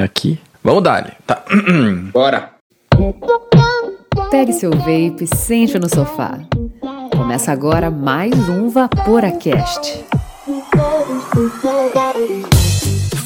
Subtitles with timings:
[0.00, 0.38] é aqui.
[0.62, 1.44] Vamos dar, tá?
[2.12, 2.50] Bora.
[4.30, 6.38] Pegue seu vape, sente no sofá.
[7.10, 10.04] Começa agora mais um VaporaCast.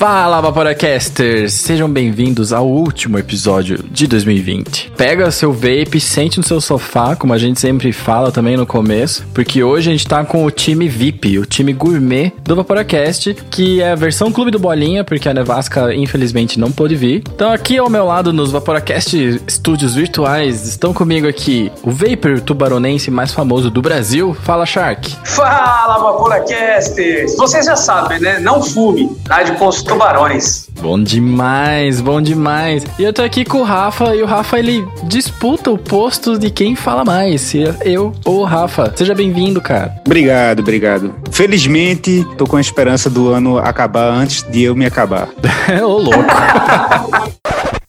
[0.07, 1.55] Fala, Vaporacasters!
[1.55, 4.93] Sejam bem-vindos ao último episódio de 2020.
[4.95, 9.27] Pega seu vape, sente no seu sofá, como a gente sempre fala também no começo,
[9.33, 13.81] porque hoje a gente tá com o time VIP, o time gourmet do Vaporacast, que
[13.81, 17.23] é a versão Clube do Bolinha, porque a Nevasca infelizmente não pôde vir.
[17.35, 19.17] Então aqui ao meu lado nos Vaporacast
[19.49, 24.37] estúdios virtuais estão comigo aqui o Vapor tubaronense mais famoso do Brasil.
[24.43, 25.17] Fala, Shark!
[25.25, 27.39] Fala, Vaporacasters!
[27.39, 28.39] Vocês já sabem, né?
[28.39, 30.69] Não fume, nada de consultor tubarões.
[30.81, 32.85] Bom demais, bom demais.
[32.99, 36.51] E eu tô aqui com o Rafa, e o Rafa ele disputa o posto de
[36.51, 38.93] quem fala mais, se é eu ou o Rafa.
[38.95, 39.95] Seja bem-vindo, cara.
[40.05, 41.15] Obrigado, obrigado.
[41.31, 45.29] Felizmente, tô com a esperança do ano acabar antes de eu me acabar.
[45.83, 46.25] Ô, louco.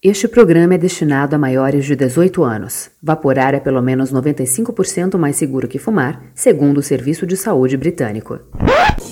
[0.08, 2.92] Este programa é destinado a maiores de 18 anos.
[3.02, 8.40] Vaporar é pelo menos 95% mais seguro que fumar, segundo o Serviço de Saúde Britânico.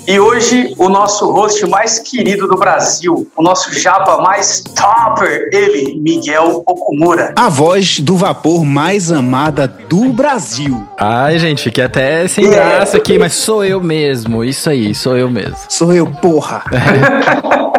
[0.06, 5.98] E hoje, o nosso host mais querido do Brasil, o nosso japa mais topper, ele,
[5.98, 7.32] Miguel Okumura.
[7.36, 10.86] A voz do vapor mais amada do Brasil.
[10.98, 14.44] Ai, gente, fiquei até sem graça aqui, mas sou eu mesmo.
[14.44, 15.56] Isso aí, sou eu mesmo.
[15.70, 16.62] Sou eu, porra.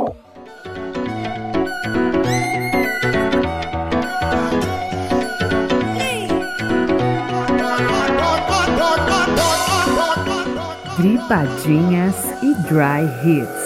[11.25, 13.64] Gripadinhas e Dry Hits.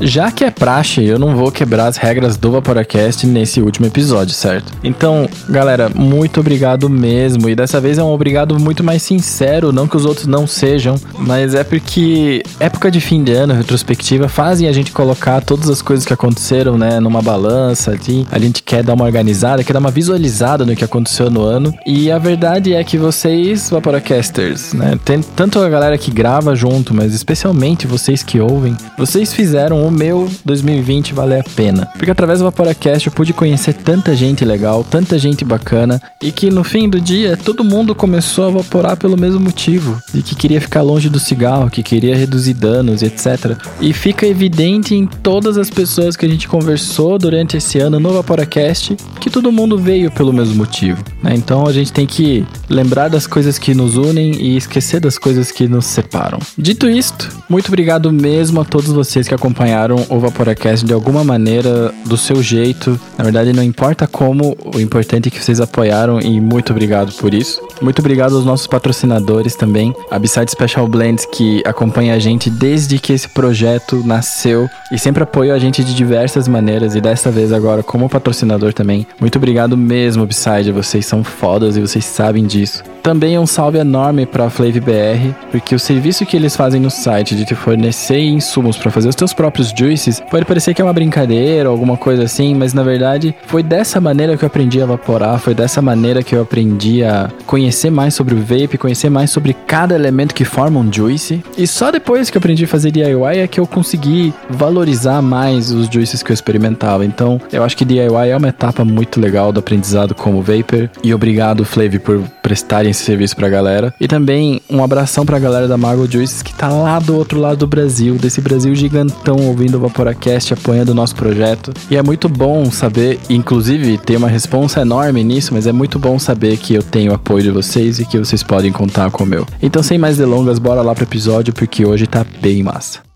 [0.00, 4.34] Já que é praxe, eu não vou quebrar as regras do Vaporacast nesse último episódio,
[4.34, 4.72] certo?
[4.82, 7.48] Então, galera, muito obrigado mesmo.
[7.48, 10.96] E dessa vez é um obrigado muito mais sincero, não que os outros não sejam,
[11.18, 15.80] mas é porque época de fim de ano, retrospectiva, fazem a gente colocar todas as
[15.80, 18.26] coisas que aconteceram, né, numa balança ali.
[18.30, 21.72] A gente quer dar uma organizada, quer dar uma visualizada no que aconteceu no ano.
[21.86, 26.94] E a verdade é que vocês, Vaporacasters, né, tem tanto a galera que grava junto,
[26.94, 31.86] mas especialmente vocês que ouvem, vocês fizeram o meu 2020 valer a pena.
[31.96, 36.50] Porque através do Vaporacast eu pude conhecer tanta gente legal, tanta gente bacana, e que
[36.50, 40.60] no fim do dia todo mundo começou a vaporar pelo mesmo motivo, de que queria
[40.60, 43.56] ficar longe do cigarro, que queria reduzir danos, etc.
[43.80, 48.12] E fica evidente em todas as pessoas que a gente conversou durante esse ano no
[48.12, 51.02] Vaporacast que todo mundo veio pelo mesmo motivo.
[51.22, 51.34] Né?
[51.34, 55.50] Então a gente tem que lembrar das coisas que nos unem e esquecer das coisas
[55.50, 56.38] que nos separam.
[56.56, 59.73] Dito isto, muito obrigado mesmo a todos vocês que acompanharam
[60.08, 62.98] o Vaporacast de alguma maneira, do seu jeito.
[63.18, 67.34] Na verdade, não importa como, o importante é que vocês apoiaram e muito obrigado por
[67.34, 67.60] isso.
[67.82, 72.98] Muito obrigado aos nossos patrocinadores também, a Beside Special Blends, que acompanha a gente desde
[72.98, 77.52] que esse projeto nasceu e sempre apoiou a gente de diversas maneiras e dessa vez
[77.52, 79.06] agora como patrocinador também.
[79.18, 82.82] Muito obrigado mesmo, Beside, vocês são fodas e vocês sabem disso.
[83.02, 86.90] Também um salve enorme para a Flav BR, porque o serviço que eles fazem no
[86.90, 90.84] site de te fornecer insumos para fazer os teus próprios juices pode parecer que é
[90.84, 94.84] uma brincadeira alguma coisa assim, mas na verdade foi dessa maneira que eu aprendi a
[94.84, 99.30] evaporar, foi dessa maneira que eu aprendi a conhecer mais sobre o vape, conhecer mais
[99.30, 101.42] sobre cada elemento que forma um juice.
[101.56, 105.70] E só depois que eu aprendi a fazer DIY é que eu consegui valorizar mais
[105.70, 107.04] os juices que eu experimentava.
[107.04, 110.90] Então, eu acho que DIY é uma etapa muito legal do aprendizado como vapor.
[111.02, 113.94] E obrigado, Flav, por prestarem esse serviço pra galera.
[114.00, 117.58] E também um abração pra galera da Marvel Juices que tá lá do outro lado
[117.58, 121.72] do Brasil, desse Brasil gigantão ouvindo o Vaporacast, apoiando o nosso projeto.
[121.90, 126.18] E é muito bom saber, inclusive tem uma responsa enorme nisso, mas é muito bom
[126.18, 129.46] saber que eu tenho apoio de vocês e que vocês podem contar com o meu.
[129.62, 133.13] Então, sem mais delongas, bora lá pro episódio porque hoje tá bem massa.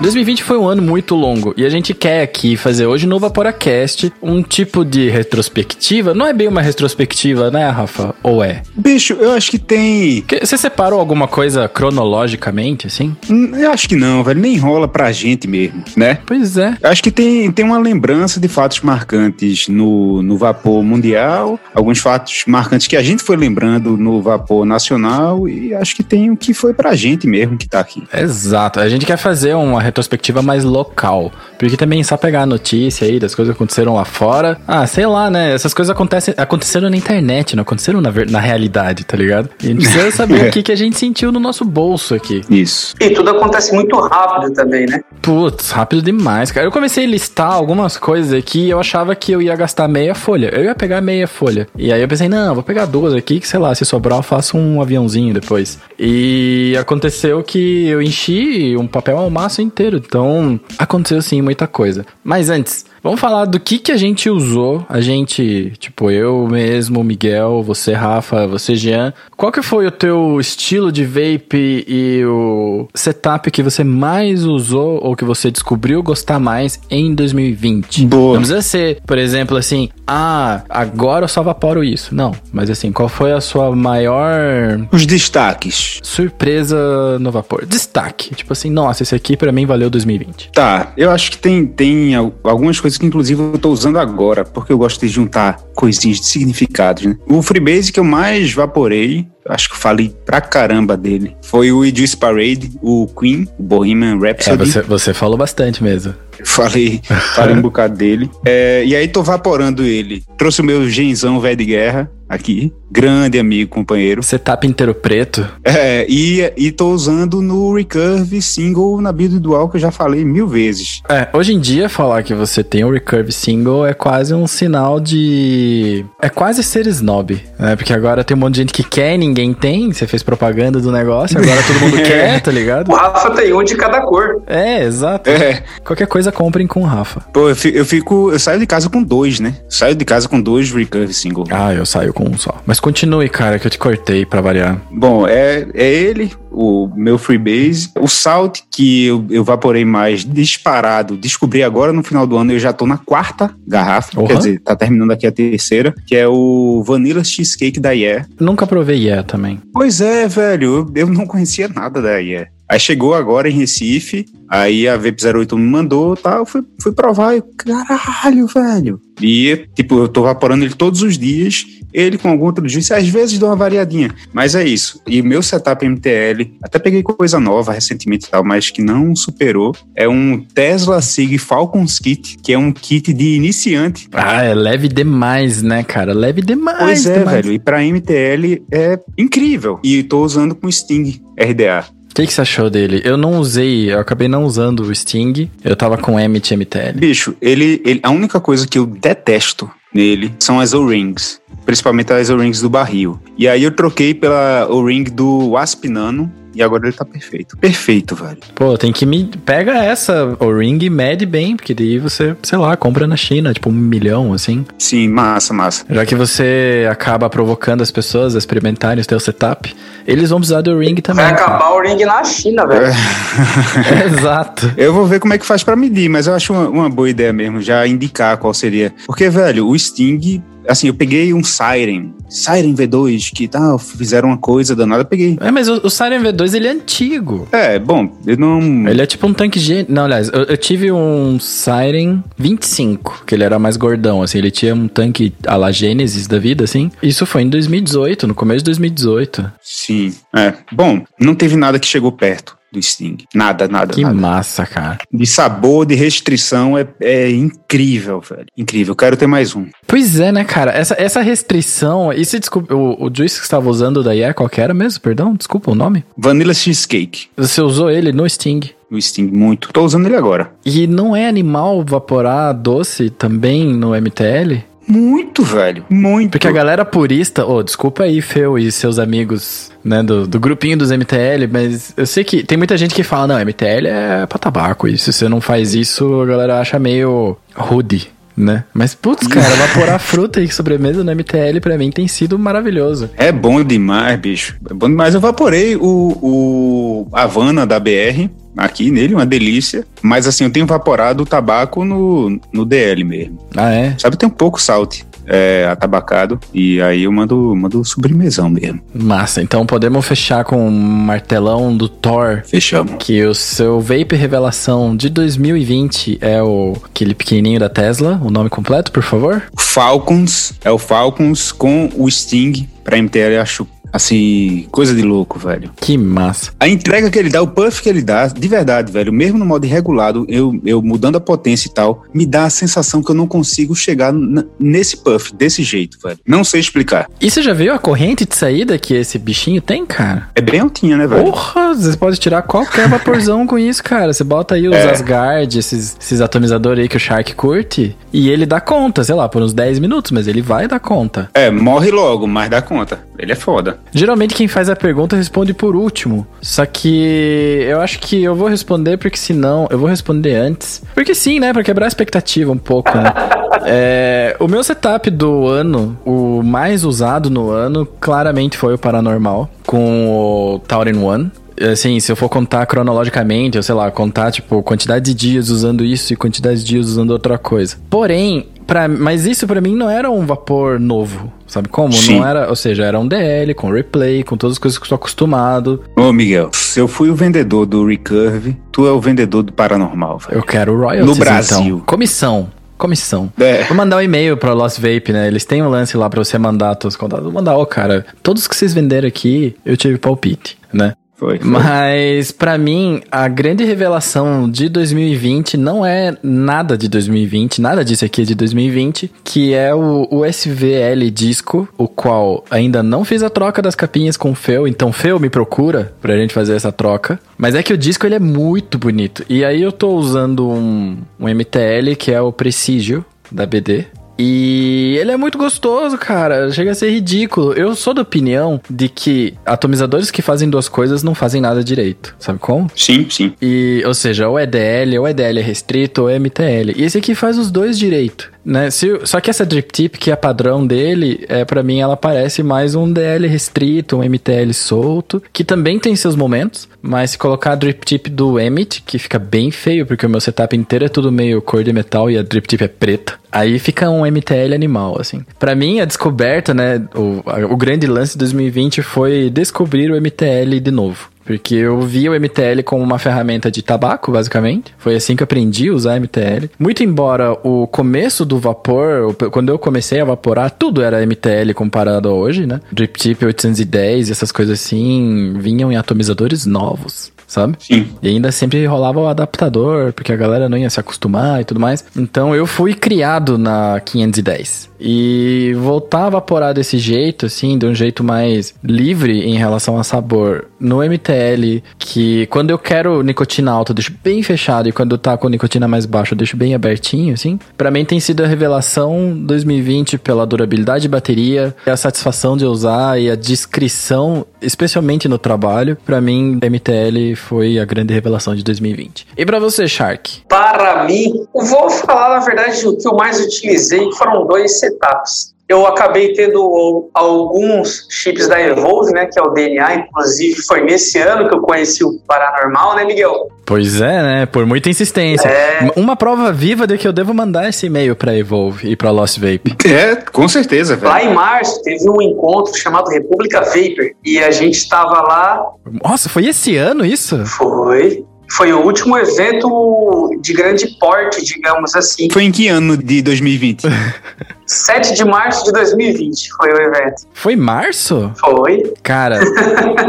[0.00, 4.12] 2020 foi um ano muito longo e a gente quer aqui fazer hoje no Vaporacast
[4.22, 6.12] um tipo de retrospectiva.
[6.12, 8.14] Não é bem uma retrospectiva, né, Rafa?
[8.22, 8.62] Ou é?
[8.76, 10.24] Bicho, eu acho que tem.
[10.40, 13.16] Você separou alguma coisa cronologicamente, assim?
[13.30, 14.38] Hum, Eu acho que não, velho.
[14.40, 16.18] Nem rola pra gente mesmo, né?
[16.26, 16.76] Pois é.
[16.82, 21.98] Eu Acho que tem, tem uma lembrança de fatos marcantes no, no vapor mundial, alguns
[21.98, 26.36] fatos marcantes que a gente foi lembrando no vapor nacional, e acho que tem o
[26.36, 28.02] que foi pra gente mesmo que tá aqui.
[28.12, 28.78] Exato.
[28.80, 31.32] A gente quer fazer uma retrospectiva mais local.
[31.58, 34.58] Porque também só pegar a notícia aí das coisas que aconteceram lá fora.
[34.66, 35.54] Ah, sei lá, né?
[35.54, 39.48] Essas coisas acontecem, aconteceram na internet, não aconteceram na, na realidade, tá ligado?
[39.62, 42.42] E a gente precisa saber o que, que a gente sentiu no nosso bolso aqui.
[42.50, 42.94] Isso.
[43.00, 45.00] E tudo acontece muito rápido também, né?
[45.22, 46.66] Putz, rápido demais, cara.
[46.66, 50.14] Eu comecei a listar algumas coisas aqui e eu achava que eu ia gastar meia
[50.14, 50.50] folha.
[50.54, 51.66] Eu ia pegar meia folha.
[51.76, 54.22] E aí eu pensei, não, vou pegar duas aqui, que sei lá, se sobrar eu
[54.22, 55.78] faço um aviãozinho depois.
[55.98, 59.98] E aconteceu que eu enchi um papel ao maço inteiro.
[59.98, 62.06] Então, aconteceu sim muita coisa.
[62.24, 67.04] Mas antes, Vamos falar do que que a gente usou, a gente, tipo, eu mesmo,
[67.04, 69.12] Miguel, você, Rafa, você, Jean.
[69.36, 74.98] Qual que foi o teu estilo de vape e o setup que você mais usou
[75.02, 78.06] ou que você descobriu gostar mais em 2020?
[78.06, 78.32] Boa.
[78.34, 82.14] Não precisa ser, por exemplo, assim, ah, agora eu só vaporo isso.
[82.14, 86.00] Não, mas assim, qual foi a sua maior Os destaques.
[86.02, 87.66] surpresa no vapor?
[87.66, 88.34] Destaque.
[88.34, 90.50] Tipo assim, nossa, esse aqui pra mim valeu 2020.
[90.52, 94.44] Tá, eu acho que tem, tem al- algumas coisas que inclusive eu tô usando agora,
[94.44, 97.16] porque eu gosto de juntar coisinhas de significados, né?
[97.28, 101.84] O Freebase que eu mais vaporei, acho que eu falei pra caramba dele, foi o
[101.84, 104.70] Idris Parade, o Queen, o Bohemian É, Rhapsody.
[104.70, 106.14] você, você falou bastante mesmo.
[106.44, 107.00] Falei,
[107.34, 108.30] falei um bocado dele.
[108.44, 110.22] É, e aí tô vaporando ele.
[110.36, 112.72] Trouxe o meu genzão velho de guerra aqui.
[112.92, 114.22] Grande amigo, companheiro.
[114.22, 115.46] Setup inteiro preto.
[115.64, 120.24] É, e, e tô usando no Recurve Single na build dual que eu já falei
[120.26, 121.00] mil vezes.
[121.08, 125.00] É, hoje em dia falar que você tem um recurve single é quase um sinal
[125.00, 126.04] de.
[126.20, 127.76] É quase ser snob, né?
[127.76, 129.92] Porque agora tem um monte de gente que quer e ninguém tem.
[129.92, 132.90] Você fez propaganda do negócio, agora todo mundo quer, tá ligado?
[132.90, 134.42] O Rafa tem um de cada cor.
[134.46, 135.28] É, exato.
[135.30, 137.20] É, Qualquer coisa comprem com o Rafa.
[137.32, 138.30] pô, eu fi- eu fico.
[138.32, 139.54] Eu saio de casa com dois, né?
[139.68, 141.44] Saio de casa com dois Recurve Single.
[141.50, 142.54] Ah, eu saio com um só.
[142.66, 144.78] Mas continue, cara, que eu te cortei pra variar.
[144.90, 147.90] Bom, é, é ele, o meu Freebase.
[148.00, 152.58] O Salt, que eu, eu vaporei mais disparado, descobri agora no final do ano, eu
[152.58, 154.26] já tô na quarta garrafa, Uhum.
[154.26, 158.26] quer dizer, tá terminando aqui a terceira, que é o Vanilla Cheesecake da Yeah.
[158.40, 159.60] Nunca provei Yeah também.
[159.72, 162.48] Pois é, velho, eu, eu não conhecia nada da Yeah.
[162.68, 166.92] Aí chegou agora em Recife, aí a Vape 08 me mandou tal, eu fui, fui
[166.92, 169.00] provar e eu, caralho, velho.
[169.20, 173.08] E, tipo, eu tô vaporando ele todos os dias, ele com algum outro juice, às
[173.08, 175.00] vezes dou uma variadinha, mas é isso.
[175.06, 179.14] E o meu setup MTL, até peguei coisa nova recentemente e tal, mas que não
[179.16, 184.08] superou, é um Tesla Sig Falcons Kit, que é um kit de iniciante.
[184.12, 186.12] Ah, é leve demais, né, cara?
[186.12, 186.78] Leve demais.
[186.78, 187.36] Pois é, demais.
[187.36, 189.78] velho, e pra MTL é incrível.
[189.82, 191.95] E tô usando com Sting RDA.
[192.16, 193.02] O que, que você achou dele?
[193.04, 195.50] Eu não usei, eu acabei não usando o Sting.
[195.62, 196.92] Eu tava com Emmet MTL.
[196.98, 202.30] Bicho, ele, ele- a única coisa que eu detesto nele são as O-rings, principalmente as
[202.30, 203.20] O-rings do barril.
[203.36, 207.56] E aí eu troquei pela O-ring do Wasp Nano e agora ele tá perfeito.
[207.58, 208.38] Perfeito, velho.
[208.54, 209.26] Pô, tem que me.
[209.44, 213.52] Pega essa, o ring e mede bem, porque daí você, sei lá, compra na China,
[213.52, 214.64] tipo um milhão, assim.
[214.78, 215.84] Sim, massa, massa.
[215.88, 219.76] Já que você acaba provocando as pessoas a experimentarem o teu setup,
[220.06, 221.26] eles vão precisar do ring também.
[221.26, 221.56] Vai cara.
[221.56, 222.86] acabar o ringue na China, velho.
[224.06, 224.72] Exato.
[224.78, 227.10] Eu vou ver como é que faz pra medir, mas eu acho uma, uma boa
[227.10, 228.94] ideia mesmo, já indicar qual seria.
[229.04, 234.38] Porque, velho, o Sting, assim, eu peguei um Siren, Siren V2, que tal, fizeram uma
[234.38, 235.36] coisa danada, eu peguei.
[235.40, 237.48] É, mas o, o Siren V2 ele é antigo.
[237.52, 238.88] É, bom, eu não.
[238.88, 239.86] Ele é tipo um tanque G.
[239.88, 244.38] Não, aliás, eu, eu tive um Siren 25, que ele era mais gordão, assim.
[244.38, 246.90] Ele tinha um tanque a la Genesis da vida, assim.
[247.02, 249.52] Isso foi em 2018, no começo de 2018.
[249.62, 250.54] Sim, é.
[250.72, 253.16] Bom, não teve nada que chegou perto do Sting.
[253.34, 254.14] Nada, nada, Que nada.
[254.14, 254.98] massa, cara.
[255.12, 258.46] De sabor, de restrição, é, é incrível, velho.
[258.56, 258.94] Incrível.
[258.94, 259.66] Quero ter mais um.
[259.86, 260.70] Pois é, né, cara?
[260.72, 262.12] Essa, essa restrição.
[262.12, 264.74] E se desculpa, o, o juice que você estava usando daí é qual que era
[264.74, 265.00] mesmo?
[265.00, 266.04] Perdão, desculpa o nome.
[266.16, 267.28] Vanilla Cheesecake.
[267.36, 268.60] Você usou ele no Sting.
[268.90, 269.72] O Sting, muito.
[269.72, 270.52] Tô usando ele agora.
[270.64, 274.62] E não é animal vaporar doce também no MTL?
[274.86, 275.84] Muito, velho.
[275.90, 276.30] Muito.
[276.30, 280.76] Porque a galera purista, ô, desculpa aí, Feu e seus amigos, né, do, do grupinho
[280.76, 284.38] dos MTL, mas eu sei que tem muita gente que fala, não, MTL é pra
[284.38, 288.64] tabaco, e se você não faz isso, a galera acha meio rude, né?
[288.74, 293.10] Mas, putz, cara, evaporar fruta e sobremesa no MTL pra mim tem sido maravilhoso.
[293.16, 294.56] É bom demais, bicho.
[294.68, 295.14] É bom demais.
[295.14, 299.84] Eu vaporei o, o Havana da BR aqui nele, uma delícia.
[300.02, 303.38] Mas assim, eu tenho vaporado o tabaco no, no DL mesmo.
[303.56, 303.94] Ah, é?
[303.98, 306.38] Sabe, tem um pouco salt é, atabacado.
[306.52, 308.80] E aí eu mando, mando sobremesão mesmo.
[308.94, 309.42] Massa.
[309.42, 312.42] Então podemos fechar com um martelão do Thor.
[312.46, 312.94] Fechamos.
[312.98, 318.20] Que o seu vape revelação de 2020 é o aquele pequenininho da Tesla.
[318.22, 319.42] O nome completo, por favor?
[319.56, 322.68] Falcons, é o Falcons com o Sting.
[322.82, 325.70] Pra MTL acho Assim, coisa de louco, velho.
[325.76, 326.52] Que massa.
[326.58, 329.44] A entrega que ele dá, o puff que ele dá, de verdade, velho, mesmo no
[329.44, 333.14] modo irregulado, eu, eu mudando a potência e tal, me dá a sensação que eu
[333.14, 334.12] não consigo chegar
[334.58, 336.18] nesse puff, desse jeito, velho.
[336.26, 337.08] Não sei explicar.
[337.20, 340.28] E você já viu a corrente de saída que esse bichinho tem, cara?
[340.34, 341.24] É bem altinha, né, velho?
[341.24, 344.12] Porra, você pode tirar qualquer vaporzão com isso, cara.
[344.12, 344.90] Você bota aí os é.
[344.90, 349.28] Asgard, esses, esses atomizadores aí que o Shark curte, e ele dá conta, sei lá,
[349.28, 351.30] por uns 10 minutos, mas ele vai dar conta.
[351.34, 353.05] É, morre logo, mas dá conta.
[353.18, 353.78] Ele é foda.
[353.92, 356.26] Geralmente quem faz a pergunta responde por último.
[356.40, 360.82] Só que eu acho que eu vou responder porque senão eu vou responder antes.
[360.94, 361.52] Porque sim, né?
[361.52, 363.12] Pra quebrar a expectativa um pouco, né?
[363.64, 369.50] é, o meu setup do ano, o mais usado no ano, claramente foi o Paranormal
[369.64, 374.62] com o Tauren One assim, se eu for contar cronologicamente, ou sei lá, contar, tipo,
[374.62, 377.76] quantidade de dias usando isso e quantidade de dias usando outra coisa.
[377.88, 381.92] Porém, Pra, mas isso para mim não era um vapor novo, sabe como?
[381.92, 382.18] Sim.
[382.18, 384.86] Não era, ou seja, era um DL com replay, com todas as coisas que eu
[384.86, 385.84] estou acostumado.
[385.94, 390.18] Ô, Miguel, se eu fui o vendedor do Recurve, tu é o vendedor do paranormal,
[390.18, 390.38] velho.
[390.38, 391.76] Eu quero royalties, No Brasil.
[391.76, 391.80] Então.
[391.80, 392.48] Comissão.
[392.76, 393.32] Comissão.
[393.38, 393.62] É.
[393.64, 395.28] Vou mandar um e-mail pra Lost Vape, né?
[395.28, 397.24] Eles têm um lance lá pra você mandar seus contatos.
[397.24, 400.92] Vou mandar, ó, oh, cara, todos que vocês venderam aqui, eu tive palpite, né?
[401.16, 401.50] Foi, foi.
[401.50, 408.04] Mas para mim, a grande revelação de 2020 não é nada de 2020, nada disso
[408.04, 413.22] aqui é de 2020, que é o, o SVL disco, o qual ainda não fiz
[413.22, 416.70] a troca das capinhas com o Fel, então Fel me procura pra gente fazer essa
[416.70, 417.18] troca.
[417.38, 419.24] Mas é que o disco ele é muito bonito.
[419.28, 423.86] E aí eu tô usando um, um MTL que é o Precision da BD.
[424.18, 426.50] E ele é muito gostoso, cara.
[426.50, 427.52] Chega a ser ridículo.
[427.52, 432.14] Eu sou da opinião de que atomizadores que fazem duas coisas não fazem nada direito.
[432.18, 432.70] Sabe como?
[432.74, 433.34] Sim, sim.
[433.40, 436.72] E, ou seja, ou é DL, ou é DL restrito, ou é MTL.
[436.76, 438.35] E esse aqui faz os dois direito.
[438.46, 438.70] Né?
[438.70, 442.44] Se, só que essa drip tip, que é padrão dele, é para mim ela parece
[442.44, 447.52] mais um DL restrito, um MTL solto, que também tem seus momentos, mas se colocar
[447.52, 450.88] a drip tip do Emit, que fica bem feio, porque o meu setup inteiro é
[450.88, 454.54] tudo meio cor de metal e a drip tip é preta, aí fica um MTL
[454.54, 455.26] animal, assim.
[455.40, 457.22] Para mim, a descoberta, né, o,
[457.52, 461.15] o grande lance de 2020 foi descobrir o MTL de novo.
[461.26, 464.72] Porque eu vi o MTL como uma ferramenta de tabaco, basicamente.
[464.78, 466.48] Foi assim que eu aprendi a usar MTL.
[466.58, 472.08] Muito embora o começo do vapor, quando eu comecei a vaporar, tudo era MTL comparado
[472.08, 472.60] a hoje, né?
[472.70, 477.56] Drip Tip 810 e essas coisas assim vinham em atomizadores novos sabe?
[477.58, 477.88] Sim.
[478.02, 481.60] E ainda sempre rolava o adaptador, porque a galera não ia se acostumar e tudo
[481.60, 481.84] mais.
[481.96, 484.70] Então eu fui criado na 510.
[484.78, 489.84] E voltar a evaporar desse jeito, assim, de um jeito mais livre em relação a
[489.84, 494.98] sabor, no MTL, que quando eu quero nicotina alta, eu deixo bem fechado, e quando
[494.98, 497.38] tá com nicotina mais baixa, eu deixo bem abertinho, assim.
[497.56, 503.00] Para mim tem sido a revelação 2020 pela durabilidade de bateria, a satisfação de usar
[503.00, 505.76] e a descrição, especialmente no trabalho.
[505.84, 509.06] Para mim, MTL foi a grande revelação de 2020.
[509.16, 510.22] E para você, Shark?
[510.28, 515.35] Para mim, vou falar na verdade o que eu mais utilizei, foram dois setups.
[515.48, 520.98] Eu acabei tendo alguns chips da Evolve, né, que é o DNA, inclusive foi nesse
[520.98, 523.28] ano que eu conheci o Paranormal, né, Miguel?
[523.44, 525.28] Pois é, né, por muita insistência.
[525.28, 525.70] É...
[525.76, 529.18] Uma prova viva de que eu devo mandar esse e-mail para Evolve e para Lost
[529.18, 529.56] Vape.
[529.64, 530.90] É, com certeza, velho.
[530.90, 535.44] Lá em março teve um encontro chamado República Vapor e a gente estava lá.
[535.84, 537.24] Nossa, foi esse ano isso?
[537.24, 538.04] Foi.
[538.32, 542.08] Foi o último evento de grande porte, digamos assim.
[542.10, 543.62] Foi em que ano de 2020?
[544.46, 547.02] 7 de março de 2020 foi o evento.
[547.12, 548.12] Foi março?
[548.16, 548.74] Foi.
[548.82, 549.20] Cara,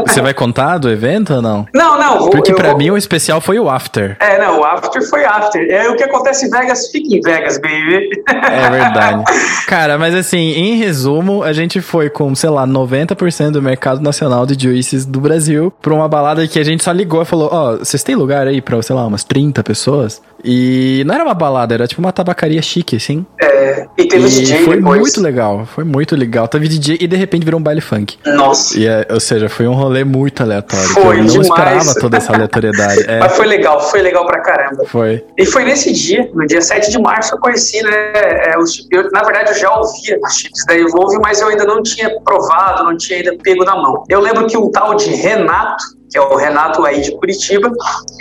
[0.06, 1.68] você vai contar do evento ou não?
[1.74, 2.20] Não, não.
[2.20, 2.78] Vou, Porque pra vou...
[2.78, 4.18] mim o especial foi o after.
[4.20, 5.70] É, não, o after foi after.
[5.70, 8.10] É o que acontece em Vegas, fica em Vegas, baby.
[8.28, 9.24] É verdade.
[9.68, 14.46] Cara, mas assim, em resumo, a gente foi com, sei lá, 90% do mercado nacional
[14.46, 17.74] de juices do Brasil pra uma balada que a gente só ligou e falou: Ó,
[17.74, 20.22] oh, vocês têm lugar aí pra, sei lá, umas 30 pessoas?
[20.44, 23.26] E não era uma balada, era tipo uma tabacaria chique, assim.
[23.42, 25.00] É, e teve e DJ foi depois.
[25.00, 26.48] muito legal, foi muito legal.
[26.48, 28.18] Teve DJ e de repente virou um baile funk.
[28.26, 28.78] Nossa.
[28.78, 30.88] E, é, ou seja, foi um rolê muito aleatório.
[30.90, 31.48] Foi eu não demais.
[31.48, 32.98] esperava toda essa aleatoriedade.
[33.08, 33.20] É.
[33.20, 34.84] Mas foi legal, foi legal pra caramba.
[34.86, 35.24] Foi.
[35.38, 37.92] E foi nesse dia, no dia 7 de março, eu conheci, né?
[38.14, 38.54] É,
[38.92, 42.20] eu, na verdade, eu já ouvia os chips da Evolve, mas eu ainda não tinha
[42.22, 44.04] provado, não tinha ainda pego na mão.
[44.10, 47.72] Eu lembro que um tal de Renato que é o Renato aí de Curitiba,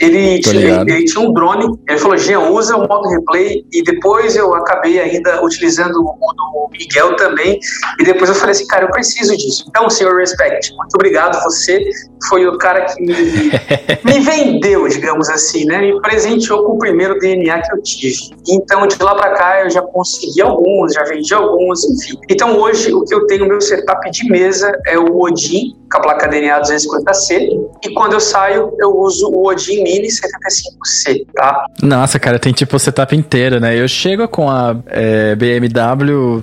[0.01, 4.37] ele tinha, ele tinha, um drone, ele falou, Jean, usa o modo replay, e depois
[4.37, 7.59] eu acabei ainda utilizando o do Miguel também,
[7.99, 9.65] e depois eu falei assim, cara, eu preciso disso.
[9.69, 11.85] Então, senhor Respect, muito obrigado, você
[12.29, 13.13] foi o cara que me,
[14.05, 18.17] me vendeu, digamos assim, né, me presenteou com o primeiro DNA que eu tive.
[18.49, 22.19] Então, de lá para cá, eu já consegui alguns, já vendi alguns, enfim.
[22.29, 26.01] Então, hoje, o que eu tenho, meu setup de mesa é o Odin, com a
[26.01, 27.49] placa DNA 250C,
[27.85, 31.67] e quando eu saio, eu uso o Odin Mini 75C, tá?
[31.83, 33.79] Nossa, cara, tem tipo o setup inteiro, né?
[33.79, 36.43] Eu chego com a é, BMW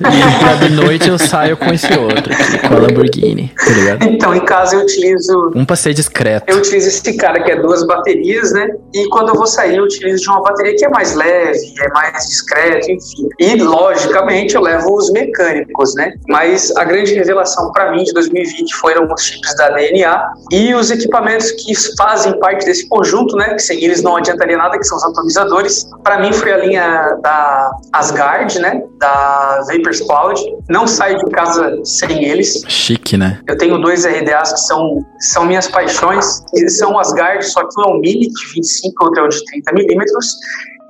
[0.00, 2.34] e de noite eu saio com esse outro,
[2.68, 4.00] com a Lamborghini, tá ligado?
[4.20, 5.52] Então, em casa eu utilizo...
[5.54, 6.50] Um passeio discreto.
[6.50, 8.68] Eu utilizo esse cara que é duas baterias, né?
[8.92, 11.88] E quando eu vou sair, eu utilizo de uma bateria que é mais leve, é
[11.90, 13.28] mais discreto, enfim.
[13.38, 16.12] E, logicamente, eu levo os mecânicos, né?
[16.28, 20.90] Mas a grande revelação para mim de 2020 foram os chips da DNA e os
[20.90, 23.54] equipamentos que fazem parte desse conjunto, né?
[23.54, 25.86] Que sem eles não adiantaria nada, que são os atomizadores.
[26.02, 28.82] Para mim foi a linha da Asgard, né?
[28.98, 30.40] Da Vapors Cloud.
[30.68, 32.62] Não saio de casa sem eles.
[32.66, 33.38] Chique, né?
[33.46, 34.04] Eu tenho dois
[34.40, 36.42] Que são, são minhas paixões.
[36.54, 39.44] Eles são Asgard, só que um é um mini de 25, outro é o de
[39.44, 40.36] 30 milímetros.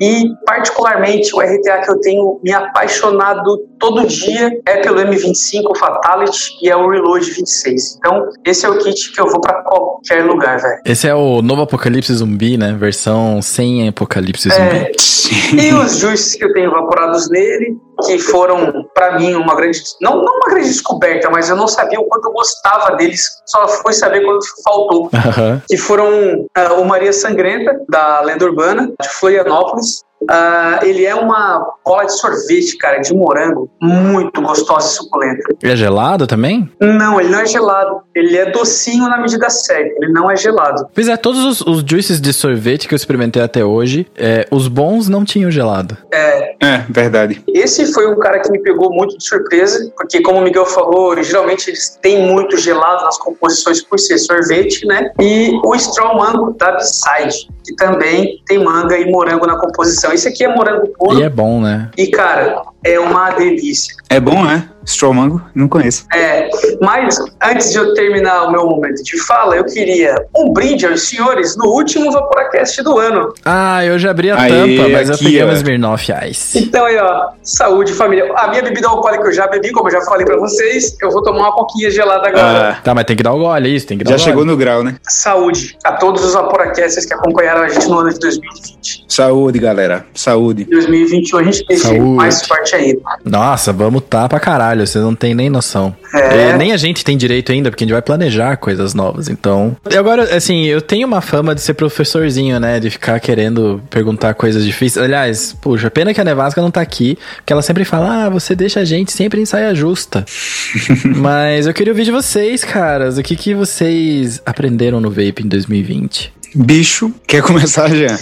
[0.00, 6.56] E, particularmente, o RTA que eu tenho me apaixonado todo dia é pelo M25 Fatality
[6.62, 7.98] e é o Reload 26.
[7.98, 10.80] Então, esse é o kit que eu vou para qualquer lugar, velho.
[10.86, 12.72] Esse é o novo Apocalipse Zumbi, né?
[12.72, 15.66] Versão sem Apocalipse é, Zumbi.
[15.66, 20.16] E os juices que eu tenho evaporados nele, que foram para mim uma grande não,
[20.22, 23.92] não uma grande descoberta, mas eu não sabia o quanto eu gostava deles, só fui
[23.92, 25.04] saber quando faltou.
[25.04, 25.60] Uhum.
[25.68, 31.66] Que foram uh, o Maria Sangrenta da Lenda Urbana de Florianópolis, Uh, ele é uma
[31.84, 35.42] bola de sorvete, cara, de morango, muito gostosa e suculenta.
[35.62, 36.70] Ele é gelado também?
[36.80, 38.02] Não, ele não é gelado.
[38.14, 40.86] Ele é docinho na medida certa, ele não é gelado.
[40.94, 44.68] Pois é, todos os, os juices de sorvete que eu experimentei até hoje, é, os
[44.68, 45.96] bons não tinham gelado.
[46.12, 46.54] É.
[46.62, 47.42] É, verdade.
[47.48, 51.20] Esse foi um cara que me pegou muito de surpresa, porque como o Miguel falou,
[51.22, 55.10] geralmente eles têm muito gelado nas composições por ser sorvete, né?
[55.18, 60.09] E o Straw Mango da B-Side, que também tem manga e morango na composição.
[60.12, 61.18] Esse aqui é morango puro.
[61.18, 61.90] E é bom, né?
[61.96, 63.94] E, cara, é uma delícia.
[64.08, 64.64] É bom, é?
[64.84, 65.40] Straw Mango?
[65.54, 66.06] Não conheço.
[66.12, 66.48] É,
[66.80, 71.08] mas antes de eu terminar o meu momento de fala, eu queria um brinde aos
[71.08, 73.32] senhores no último Vaporacast do ano.
[73.44, 76.58] Ah, eu já abri a Aê, tampa, mas aqui, eu peguei uma Smirnoff Ice.
[76.58, 78.32] Então aí, ó, saúde, família.
[78.36, 81.22] A minha bebida alcoólica eu já bebi, como eu já falei pra vocês, eu vou
[81.22, 82.70] tomar uma coquinha gelada agora.
[82.70, 84.56] Ah, tá, mas tem que dar o gole, isso, tem que dar Já chegou no
[84.56, 84.96] grau, né?
[85.02, 89.04] Saúde a todos os Vaporacasters que acompanharam a gente no ano de 2020.
[89.08, 90.06] Saúde, galera.
[90.14, 90.64] Saúde.
[90.64, 93.00] 2021 a gente tem mais forte ainda.
[93.24, 95.94] Nossa, vamos tá pra caralho, vocês não tem nem noção.
[96.12, 96.56] É.
[96.56, 99.76] nem a gente tem direito ainda, porque a gente vai planejar coisas novas, então...
[99.90, 104.34] E agora, assim, eu tenho uma fama de ser professorzinho, né, de ficar querendo perguntar
[104.34, 105.04] coisas difíceis.
[105.04, 108.54] Aliás, puxa, pena que a Nevasca não tá aqui, porque ela sempre fala, ah, você
[108.54, 110.24] deixa a gente sempre em saia justa.
[111.16, 115.48] Mas eu queria ouvir de vocês, caras, o que, que vocês aprenderam no Vape em
[115.48, 116.32] 2020?
[116.54, 118.18] Bicho, quer começar, já?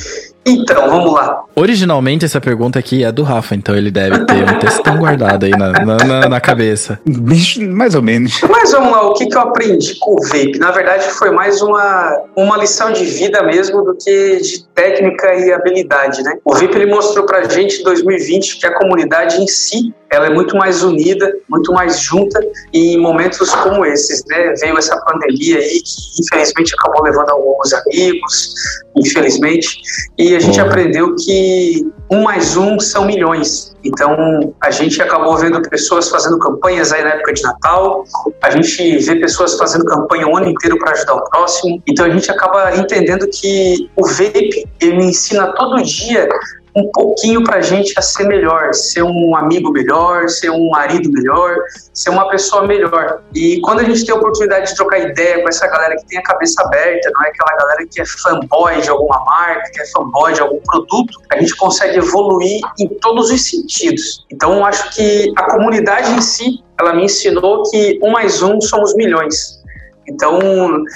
[0.49, 1.45] Então, vamos lá.
[1.55, 5.51] Originalmente essa pergunta aqui é do Rafa, então ele deve ter um textão guardado aí
[5.51, 7.01] na, na, na, cabeça.
[7.07, 8.41] Mais ou menos.
[8.49, 10.59] Mas vamos lá, o que, que eu aprendi com o vape?
[10.59, 15.53] Na verdade, foi mais uma, uma lição de vida mesmo do que de técnica e
[15.53, 16.39] habilidade, né?
[16.45, 20.31] O vape ele mostrou pra gente em 2020 que a comunidade em si ela é
[20.31, 22.41] muito mais unida, muito mais junta
[22.73, 24.55] e em momentos como esses, né?
[24.61, 28.55] Veio essa pandemia aí que infelizmente acabou levando alguns amigos,
[28.97, 29.69] infelizmente,
[30.17, 33.77] e a gente aprendeu que um mais um são milhões.
[33.83, 38.05] Então, a gente acabou vendo pessoas fazendo campanhas aí na época de Natal,
[38.41, 41.83] a gente vê pessoas fazendo campanha o ano inteiro para ajudar o próximo.
[41.89, 46.29] Então, a gente acaba entendendo que o vape, ele me ensina todo dia
[46.79, 51.11] um pouquinho para a gente a ser melhor, ser um amigo melhor, ser um marido
[51.11, 51.57] melhor,
[51.93, 53.21] ser uma pessoa melhor.
[53.35, 56.19] E quando a gente tem a oportunidade de trocar ideia com essa galera que tem
[56.19, 59.87] a cabeça aberta, não é aquela galera que é fanboy de alguma marca, que é
[59.87, 64.25] fanboy de algum produto, a gente consegue evoluir em todos os sentidos.
[64.31, 68.95] Então, acho que a comunidade em si, ela me ensinou que um mais um somos
[68.95, 69.58] milhões.
[70.09, 70.39] Então,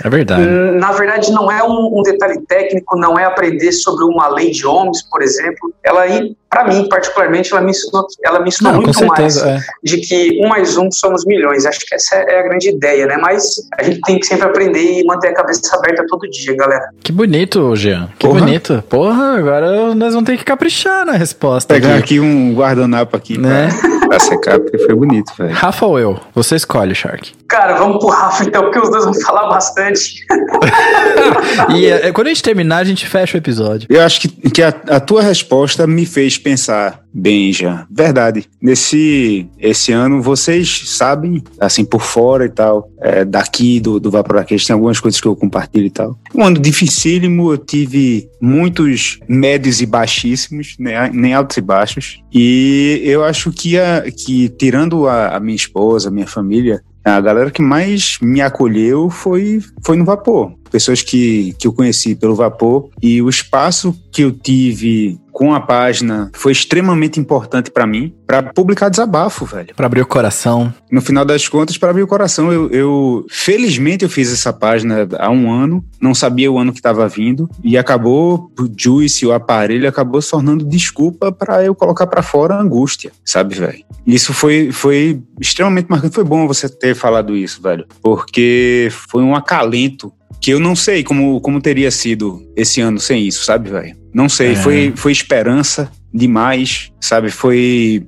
[0.03, 0.43] é verdade.
[0.79, 4.67] na verdade, não é um, um, detalhe técnico, não é aprender sobre uma lei de
[4.67, 5.73] ohms, por exemplo.
[5.83, 6.07] Ela,
[6.53, 9.67] para mim, particularmente, ela me ensinou, ela me ensinou não, muito certeza, mais é.
[9.83, 11.65] de que um mais um somos milhões.
[11.65, 13.17] Acho que essa é a grande ideia, né?
[13.17, 16.91] Mas a gente tem que sempre aprender e manter a cabeça aberta todo dia, galera.
[17.03, 18.11] Que bonito, Jean.
[18.19, 18.41] Que Porra.
[18.41, 18.85] bonito.
[18.87, 21.73] Porra, agora nós vamos ter que caprichar na resposta.
[21.73, 23.39] Pegar aqui, aqui um guardanapo aqui.
[23.39, 23.71] Né?
[24.13, 25.55] A secap foi bonito, velho.
[25.55, 26.21] Rafa ou eu?
[26.35, 27.33] Você escolhe, Shark.
[27.49, 30.27] Cara, vamos pro Rafa então, porque os dois vão falar bastante.
[31.75, 33.87] e é, quando a gente terminar, a gente fecha o episódio.
[33.91, 37.87] Eu acho que, que a, a tua resposta me fez pensar bem já.
[37.91, 38.49] Verdade.
[38.61, 44.67] Nesse esse ano, vocês sabem, assim, por fora e tal, é, daqui do, do Vaporacast,
[44.67, 46.19] tem algumas coisas que eu compartilho e tal.
[46.35, 52.23] Um ano dificílimo, eu tive muitos médios e baixíssimos, né, nem altos e baixos.
[52.33, 57.21] E eu acho que, a, que tirando a, a minha esposa, a minha família, a
[57.21, 60.53] galera que mais me acolheu foi, foi no vapor.
[60.71, 65.61] Pessoas que, que eu conheci pelo vapor e o espaço que eu tive com a
[65.61, 69.75] página foi extremamente importante para mim, para publicar desabafo, velho.
[69.75, 70.73] Para abrir o coração.
[70.91, 75.09] No final das contas, para abrir o coração, eu, eu, felizmente eu fiz essa página
[75.19, 79.33] há um ano, não sabia o ano que estava vindo e acabou o Juice, o
[79.33, 83.85] aparelho acabou se tornando desculpa para eu colocar para fora a angústia, sabe, velho?
[84.07, 89.35] Isso foi foi extremamente marcante, foi bom você ter falado isso, velho, porque foi um
[89.35, 93.97] acalento que eu não sei como, como teria sido esse ano sem isso, sabe, velho?
[94.13, 94.57] Não sei, é.
[94.57, 97.31] foi, foi esperança demais, sabe?
[97.31, 98.07] Foi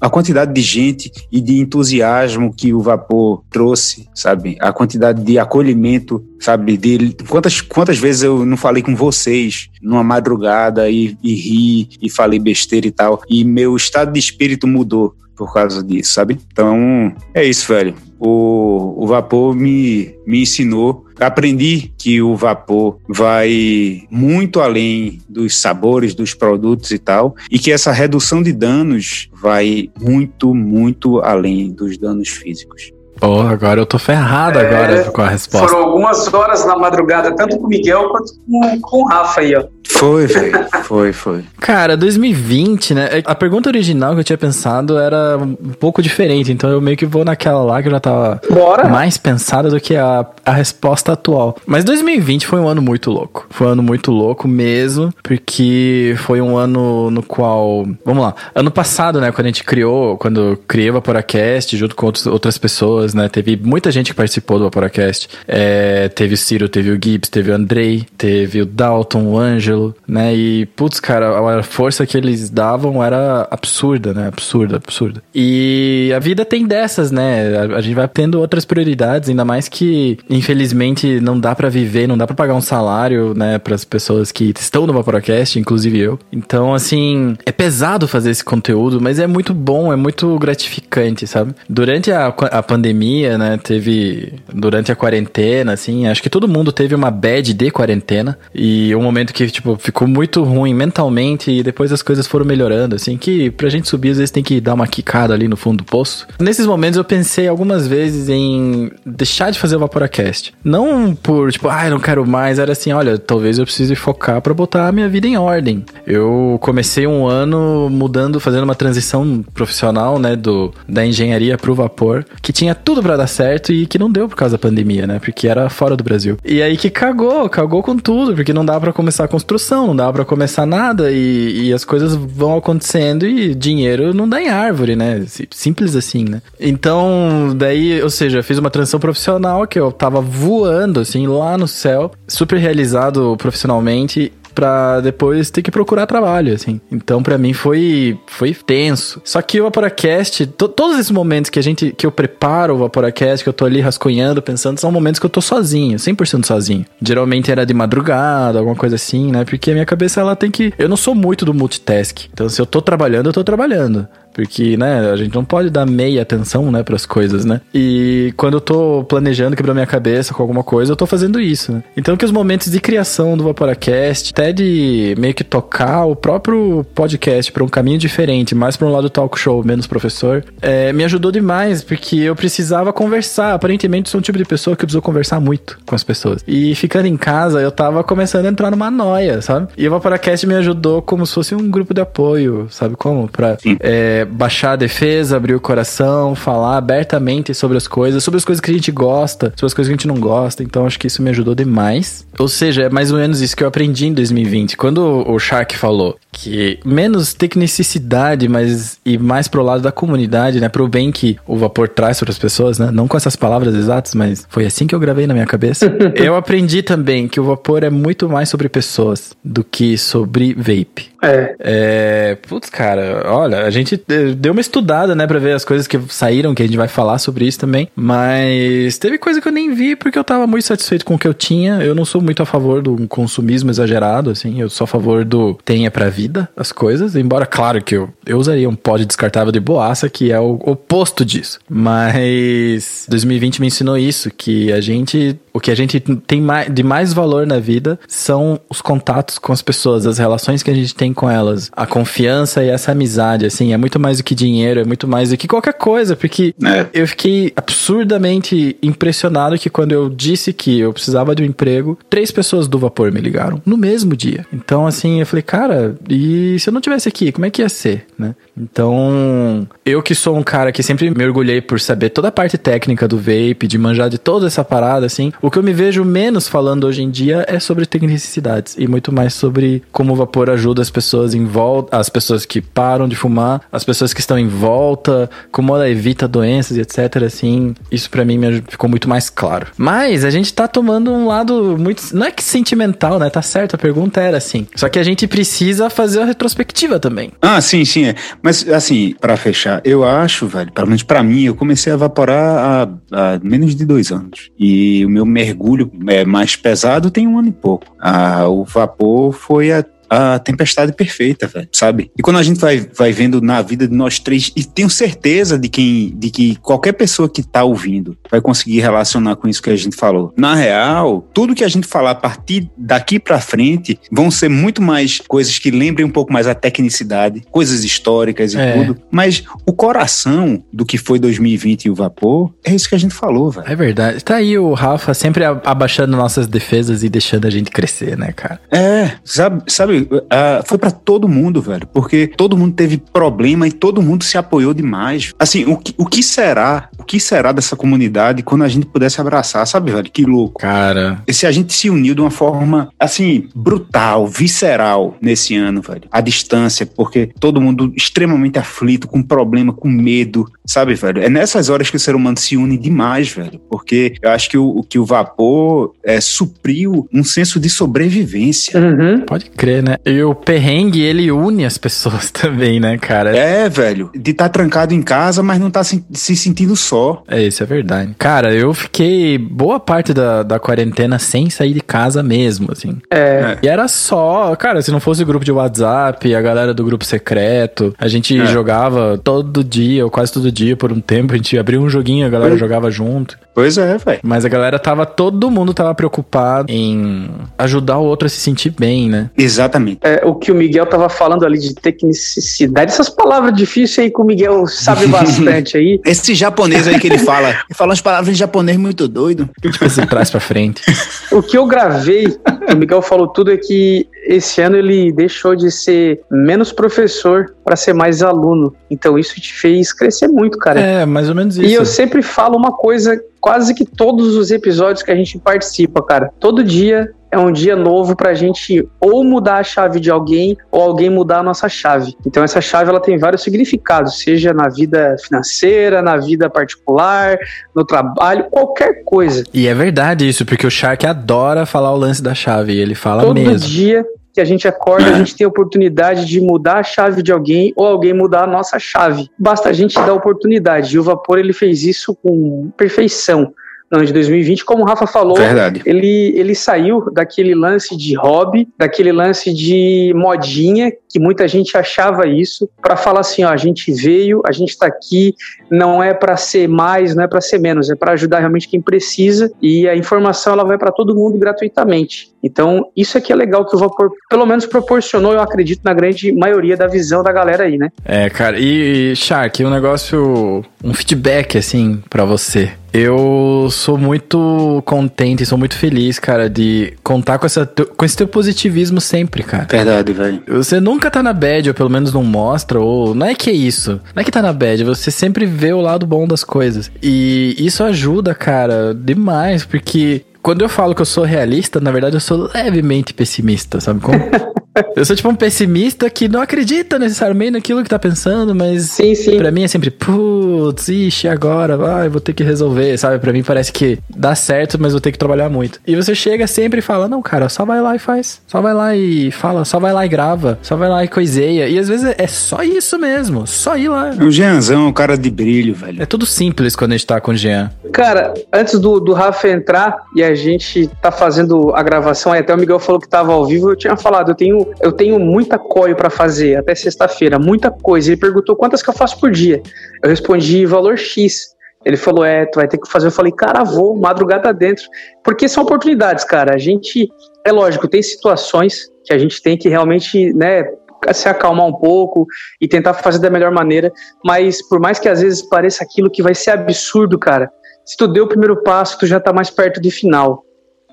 [0.00, 4.56] a quantidade de gente e de entusiasmo que o vapor trouxe, sabe?
[4.60, 6.76] A quantidade de acolhimento, sabe?
[6.76, 12.10] De quantas, quantas vezes eu não falei com vocês numa madrugada e, e ri e
[12.10, 16.40] falei besteira e tal, e meu estado de espírito mudou por causa disso, sabe?
[16.50, 17.94] Então, é isso, velho.
[18.18, 26.14] O, o vapor me, me ensinou aprendi que o vapor vai muito além dos sabores
[26.14, 31.98] dos produtos e tal, e que essa redução de danos vai muito, muito além dos
[31.98, 32.92] danos físicos.
[33.20, 35.66] Pô, agora eu tô ferrado é, agora com a resposta.
[35.66, 39.56] Foram algumas horas na madrugada, tanto com o Miguel quanto com, com o Rafa aí,
[39.56, 39.64] ó.
[39.88, 40.66] Foi, velho.
[40.84, 41.44] Foi, foi.
[41.58, 43.08] Cara, 2020, né?
[43.24, 47.06] A pergunta original que eu tinha pensado era um pouco diferente, então eu meio que
[47.06, 48.88] vou naquela lá que eu já tava Bora.
[48.88, 51.56] mais pensada do que a, a resposta atual.
[51.66, 53.46] Mas 2020 foi um ano muito louco.
[53.50, 57.86] Foi um ano muito louco mesmo, porque foi um ano no qual.
[58.04, 58.34] Vamos lá.
[58.54, 59.32] Ano passado, né?
[59.32, 63.28] Quando a gente criou, quando criei o Vaporacast junto com outros, outras pessoas, né?
[63.28, 65.28] Teve muita gente que participou do Vaporacast.
[65.46, 69.77] É, teve o Ciro, teve o Gibbs, teve o Andrei, teve o Dalton, o Ângelo
[70.06, 70.34] né?
[70.34, 74.28] E, putz, cara, a força que eles davam era absurda, né?
[74.28, 75.22] Absurda, absurda.
[75.34, 77.56] E a vida tem dessas, né?
[77.56, 82.06] A, a gente vai tendo outras prioridades, ainda mais que, infelizmente, não dá para viver,
[82.06, 85.98] não dá para pagar um salário, né, para as pessoas que estão no Vaporacast, inclusive
[85.98, 86.18] eu.
[86.32, 91.54] Então, assim, é pesado fazer esse conteúdo, mas é muito bom, é muito gratificante, sabe?
[91.68, 94.34] Durante a, a pandemia, né, teve.
[94.52, 98.38] Durante a quarentena, assim, acho que todo mundo teve uma bad de quarentena.
[98.54, 102.96] E um momento que, tipo, ficou muito ruim mentalmente e depois as coisas foram melhorando,
[102.96, 105.78] assim, que pra gente subir às vezes tem que dar uma quicada ali no fundo
[105.78, 106.26] do poço.
[106.40, 110.54] Nesses momentos eu pensei algumas vezes em deixar de fazer o Vaporacast.
[110.64, 114.40] Não por, tipo, ai, ah, não quero mais, era assim, olha, talvez eu precise focar
[114.40, 115.84] para botar a minha vida em ordem.
[116.06, 122.24] Eu comecei um ano mudando, fazendo uma transição profissional, né, do, da engenharia pro vapor,
[122.40, 125.18] que tinha tudo para dar certo e que não deu por causa da pandemia, né,
[125.18, 126.36] porque era fora do Brasil.
[126.44, 129.94] E aí que cagou, cagou com tudo, porque não dá para começar a construção não
[129.94, 134.48] dá para começar nada e, e, as coisas vão acontecendo e dinheiro não dá em
[134.48, 135.24] árvore, né?
[135.50, 136.42] Simples assim, né?
[136.60, 141.68] Então, daí, ou seja, fiz uma transição profissional que eu tava voando, assim, lá no
[141.68, 146.80] céu, super realizado profissionalmente para depois ter que procurar trabalho, assim.
[146.90, 149.22] Então, para mim foi foi tenso.
[149.24, 152.78] Só que o Vaporacast, to, todos esses momentos que a gente que eu preparo o
[152.78, 156.84] Vaporacast, que eu tô ali rascunhando, pensando, são momentos que eu tô sozinho, 100% sozinho.
[157.00, 159.44] Geralmente era de madrugada, alguma coisa assim, né?
[159.44, 162.26] Porque a minha cabeça ela tem que, eu não sou muito do multitask.
[162.32, 164.08] Então, se eu tô trabalhando, eu tô trabalhando.
[164.38, 167.60] Porque, né, a gente não pode dar meia atenção, né, pras coisas, né?
[167.74, 171.72] E quando eu tô planejando quebrar minha cabeça com alguma coisa, eu tô fazendo isso,
[171.72, 171.82] né?
[171.96, 176.86] Então que os momentos de criação do Vaporacast, até de meio que tocar o próprio
[176.94, 181.02] podcast para um caminho diferente, mais para um lado talk show, menos professor, é, me
[181.02, 183.54] ajudou demais, porque eu precisava conversar.
[183.54, 186.44] Aparentemente sou um tipo de pessoa que precisou conversar muito com as pessoas.
[186.46, 189.66] E ficando em casa, eu tava começando a entrar numa noia, sabe?
[189.76, 193.26] E o Vaporacast me ajudou como se fosse um grupo de apoio, sabe como?
[193.26, 198.44] Pra é, baixar a defesa, abrir o coração, falar abertamente sobre as coisas, sobre as
[198.44, 200.62] coisas que a gente gosta, sobre as coisas que a gente não gosta.
[200.62, 202.26] Então acho que isso me ajudou demais.
[202.38, 204.76] Ou seja, é mais ou menos isso que eu aprendi em 2020.
[204.76, 210.68] Quando o Shark falou que menos tecnicidade, mas e mais pro lado da comunidade, né,
[210.68, 212.90] pro bem que o vapor traz para as pessoas, né?
[212.92, 215.92] Não com essas palavras exatas, mas foi assim que eu gravei na minha cabeça.
[216.14, 221.08] eu aprendi também que o vapor é muito mais sobre pessoas do que sobre vape.
[221.22, 221.56] É.
[221.58, 222.38] é.
[222.46, 223.96] Putz, cara, olha, a gente
[224.36, 227.18] deu uma estudada, né, pra ver as coisas que saíram, que a gente vai falar
[227.18, 227.88] sobre isso também.
[227.94, 231.26] Mas teve coisa que eu nem vi porque eu tava muito satisfeito com o que
[231.26, 231.82] eu tinha.
[231.82, 234.60] Eu não sou muito a favor do consumismo exagerado, assim.
[234.60, 237.16] Eu sou a favor do tenha pra vida as coisas.
[237.16, 240.58] Embora, claro, que eu, eu usaria um pó de descartável de boaça, que é o
[240.64, 241.58] oposto disso.
[241.68, 247.12] Mas 2020 me ensinou isso, que a gente o que a gente tem de mais
[247.12, 251.12] valor na vida são os contatos com as pessoas, as relações que a gente tem
[251.12, 254.84] com elas, a confiança e essa amizade, assim, é muito mais do que dinheiro, é
[254.84, 256.86] muito mais do que qualquer coisa, porque é.
[256.92, 262.30] eu fiquei absurdamente impressionado que quando eu disse que eu precisava de um emprego, três
[262.30, 264.46] pessoas do vapor me ligaram no mesmo dia.
[264.52, 267.68] Então, assim, eu falei, cara, e se eu não tivesse aqui, como é que ia
[267.68, 268.34] ser, né?
[268.60, 272.58] Então, eu que sou um cara que sempre me orgulhei por saber toda a parte
[272.58, 276.04] técnica do vape, de manjar de toda essa parada, assim, o que eu me vejo
[276.04, 280.50] menos falando hoje em dia é sobre tecnicidades e muito mais sobre como o vapor
[280.50, 284.38] ajuda as pessoas em volta, as pessoas que param de fumar, as pessoas que estão
[284.38, 287.22] em volta, como ela evita doenças e etc.
[287.24, 289.68] Assim, isso para mim ficou muito mais claro.
[289.76, 292.02] Mas a gente tá tomando um lado muito.
[292.14, 293.30] Não é que sentimental, né?
[293.30, 294.66] Tá certo, a pergunta era assim.
[294.74, 297.32] Só que a gente precisa fazer a retrospectiva também.
[297.40, 298.06] Ah, sim, sim.
[298.06, 298.14] É.
[298.48, 302.88] Mas, assim, para fechar, eu acho, velho, pelo menos pra mim, eu comecei a evaporar
[303.12, 304.50] há, há menos de dois anos.
[304.58, 307.84] E o meu mergulho é, mais pesado tem um ano e pouco.
[308.00, 312.10] Ah, o vapor foi a a tempestade perfeita, velho, sabe?
[312.16, 315.58] E quando a gente vai, vai vendo na vida de nós três, e tenho certeza
[315.58, 319.70] de, quem, de que qualquer pessoa que tá ouvindo vai conseguir relacionar com isso que
[319.70, 320.32] a gente falou.
[320.36, 324.80] Na real, tudo que a gente falar a partir daqui para frente vão ser muito
[324.80, 328.72] mais coisas que lembrem um pouco mais a tecnicidade, coisas históricas e é.
[328.72, 332.98] tudo, mas o coração do que foi 2020 e o vapor é isso que a
[332.98, 333.66] gente falou, velho.
[333.68, 334.22] É verdade.
[334.22, 338.60] Tá aí o Rafa sempre abaixando nossas defesas e deixando a gente crescer, né, cara?
[338.70, 343.72] É, sabe, sabe uh, foi para todo mundo, velho, porque todo mundo teve problema e
[343.72, 345.32] todo mundo se apoiou demais.
[345.38, 349.20] Assim, o que, o que será, o que será dessa comunidade quando a gente pudesse
[349.20, 350.10] abraçar, sabe, velho?
[350.10, 350.60] Que louco.
[350.60, 351.22] Cara.
[351.26, 356.02] E se a gente se uniu de uma forma, assim, brutal, visceral nesse ano, velho.
[356.10, 361.22] A distância, porque todo mundo extremamente aflito, com problema, com medo, sabe, velho?
[361.22, 364.58] É nessas horas que o ser humano se une demais, velho, porque eu acho que
[364.58, 368.78] o, que o vapor é, supriu um senso de sobrevivência.
[368.78, 369.20] Uhum.
[369.20, 369.96] Pode crer, né?
[370.04, 373.36] E o perrengue, ele une as pessoas também, né, cara?
[373.36, 374.10] É, velho.
[374.14, 377.22] De estar tá trancado em casa, mas não tá se, se, sentindo só.
[377.28, 378.14] É, isso é verdade.
[378.18, 382.96] Cara, eu fiquei boa parte da, da quarentena sem sair de casa mesmo, assim.
[383.10, 383.58] É.
[383.62, 387.04] E era só, cara, se não fosse o grupo de WhatsApp, a galera do grupo
[387.04, 388.46] secreto, a gente é.
[388.46, 392.26] jogava todo dia, ou quase todo dia por um tempo, a gente abria um joguinho,
[392.26, 393.38] a galera jogava junto.
[393.54, 394.20] Pois é, velho.
[394.22, 398.70] Mas a galera tava, todo mundo tava preocupado em ajudar o outro a se sentir
[398.78, 399.30] bem, né?
[399.36, 399.98] Exatamente.
[400.02, 404.20] É, o que o Miguel tava falando ali de tecnicidade, essas palavras difíceis aí que
[404.20, 406.00] o Miguel sabe bastante aí.
[406.06, 409.48] Esse japonês aí que ele fala, ele fala umas palavras em japonês muito doido.
[409.60, 410.82] Tipo, você traz pra frente.
[411.30, 412.26] o que eu gravei,
[412.72, 417.76] o Miguel falou tudo, é que esse ano ele deixou de ser menos professor para
[417.76, 418.74] ser mais aluno.
[418.90, 420.80] Então isso te fez crescer muito, cara.
[420.80, 421.66] É, mais ou menos isso.
[421.66, 426.02] E eu sempre falo uma coisa quase que todos os episódios que a gente participa,
[426.02, 426.30] cara.
[426.38, 430.56] Todo dia é um dia novo para a gente ou mudar a chave de alguém
[430.70, 432.14] ou alguém mudar a nossa chave.
[432.26, 437.38] Então essa chave ela tem vários significados, seja na vida financeira, na vida particular,
[437.74, 439.44] no trabalho, qualquer coisa.
[439.52, 443.22] E é verdade isso, porque o Shark adora falar o lance da chave, ele fala
[443.22, 443.60] Todo mesmo.
[443.60, 447.22] Todo dia que a gente acorda, a gente tem a oportunidade de mudar a chave
[447.22, 449.28] de alguém ou alguém mudar a nossa chave.
[449.36, 450.94] Basta a gente dar a oportunidade.
[450.94, 453.52] E o Vapor ele fez isso com perfeição
[453.90, 455.82] no ano de 2020, como o Rafa falou, Verdade.
[455.86, 462.26] ele, ele saiu daquele lance de hobby, daquele lance de modinha, que muita gente achava
[462.26, 465.34] isso, para falar assim: ó, a gente veio, a gente está aqui,
[465.70, 468.80] não é para ser mais, não é para ser menos, é para ajudar realmente quem
[468.80, 472.30] precisa e a informação ela vai para todo mundo gratuitamente.
[472.42, 476.32] Então, isso aqui é legal que o Vapor, pelo menos, proporcionou, eu acredito, na grande
[476.32, 477.88] maioria da visão da galera aí, né?
[478.04, 482.70] É, cara, e Shark, um negócio, um feedback, assim, para você.
[482.92, 488.26] Eu sou muito contente, sou muito feliz, cara, de contar com, essa, com esse teu
[488.26, 489.66] positivismo sempre, cara.
[489.70, 490.42] Verdade, velho.
[490.48, 493.14] Você nunca tá na bad, ou pelo menos não mostra, ou.
[493.14, 494.00] Não é que é isso.
[494.14, 496.90] Não é que tá na bad, você sempre vê o lado bom das coisas.
[497.02, 502.16] E isso ajuda, cara, demais, porque quando eu falo que eu sou realista, na verdade
[502.16, 504.18] eu sou levemente pessimista, sabe como?
[504.96, 509.14] Eu sou tipo um pessimista que não acredita necessariamente naquilo que tá pensando, mas sim,
[509.14, 509.36] sim.
[509.36, 513.18] pra mim é sempre, putz, ixi, agora, vai, vou ter que resolver, sabe?
[513.18, 515.80] Pra mim parece que dá certo, mas vou ter que trabalhar muito.
[515.86, 518.40] E você chega sempre e fala, não, cara, só vai lá e faz.
[518.46, 521.68] Só vai lá e fala, só vai lá e grava, só vai lá e coiseia.
[521.68, 524.10] E às vezes é só isso mesmo, só ir lá.
[524.20, 526.02] O Jeanzão é um cara de brilho, velho.
[526.02, 527.70] É tudo simples quando a gente tá com o Jean.
[527.92, 532.54] Cara, antes do, do Rafa entrar e a gente tá fazendo a gravação, aí até
[532.54, 535.58] o Miguel falou que tava ao vivo, eu tinha falado, eu tenho, eu tenho muita
[535.58, 538.10] coio para fazer até sexta-feira, muita coisa.
[538.10, 539.62] Ele perguntou quantas que eu faço por dia.
[540.02, 541.56] Eu respondi valor X.
[541.84, 543.06] Ele falou, é, tu vai ter que fazer.
[543.06, 544.84] Eu falei, cara, vou, madrugada dentro.
[545.24, 546.54] Porque são oportunidades, cara.
[546.54, 547.08] A gente,
[547.44, 550.64] é lógico, tem situações que a gente tem que realmente, né,
[551.12, 552.26] se acalmar um pouco
[552.60, 553.92] e tentar fazer da melhor maneira,
[554.24, 557.50] mas por mais que às vezes pareça aquilo que vai ser absurdo, cara,
[557.84, 560.44] se tu deu o primeiro passo, tu já tá mais perto do final.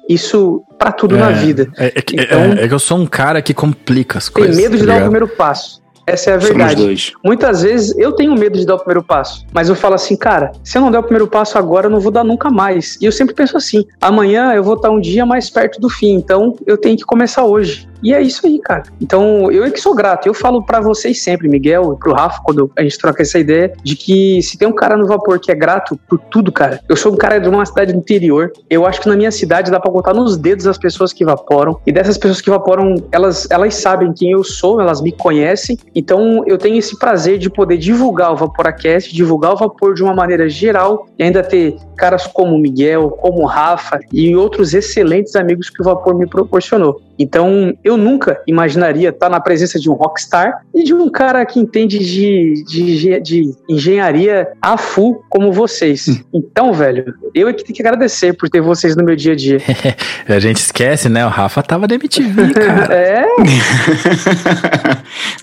[0.07, 1.67] Isso para tudo é, na vida.
[1.77, 4.55] É, é, então, é, que eu sou um cara que complica as coisas.
[4.55, 5.83] Tem medo de tá dar o primeiro passo.
[6.07, 7.13] Essa é a verdade.
[7.23, 10.51] Muitas vezes eu tenho medo de dar o primeiro passo, mas eu falo assim, cara,
[10.63, 12.95] se eu não der o primeiro passo agora, eu não vou dar nunca mais.
[13.01, 16.13] E eu sempre penso assim: amanhã eu vou estar um dia mais perto do fim,
[16.13, 17.87] então eu tenho que começar hoje.
[18.05, 18.83] E é isso aí, cara.
[19.01, 20.27] Então, eu é que sou grato.
[20.27, 23.73] Eu falo para vocês sempre, Miguel e pro Rafa, quando a gente troca essa ideia,
[23.83, 26.79] de que se tem um cara no vapor que é grato por tudo, cara.
[26.87, 28.53] Eu sou um cara de uma cidade do interior.
[28.69, 31.79] Eu acho que na minha cidade dá pra contar nos dedos as pessoas que vaporam.
[31.83, 35.75] E dessas pessoas que vaporam, elas, elas sabem quem eu sou, elas me conhecem.
[35.95, 40.13] Então, eu tenho esse prazer de poder divulgar o Vaporacast, divulgar o vapor de uma
[40.13, 45.81] maneira geral e ainda ter caras como Miguel, como Rafa e outros excelentes amigos que
[45.81, 47.01] o vapor me proporcionou.
[47.17, 51.59] Então, eu nunca imaginaria estar na presença de um rockstar e de um cara que
[51.59, 56.07] entende de, de, de engenharia a full como vocês.
[56.07, 56.19] Hum.
[56.33, 59.35] Então, velho, eu é que tenho que agradecer por ter vocês no meu dia a
[59.35, 59.59] dia.
[60.27, 61.25] a gente esquece, né?
[61.25, 62.93] O Rafa tava da MTV, cara.
[62.93, 63.25] é?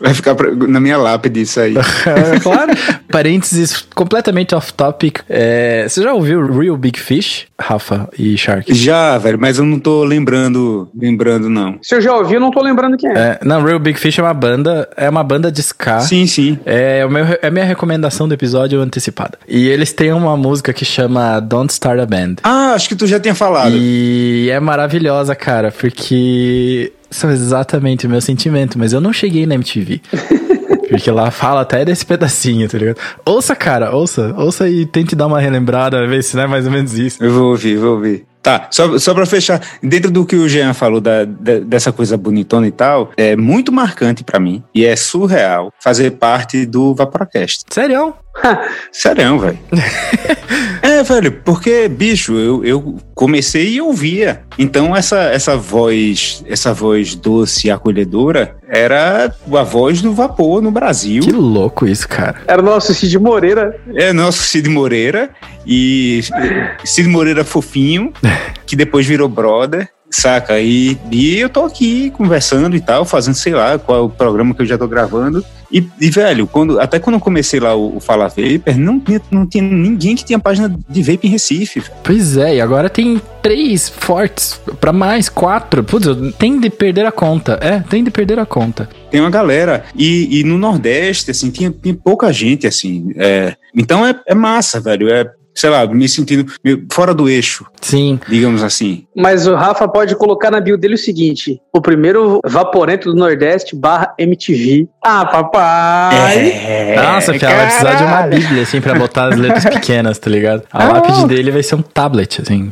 [0.00, 0.34] Vai ficar
[0.68, 1.74] na minha lápide isso aí.
[2.42, 2.72] claro.
[3.10, 5.20] Parênteses completamente off-topic.
[5.28, 8.72] É, você já ouviu Real Big Fish, Rafa e Shark?
[8.74, 11.78] Já, velho, mas eu não tô lembrando, lembrando, não não.
[11.82, 13.14] Se eu já ouvi, eu não tô lembrando quem é.
[13.14, 13.38] é.
[13.44, 16.00] Não, Real Big Fish é uma banda, é uma banda de ska.
[16.00, 16.58] Sim, sim.
[16.64, 19.38] É, o meu, é a minha recomendação do episódio antecipada.
[19.48, 22.36] E eles têm uma música que chama Don't Start a Band.
[22.42, 23.74] Ah, acho que tu já tinha falado.
[23.74, 29.54] E é maravilhosa, cara, porque são exatamente o meu sentimento, mas eu não cheguei na
[29.54, 30.00] MTV.
[30.88, 32.98] Porque lá fala até desse pedacinho, tá ligado?
[33.24, 34.34] Ouça, cara, ouça.
[34.36, 37.24] Ouça e tente dar uma relembrada, ver se não é mais ou menos isso.
[37.24, 38.26] Eu vou ouvir, vou ouvir.
[38.42, 42.16] Tá, só, só pra fechar, dentro do que o Jean falou da, da dessa coisa
[42.16, 47.64] bonitona e tal, é muito marcante para mim e é surreal fazer parte do Vaporacast.
[47.70, 48.14] Sério?
[48.90, 49.58] Sério, velho.
[50.82, 54.42] é, velho, porque, bicho, eu, eu comecei e ouvia.
[54.58, 60.70] Então, essa, essa voz, essa voz doce e acolhedora era a voz do vapor no
[60.70, 61.22] Brasil.
[61.22, 62.40] Que louco isso, cara.
[62.46, 63.78] Era o nosso Cid Moreira.
[63.94, 65.30] É, nosso Cid Moreira.
[65.66, 66.20] E
[66.84, 68.12] Cid Moreira fofinho,
[68.66, 69.88] que depois virou brother.
[70.12, 70.60] Saca?
[70.60, 74.54] E, e eu tô aqui conversando e tal, fazendo, sei lá, qual é o programa
[74.54, 75.44] que eu já tô gravando.
[75.72, 79.22] E, e velho, quando, até quando eu comecei lá o, o Fala Vapor, não tinha,
[79.30, 81.82] não tinha ninguém que tinha página de vape em Recife.
[82.04, 85.82] Pois é, e agora tem três fortes, para mais, quatro.
[85.82, 86.06] Putz,
[86.38, 87.58] tem de perder a conta.
[87.62, 88.86] É, tem de perder a conta.
[89.10, 89.84] Tem uma galera.
[89.96, 93.10] E, e no Nordeste, assim, tinha, tinha pouca gente, assim.
[93.16, 95.08] É, então é, é massa, velho.
[95.08, 96.50] É, sei lá, me sentindo
[96.90, 97.66] fora do eixo.
[97.80, 98.18] Sim.
[98.28, 99.04] Digamos assim.
[99.16, 103.76] Mas o Rafa pode colocar na bio dele o seguinte: o primeiro vaporento do Nordeste
[103.76, 104.88] barra MTV.
[105.04, 106.48] Ah, papai!
[106.48, 110.30] É, Nossa, Fia, vai precisar de uma bíblia, assim, pra botar as letras pequenas, tá
[110.30, 110.62] ligado?
[110.72, 110.92] A ah.
[110.92, 112.70] lápide dele vai ser um tablet, assim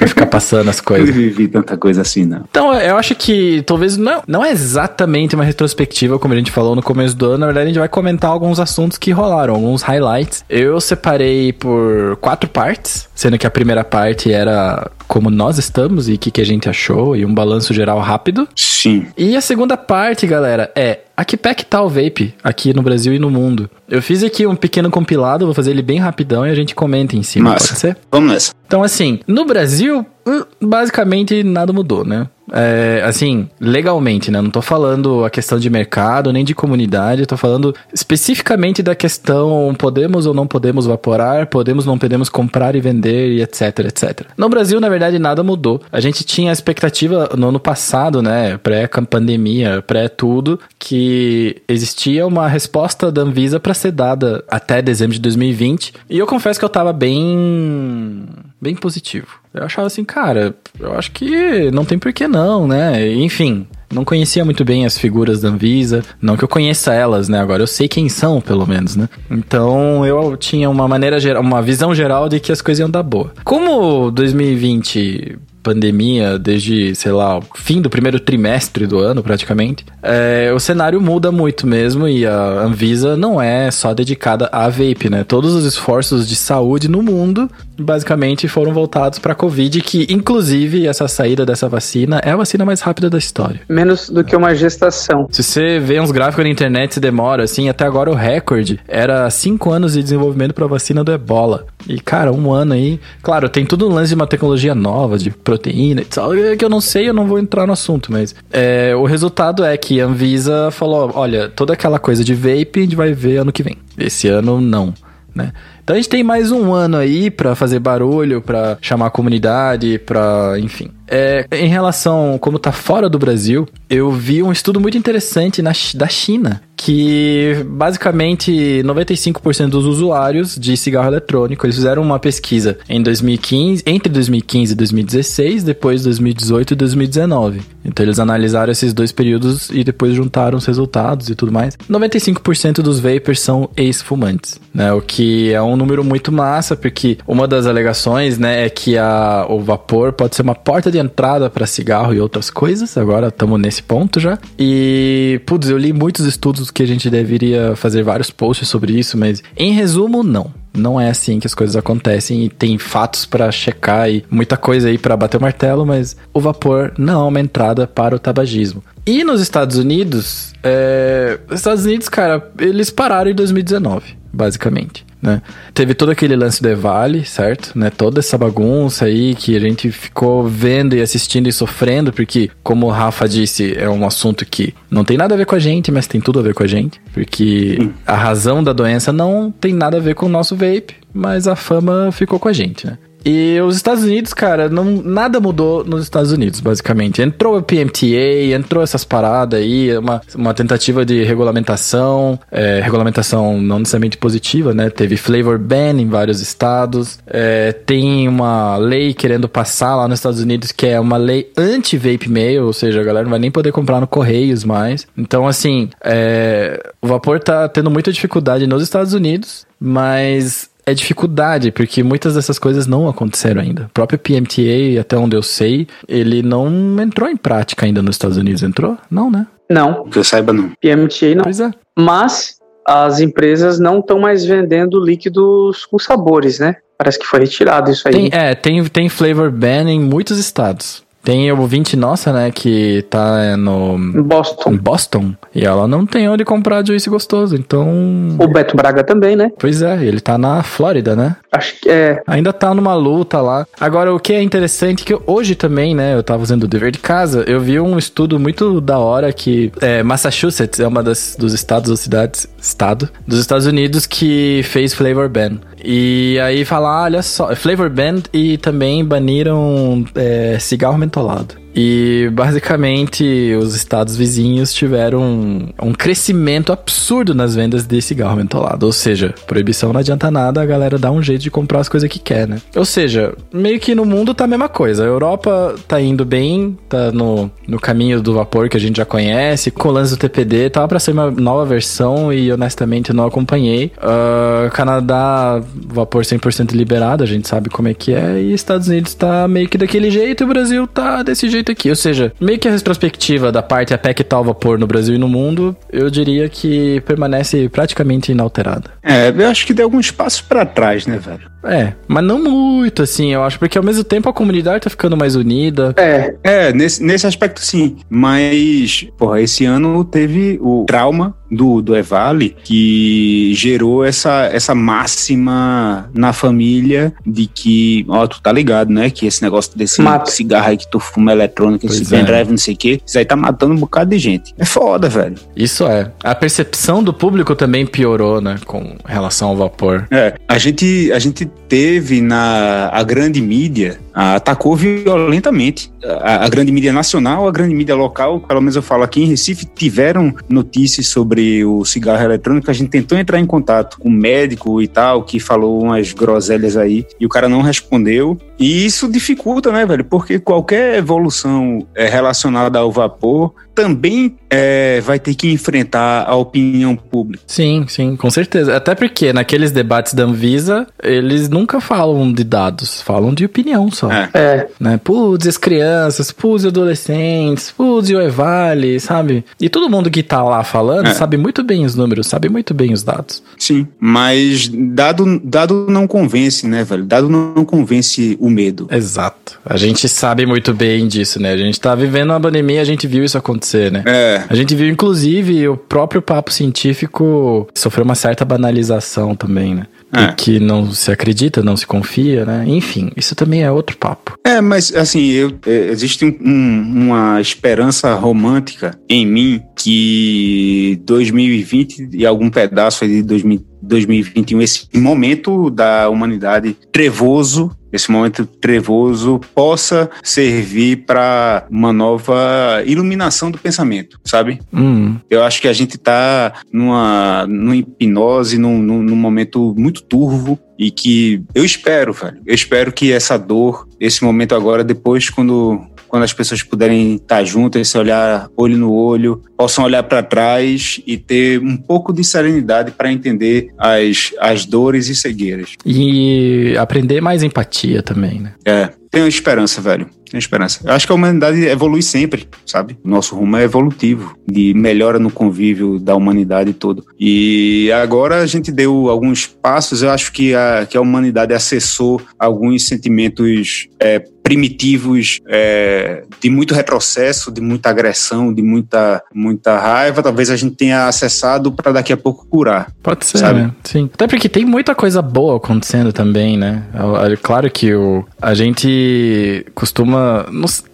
[0.00, 1.08] pra ficar passando as coisas.
[1.08, 2.44] Eu vivi tanta coisa assim, não.
[2.50, 6.74] Então, eu acho que talvez não, não é exatamente uma retrospectiva, como a gente falou
[6.74, 7.38] no começo do ano.
[7.38, 10.42] Na verdade, a gente vai comentar alguns assuntos que rolaram, alguns highlights.
[10.48, 16.12] Eu separei por quatro partes, sendo que a primeira parte era como nós estamos e
[16.14, 18.46] o que, que a gente achou e um balanço geral rápido.
[18.54, 19.08] Sim.
[19.18, 22.80] E a segunda parte, galera, é a que pé que tá o vape aqui no
[22.80, 23.68] Brasil e no mundo?
[23.88, 27.16] Eu fiz aqui um pequeno compilado, vou fazer ele bem rapidão e a gente comenta
[27.16, 27.66] em cima, Massa.
[27.66, 27.96] pode ser?
[28.08, 28.52] Vamos nessa.
[28.64, 32.28] Então, assim, no Brasil, hum, basicamente nada mudou, né?
[32.52, 34.40] É, assim, legalmente, né?
[34.40, 39.74] Não tô falando a questão de mercado nem de comunidade, tô falando especificamente da questão
[39.78, 44.26] podemos ou não podemos vaporar, podemos ou não podemos comprar e vender e etc, etc.
[44.36, 45.80] No Brasil, na verdade, nada mudou.
[45.90, 48.58] A gente tinha a expectativa no ano passado, né?
[48.58, 55.94] Pré-pandemia, pré-tudo, que existia uma resposta da Anvisa para ser dada até dezembro de 2020.
[56.08, 58.26] E eu confesso que eu tava bem.
[58.60, 59.40] Bem positivo.
[59.52, 63.12] Eu achava assim, cara, eu acho que não tem por que não, né?
[63.14, 67.40] Enfim, não conhecia muito bem as figuras da Anvisa, não que eu conheça elas, né?
[67.40, 69.08] Agora eu sei quem são, pelo menos, né?
[69.30, 73.02] Então eu tinha uma maneira geral, uma visão geral de que as coisas iam dar
[73.02, 73.32] boa.
[73.44, 80.50] Como 2020 pandemia, desde, sei lá, o fim do primeiro trimestre do ano, praticamente, é,
[80.54, 85.24] o cenário muda muito mesmo e a Anvisa não é só dedicada a vape, né?
[85.24, 90.86] Todos os esforços de saúde no mundo, basicamente, foram voltados para a Covid, que, inclusive,
[90.86, 93.60] essa saída dessa vacina é a vacina mais rápida da história.
[93.68, 95.26] Menos do que uma gestação.
[95.30, 99.28] Se você vê uns gráficos na internet, se demora, assim, até agora o recorde era
[99.30, 101.66] cinco anos de desenvolvimento para a vacina do ebola.
[101.88, 103.00] E, cara, um ano aí.
[103.22, 106.68] Claro, tem tudo um lance de uma tecnologia nova, de proteína e tal, que eu
[106.68, 110.06] não sei, eu não vou entrar no assunto, mas é, o resultado é que a
[110.06, 113.76] Anvisa falou: olha, toda aquela coisa de vape a gente vai ver ano que vem.
[113.98, 114.94] Esse ano não,
[115.34, 115.52] né?
[115.90, 119.98] Então a gente tem mais um ano aí para fazer barulho, para chamar a comunidade,
[119.98, 120.88] para, enfim.
[121.10, 125.72] É, em relação como tá fora do Brasil, eu vi um estudo muito interessante na,
[125.96, 133.02] da China, que basicamente 95% dos usuários de cigarro eletrônico, eles fizeram uma pesquisa em
[133.02, 137.60] 2015, entre 2015 e 2016, depois 2018 e 2019.
[137.84, 141.76] Então eles analisaram esses dois períodos e depois juntaram os resultados e tudo mais.
[141.90, 144.92] 95% dos vapers são ex-fumantes, né?
[144.92, 149.46] O que é um número muito massa, porque uma das alegações, né, é que a,
[149.48, 152.96] o vapor pode ser uma porta de entrada para cigarro e outras coisas.
[152.96, 154.38] Agora estamos nesse ponto já.
[154.58, 159.16] E, putz, eu li muitos estudos que a gente deveria fazer vários posts sobre isso,
[159.18, 160.52] mas em resumo, não.
[160.72, 164.88] Não é assim que as coisas acontecem e tem fatos para checar e muita coisa
[164.88, 168.82] aí para bater o martelo, mas o vapor não é uma entrada para o tabagismo.
[169.04, 171.40] E nos Estados Unidos, é...
[171.48, 175.42] os Estados Unidos, cara, eles pararam em 2019, basicamente né?
[175.74, 177.78] Teve todo aquele lance do Evale, certo?
[177.78, 177.90] Né?
[177.90, 182.86] Toda essa bagunça aí que a gente ficou vendo e assistindo e sofrendo, porque, como
[182.86, 185.92] o Rafa disse, é um assunto que não tem nada a ver com a gente,
[185.92, 187.00] mas tem tudo a ver com a gente.
[187.12, 191.46] Porque a razão da doença não tem nada a ver com o nosso vape, mas
[191.46, 192.98] a fama ficou com a gente, né?
[193.24, 197.22] E os Estados Unidos, cara, não, nada mudou nos Estados Unidos, basicamente.
[197.22, 203.78] Entrou o PMTA, entrou essas paradas aí, uma, uma tentativa de regulamentação, é, regulamentação não
[203.78, 204.90] necessariamente positiva, né?
[204.90, 210.40] Teve flavor ban em vários estados, é, tem uma lei querendo passar lá nos Estados
[210.40, 213.72] Unidos que é uma lei anti-vape mail, ou seja, a galera não vai nem poder
[213.72, 215.06] comprar no Correios mais.
[215.16, 221.70] Então, assim, é, o vapor tá tendo muita dificuldade nos Estados Unidos, mas é dificuldade,
[221.70, 223.84] porque muitas dessas coisas não aconteceram ainda.
[223.84, 226.68] O próprio PMTA, até onde eu sei, ele não
[227.00, 228.62] entrou em prática ainda nos Estados Unidos.
[228.62, 228.96] Entrou?
[229.10, 229.46] Não, né?
[229.70, 230.04] Não.
[230.04, 230.70] Que eu saiba, não.
[230.80, 231.44] PMTA não.
[231.44, 231.70] Pois é.
[231.98, 236.76] Mas as empresas não estão mais vendendo líquidos com sabores, né?
[236.98, 238.12] Parece que foi retirado isso aí.
[238.12, 241.02] Tem, é, tem, tem flavor ban em muitos estados.
[241.22, 243.98] Tem o ouvinte nossa, né, que tá no...
[244.22, 244.72] Boston.
[244.72, 245.34] Em Boston.
[245.54, 248.36] E ela não tem onde comprar juice gostoso, então...
[248.38, 249.50] O Beto Braga também, né?
[249.58, 251.36] Pois é, ele tá na Flórida, né?
[251.52, 252.22] Acho que é.
[252.26, 253.66] Ainda tá numa luta lá.
[253.78, 256.90] Agora, o que é interessante é que hoje também, né, eu tava fazendo o dever
[256.90, 261.36] de casa, eu vi um estudo muito da hora que é, Massachusetts é uma das,
[261.38, 265.58] dos estados ou cidades, estado, dos Estados Unidos que fez flavor ban.
[265.82, 271.59] E aí falar, olha só, flavor ban e também baniram é, cigarro mentolado.
[271.74, 278.86] E basicamente os estados vizinhos tiveram um, um, crescimento absurdo nas vendas de cigarro mentolado.
[278.86, 282.08] Ou seja, proibição não adianta nada, a galera dá um jeito de comprar as coisas
[282.08, 282.60] que quer, né?
[282.74, 285.04] Ou seja, meio que no mundo tá a mesma coisa.
[285.04, 289.04] A Europa tá indo bem, tá no, no caminho do vapor que a gente já
[289.04, 289.70] conhece.
[289.70, 293.92] Com o lance do TPD, tava pra ser uma nova versão e honestamente não acompanhei.
[293.98, 298.40] Uh, Canadá, vapor 100% liberado, a gente sabe como é que é.
[298.40, 301.72] E Estados Unidos tá meio que daquele jeito e o Brasil tá desse jeito jeito
[301.72, 301.88] aqui.
[301.88, 305.18] Ou seja, meio que a retrospectiva da parte até que tal vapor no Brasil e
[305.18, 308.90] no mundo, eu diria que permanece praticamente inalterada.
[309.02, 311.50] É, eu acho que deu alguns passos para trás, né, velho?
[311.62, 315.16] É, mas não muito, assim, eu acho, porque ao mesmo tempo a comunidade tá ficando
[315.16, 315.94] mais unida.
[315.96, 317.98] É, é, nesse, nesse aspecto sim.
[318.08, 326.08] Mas, porra, esse ano teve o trauma do, do Evale que gerou essa, essa máxima
[326.14, 329.10] na família de que, ó, tu tá ligado, né?
[329.10, 330.30] Que esse negócio desse Mata.
[330.30, 332.18] cigarro aí que tu fuma eletrônico, esse é.
[332.18, 334.54] pendrive, não sei o quê, isso aí tá matando um bocado de gente.
[334.58, 335.36] É foda, velho.
[335.56, 336.10] Isso é.
[336.22, 340.06] A percepção do público também piorou, né, com relação ao vapor.
[340.10, 346.48] É, a gente, a gente teve na a grande mídia ah, atacou violentamente a, a,
[346.48, 350.34] grande mídia nacional, a grande mídia local, pelo menos eu falo aqui em Recife, tiveram
[350.48, 352.70] notícias sobre o cigarro eletrônico.
[352.70, 356.76] A gente tentou entrar em contato com um médico e tal, que falou umas groselhas
[356.76, 358.38] aí, e o cara não respondeu.
[358.58, 360.04] E isso dificulta, né, velho?
[360.04, 366.96] Porque qualquer evolução é, relacionada ao vapor também é, vai ter que enfrentar a opinião
[366.96, 367.42] pública.
[367.46, 368.76] Sim, sim, com certeza.
[368.76, 374.10] Até porque naqueles debates da Anvisa, eles nunca falam de dados, falam de opinião só.
[374.10, 374.30] É.
[374.34, 374.68] é.
[374.80, 375.00] Né?
[375.02, 379.44] Putz, as crianças, putz, adolescentes, putz, o Evale, sabe?
[379.60, 381.14] E todo mundo que tá lá falando é.
[381.14, 383.42] sabe muito bem os números, sabe muito bem os dados.
[383.56, 387.04] Sim, mas dado, dado não convence, né, velho?
[387.04, 388.88] Dado não convence o medo.
[388.90, 389.60] Exato.
[389.64, 391.52] A gente sabe muito bem disso, né?
[391.52, 394.02] A gente tá vivendo uma pandemia, a gente viu isso acontecer, né?
[394.06, 394.39] É.
[394.48, 399.86] A gente viu, inclusive, o próprio papo científico sofreu uma certa banalização também, né?
[400.12, 400.32] É.
[400.32, 402.64] que não se acredita, não se confia, né?
[402.66, 404.36] Enfim, isso também é outro papo.
[404.44, 412.26] É, mas assim, eu, é, existe um, uma esperança romântica em mim que 2020 e
[412.26, 421.66] algum pedaço de 2021, esse momento da humanidade trevoso esse momento trevoso possa servir para
[421.70, 424.60] uma nova iluminação do pensamento, sabe?
[424.72, 425.16] Uhum.
[425.28, 430.58] Eu acho que a gente está numa, numa hipnose, num, num, num momento muito turvo
[430.78, 435.78] e que eu espero, velho, eu espero que essa dor, esse momento agora, depois quando
[436.10, 441.00] quando as pessoas puderem estar juntas, se olhar olho no olho, possam olhar para trás
[441.06, 445.74] e ter um pouco de serenidade para entender as, as dores e cegueiras.
[445.86, 448.54] E aprender mais empatia também, né?
[448.64, 450.08] É, tenho esperança, velho.
[450.30, 450.80] Tenho esperança.
[450.84, 452.96] Eu acho que a humanidade evolui sempre, sabe?
[453.04, 457.04] O nosso rumo é evolutivo, de melhora no convívio da humanidade todo.
[457.18, 462.22] E agora a gente deu alguns passos, eu acho que a, que a humanidade acessou
[462.38, 470.22] alguns sentimentos é, primitivos é, de muito retrocesso, de muita agressão, de muita, muita raiva.
[470.22, 472.92] Talvez a gente tenha acessado para daqui a pouco curar.
[473.02, 473.60] Pode ser, sabe?
[473.60, 473.72] Né?
[473.84, 474.10] Sim.
[474.12, 476.84] Até porque tem muita coisa boa acontecendo também, né?
[477.30, 480.19] É claro que o, a gente costuma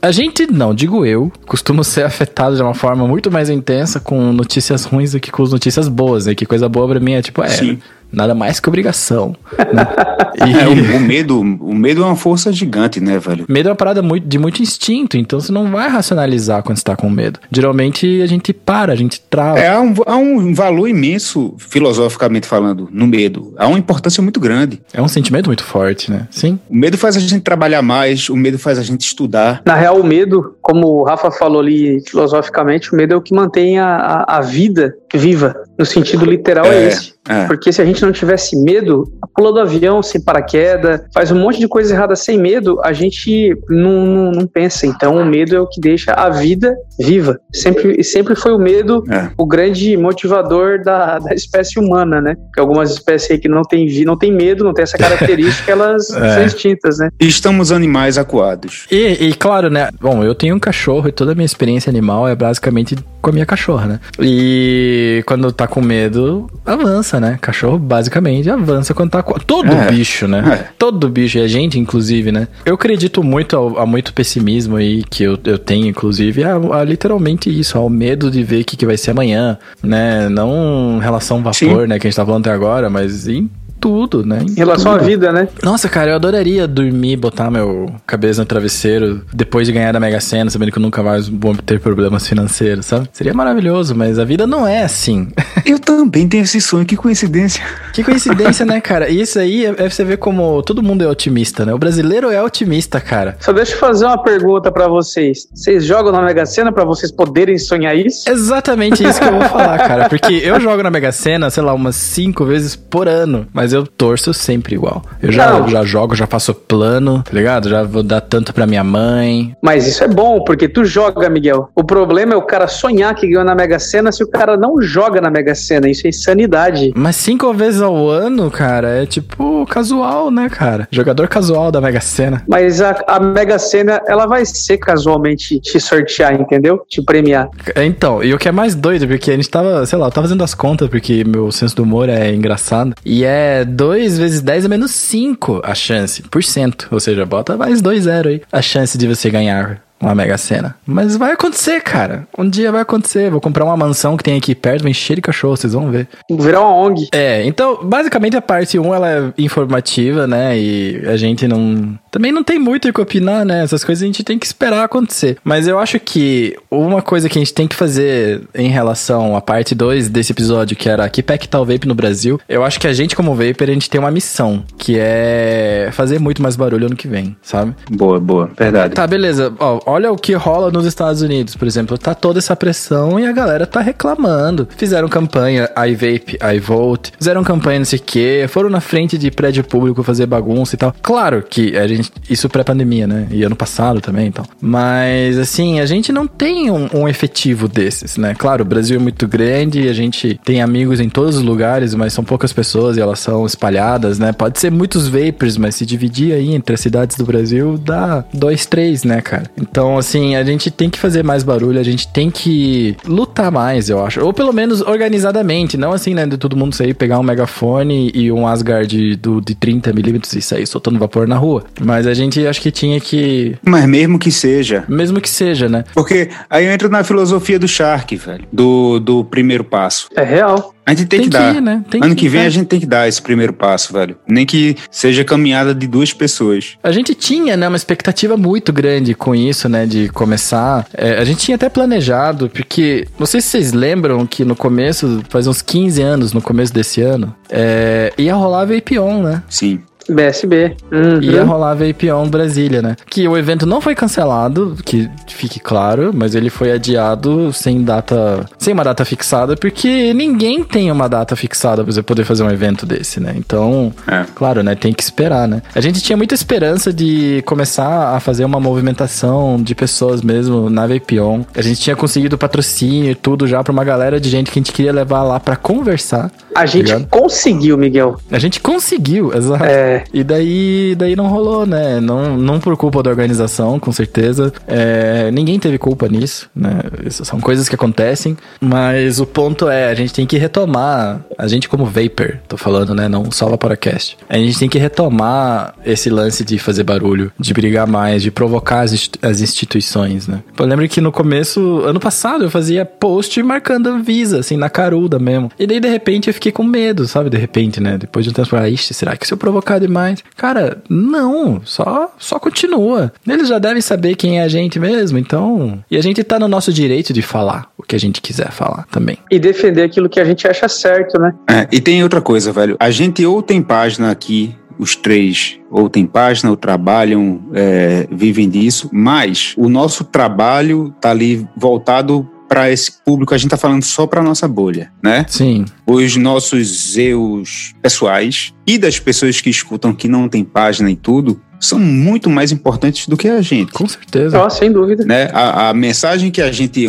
[0.03, 4.33] a gente, não, digo eu, costumo ser afetado de uma forma muito mais intensa com
[4.33, 6.35] notícias ruins do que com notícias boas, né?
[6.35, 7.49] Que coisa boa pra mim é tipo, é.
[7.49, 7.79] Sim
[8.13, 9.35] nada mais que obrigação.
[9.73, 9.87] Né?
[10.37, 10.53] E...
[10.53, 13.47] É, o, o, medo, o medo é uma força gigante, né, velho?
[13.49, 16.95] Medo é uma parada muito, de muito instinto, então você não vai racionalizar quando está
[16.95, 17.41] com medo.
[17.51, 19.59] Geralmente a gente para, a gente trava.
[19.59, 23.55] É, há um, há um valor imenso, filosoficamente falando, no medo.
[23.57, 24.81] Há uma importância muito grande.
[24.93, 26.29] É um sentimento muito forte, né?
[26.31, 26.59] Sim.
[26.69, 29.63] O medo faz a gente trabalhar mais, o medo faz a gente estudar.
[29.65, 33.35] Na real, o medo, como o Rafa falou ali filosoficamente, o medo é o que
[33.35, 35.57] mantém a, a, a vida viva.
[35.79, 37.17] No sentido literal é, é esse.
[37.29, 37.47] É.
[37.47, 41.59] Porque se a gente não tivesse medo, pula do avião sem paraquedas, faz um monte
[41.59, 44.87] de coisa errada sem medo, a gente não, não, não, pensa.
[44.87, 47.39] Então o medo é o que deixa a vida viva.
[47.53, 49.31] Sempre, sempre foi o medo é.
[49.37, 52.37] o grande motivador da, da espécie humana, né?
[52.37, 56.11] Porque algumas espécies aí que não tem, não tem medo, não tem essa característica, elas
[56.11, 56.35] é.
[56.35, 57.11] são extintas, né?
[57.21, 58.87] Estamos animais acuados.
[58.91, 59.91] E, e claro, né?
[60.01, 63.33] Bom, eu tenho um cachorro e toda a minha experiência animal é basicamente com a
[63.33, 64.01] minha cachorra, né?
[64.21, 67.39] E quando tá com medo, avança, né?
[67.41, 69.35] Cachorro basicamente avança quando tá com.
[69.39, 69.91] Todo é.
[69.91, 70.43] bicho, né?
[70.53, 70.73] É.
[70.79, 72.49] Todo bicho, e a gente, inclusive, né?
[72.65, 76.85] Eu acredito muito a, a muito pessimismo aí que eu, eu tenho, inclusive, a, a
[76.85, 80.29] literalmente isso, ao medo de ver o que, que vai ser amanhã, né?
[80.29, 81.87] Não em relação vapor, Sim.
[81.87, 81.99] né?
[81.99, 83.51] Que a gente tá falando até agora, mas em
[83.81, 84.45] tudo, né?
[84.49, 85.05] Em, relação tudo.
[85.05, 85.49] à vida, né?
[85.63, 90.21] Nossa, cara, eu adoraria dormir, botar meu cabeça no travesseiro depois de ganhar da Mega
[90.21, 93.09] Sena, sabendo que eu nunca mais vou ter problemas financeiros, sabe?
[93.13, 95.29] Seria maravilhoso, mas a vida não é assim.
[95.65, 97.65] Eu também tenho esse sonho, que coincidência.
[97.93, 99.09] Que coincidência, né, cara?
[99.09, 101.75] E isso aí é, é você ver como todo mundo é otimista, né?
[101.75, 103.37] O brasileiro é otimista, cara.
[103.41, 105.49] Só deixa eu fazer uma pergunta para vocês.
[105.53, 108.31] Vocês jogam na Mega Sena para vocês poderem sonhar isso?
[108.31, 110.09] Exatamente isso que eu vou falar, cara.
[110.09, 113.87] Porque eu jogo na Mega Sena, sei lá, umas cinco vezes por ano, mas eu
[113.87, 115.03] torço sempre igual.
[115.23, 117.69] Eu já, já jogo, já faço plano, tá ligado?
[117.69, 119.55] Já vou dar tanto pra minha mãe.
[119.63, 121.71] Mas isso é bom, porque tu joga, Miguel.
[121.75, 124.81] O problema é o cara sonhar que ganhou na Mega Sena se o cara não
[124.81, 125.89] joga na Mega Sena.
[125.89, 126.93] Isso é insanidade.
[126.95, 130.89] Mas cinco vezes ao ano, cara, é tipo casual, né, cara?
[130.91, 132.43] Jogador casual da Mega Sena.
[132.49, 136.83] Mas a, a Mega Sena, ela vai ser casualmente te sortear, entendeu?
[136.89, 137.49] Te premiar.
[137.77, 140.27] Então, e o que é mais doido, porque a gente tava, sei lá, eu tava
[140.27, 142.95] fazendo as contas, porque meu senso do humor é engraçado.
[143.05, 146.89] E é 2 vezes 10 é menos 5 a chance, por cento.
[146.91, 148.43] Ou seja, bota mais 2 zero aí.
[148.51, 150.77] A chance de você ganhar uma mega cena.
[150.87, 152.27] Mas vai acontecer, cara.
[152.37, 153.31] Um dia vai acontecer.
[153.31, 156.09] Vou comprar uma mansão que tem aqui perto, vai encher de cachorro, vocês vão ver.
[156.31, 157.09] Virar uma ONG.
[157.13, 160.59] É, então, basicamente a parte 1 ela é informativa, né?
[160.59, 161.99] E a gente não.
[162.11, 163.63] também não tem muito o que opinar, né?
[163.63, 165.39] Essas coisas a gente tem que esperar acontecer.
[165.43, 169.41] Mas eu acho que uma coisa que a gente tem que fazer em relação à
[169.41, 172.79] parte 2 desse episódio, que era que pack tá o vape no Brasil, eu acho
[172.79, 176.57] que a gente, como Vapor, a gente tem uma missão, que é fazer muito mais
[176.57, 177.75] barulho ano que vem, sabe?
[177.91, 178.95] Boa, boa, verdade.
[178.95, 179.53] Tá, beleza.
[179.59, 181.97] Ó, olha o que rola nos Estados Unidos, por exemplo.
[181.97, 184.69] Tá toda essa pressão e a galera tá reclamando.
[184.77, 189.63] Fizeram campanha iVape, iVote, fizeram campanha não sei o quê, foram na frente de prédio
[189.63, 190.95] público fazer bagunça e tal.
[191.01, 192.13] Claro que a gente.
[192.29, 193.29] Isso pré-pandemia, né?
[193.31, 194.45] E ano passado também então.
[194.61, 198.35] Mas, assim, a gente não tem um, um efetivo desses, né?
[198.37, 202.13] Claro, o Brasil é muito grande, a gente tem amigos em todos os lugares, mas
[202.13, 204.33] são poucas pessoas e elas são espalhadas, né?
[204.33, 208.67] Pode ser muitos vapors, mas se dividir aí entre as cidades do Brasil, dá dois,
[208.67, 209.45] três, né, cara?
[209.61, 213.89] Então, assim, a gente tem que fazer mais barulho, a gente tem que lutar mais,
[213.89, 214.25] eu acho.
[214.25, 218.31] Ou pelo menos organizadamente, não assim, né, de todo mundo sair, pegar um megafone e
[218.33, 221.65] um Asgard do, de 30mm e sair soltando vapor na rua.
[221.81, 223.57] Mas a gente acho que tinha que.
[223.63, 224.85] Mas mesmo que seja.
[224.89, 225.85] Mesmo que seja, né?
[225.95, 228.45] Porque aí eu entro na filosofia do Shark, velho.
[228.53, 230.09] Do, do primeiro passo.
[230.15, 230.76] É real.
[230.87, 231.57] A gente tem, Tem que que dar.
[231.57, 231.85] ir, né?
[231.91, 232.47] Tem ano que que, vem né?
[232.47, 234.17] a gente tem que dar esse primeiro passo, velho.
[234.27, 236.79] Nem que seja caminhada de duas pessoas.
[236.81, 240.87] A gente tinha, né, uma expectativa muito grande com isso, né, de começar.
[240.95, 245.23] É, a gente tinha até planejado, porque não sei se vocês lembram que no começo,
[245.29, 249.43] faz uns 15 anos, no começo desse ano, é, ia rolar a Vape On, né?
[249.49, 249.81] Sim.
[250.09, 250.77] BSB.
[250.93, 251.21] Uhum.
[251.23, 252.97] Ia rolar a Vape On Brasília, né?
[253.09, 258.47] Que o evento não foi cancelado, que fique claro, mas ele foi adiado sem data,
[258.59, 262.51] sem uma data fixada, porque ninguém tem uma data fixada pra você poder fazer um
[262.51, 263.35] evento desse, né?
[263.37, 264.25] Então, É.
[264.35, 264.75] Claro, né?
[264.75, 265.63] Tem que esperar, né?
[265.75, 270.87] A gente tinha muita esperança de começar a fazer uma movimentação de pessoas mesmo na
[270.87, 271.43] Vapion.
[271.55, 274.61] A gente tinha conseguido patrocínio e tudo já pra uma galera de gente que a
[274.61, 276.31] gente queria levar lá pra conversar.
[276.55, 277.09] A gente Obrigado.
[277.11, 278.17] conseguiu, Miguel.
[278.31, 279.65] A gente conseguiu, exato.
[279.65, 279.96] É.
[280.13, 282.01] E daí, daí não rolou, né?
[282.01, 284.53] Não, não por culpa da organização, com certeza.
[284.67, 286.81] É, ninguém teve culpa nisso, né?
[287.05, 288.37] Isso são coisas que acontecem.
[288.61, 292.95] Mas o ponto é, a gente tem que retomar, a gente como Vapor, tô falando,
[292.95, 293.09] né?
[293.09, 294.17] Não só Vaporacast.
[294.29, 298.81] A gente tem que retomar esse lance de fazer barulho, de brigar mais, de provocar
[298.81, 300.43] as, as instituições, né?
[300.59, 305.19] Eu lembro que no começo, ano passado, eu fazia post marcando Visa, assim, na caruda
[305.19, 305.51] mesmo.
[305.59, 307.31] E daí, de repente, eu fiquei com medo, sabe?
[307.31, 307.99] De repente, né?
[307.99, 310.23] Depois de um tempo, falei, ixi, será que se eu provocar demais?
[310.37, 313.13] Cara, não, só, só continua.
[313.27, 315.83] Eles já devem saber quem é a gente mesmo, então...
[315.91, 318.87] E a gente tá no nosso direito de falar o que a gente quiser falar
[318.91, 319.19] também.
[319.31, 321.35] E defender aquilo que a gente acha certo, né?
[321.49, 322.77] É, e tem outra coisa, velho.
[322.79, 328.49] A gente ou tem página aqui, os três, ou tem página, ou trabalham, é, vivem
[328.49, 333.35] disso, mas o nosso trabalho tá ali voltado para esse público.
[333.35, 335.25] A gente tá falando só para nossa bolha, né?
[335.29, 340.97] Sim, Os nossos eus pessoais e das pessoas que escutam que não tem página e
[340.97, 343.73] tudo são muito mais importantes do que a gente.
[343.73, 344.39] com certeza.
[344.39, 345.05] Ó, sem dúvida.
[345.05, 345.29] né?
[345.33, 346.87] A, a mensagem que a gente,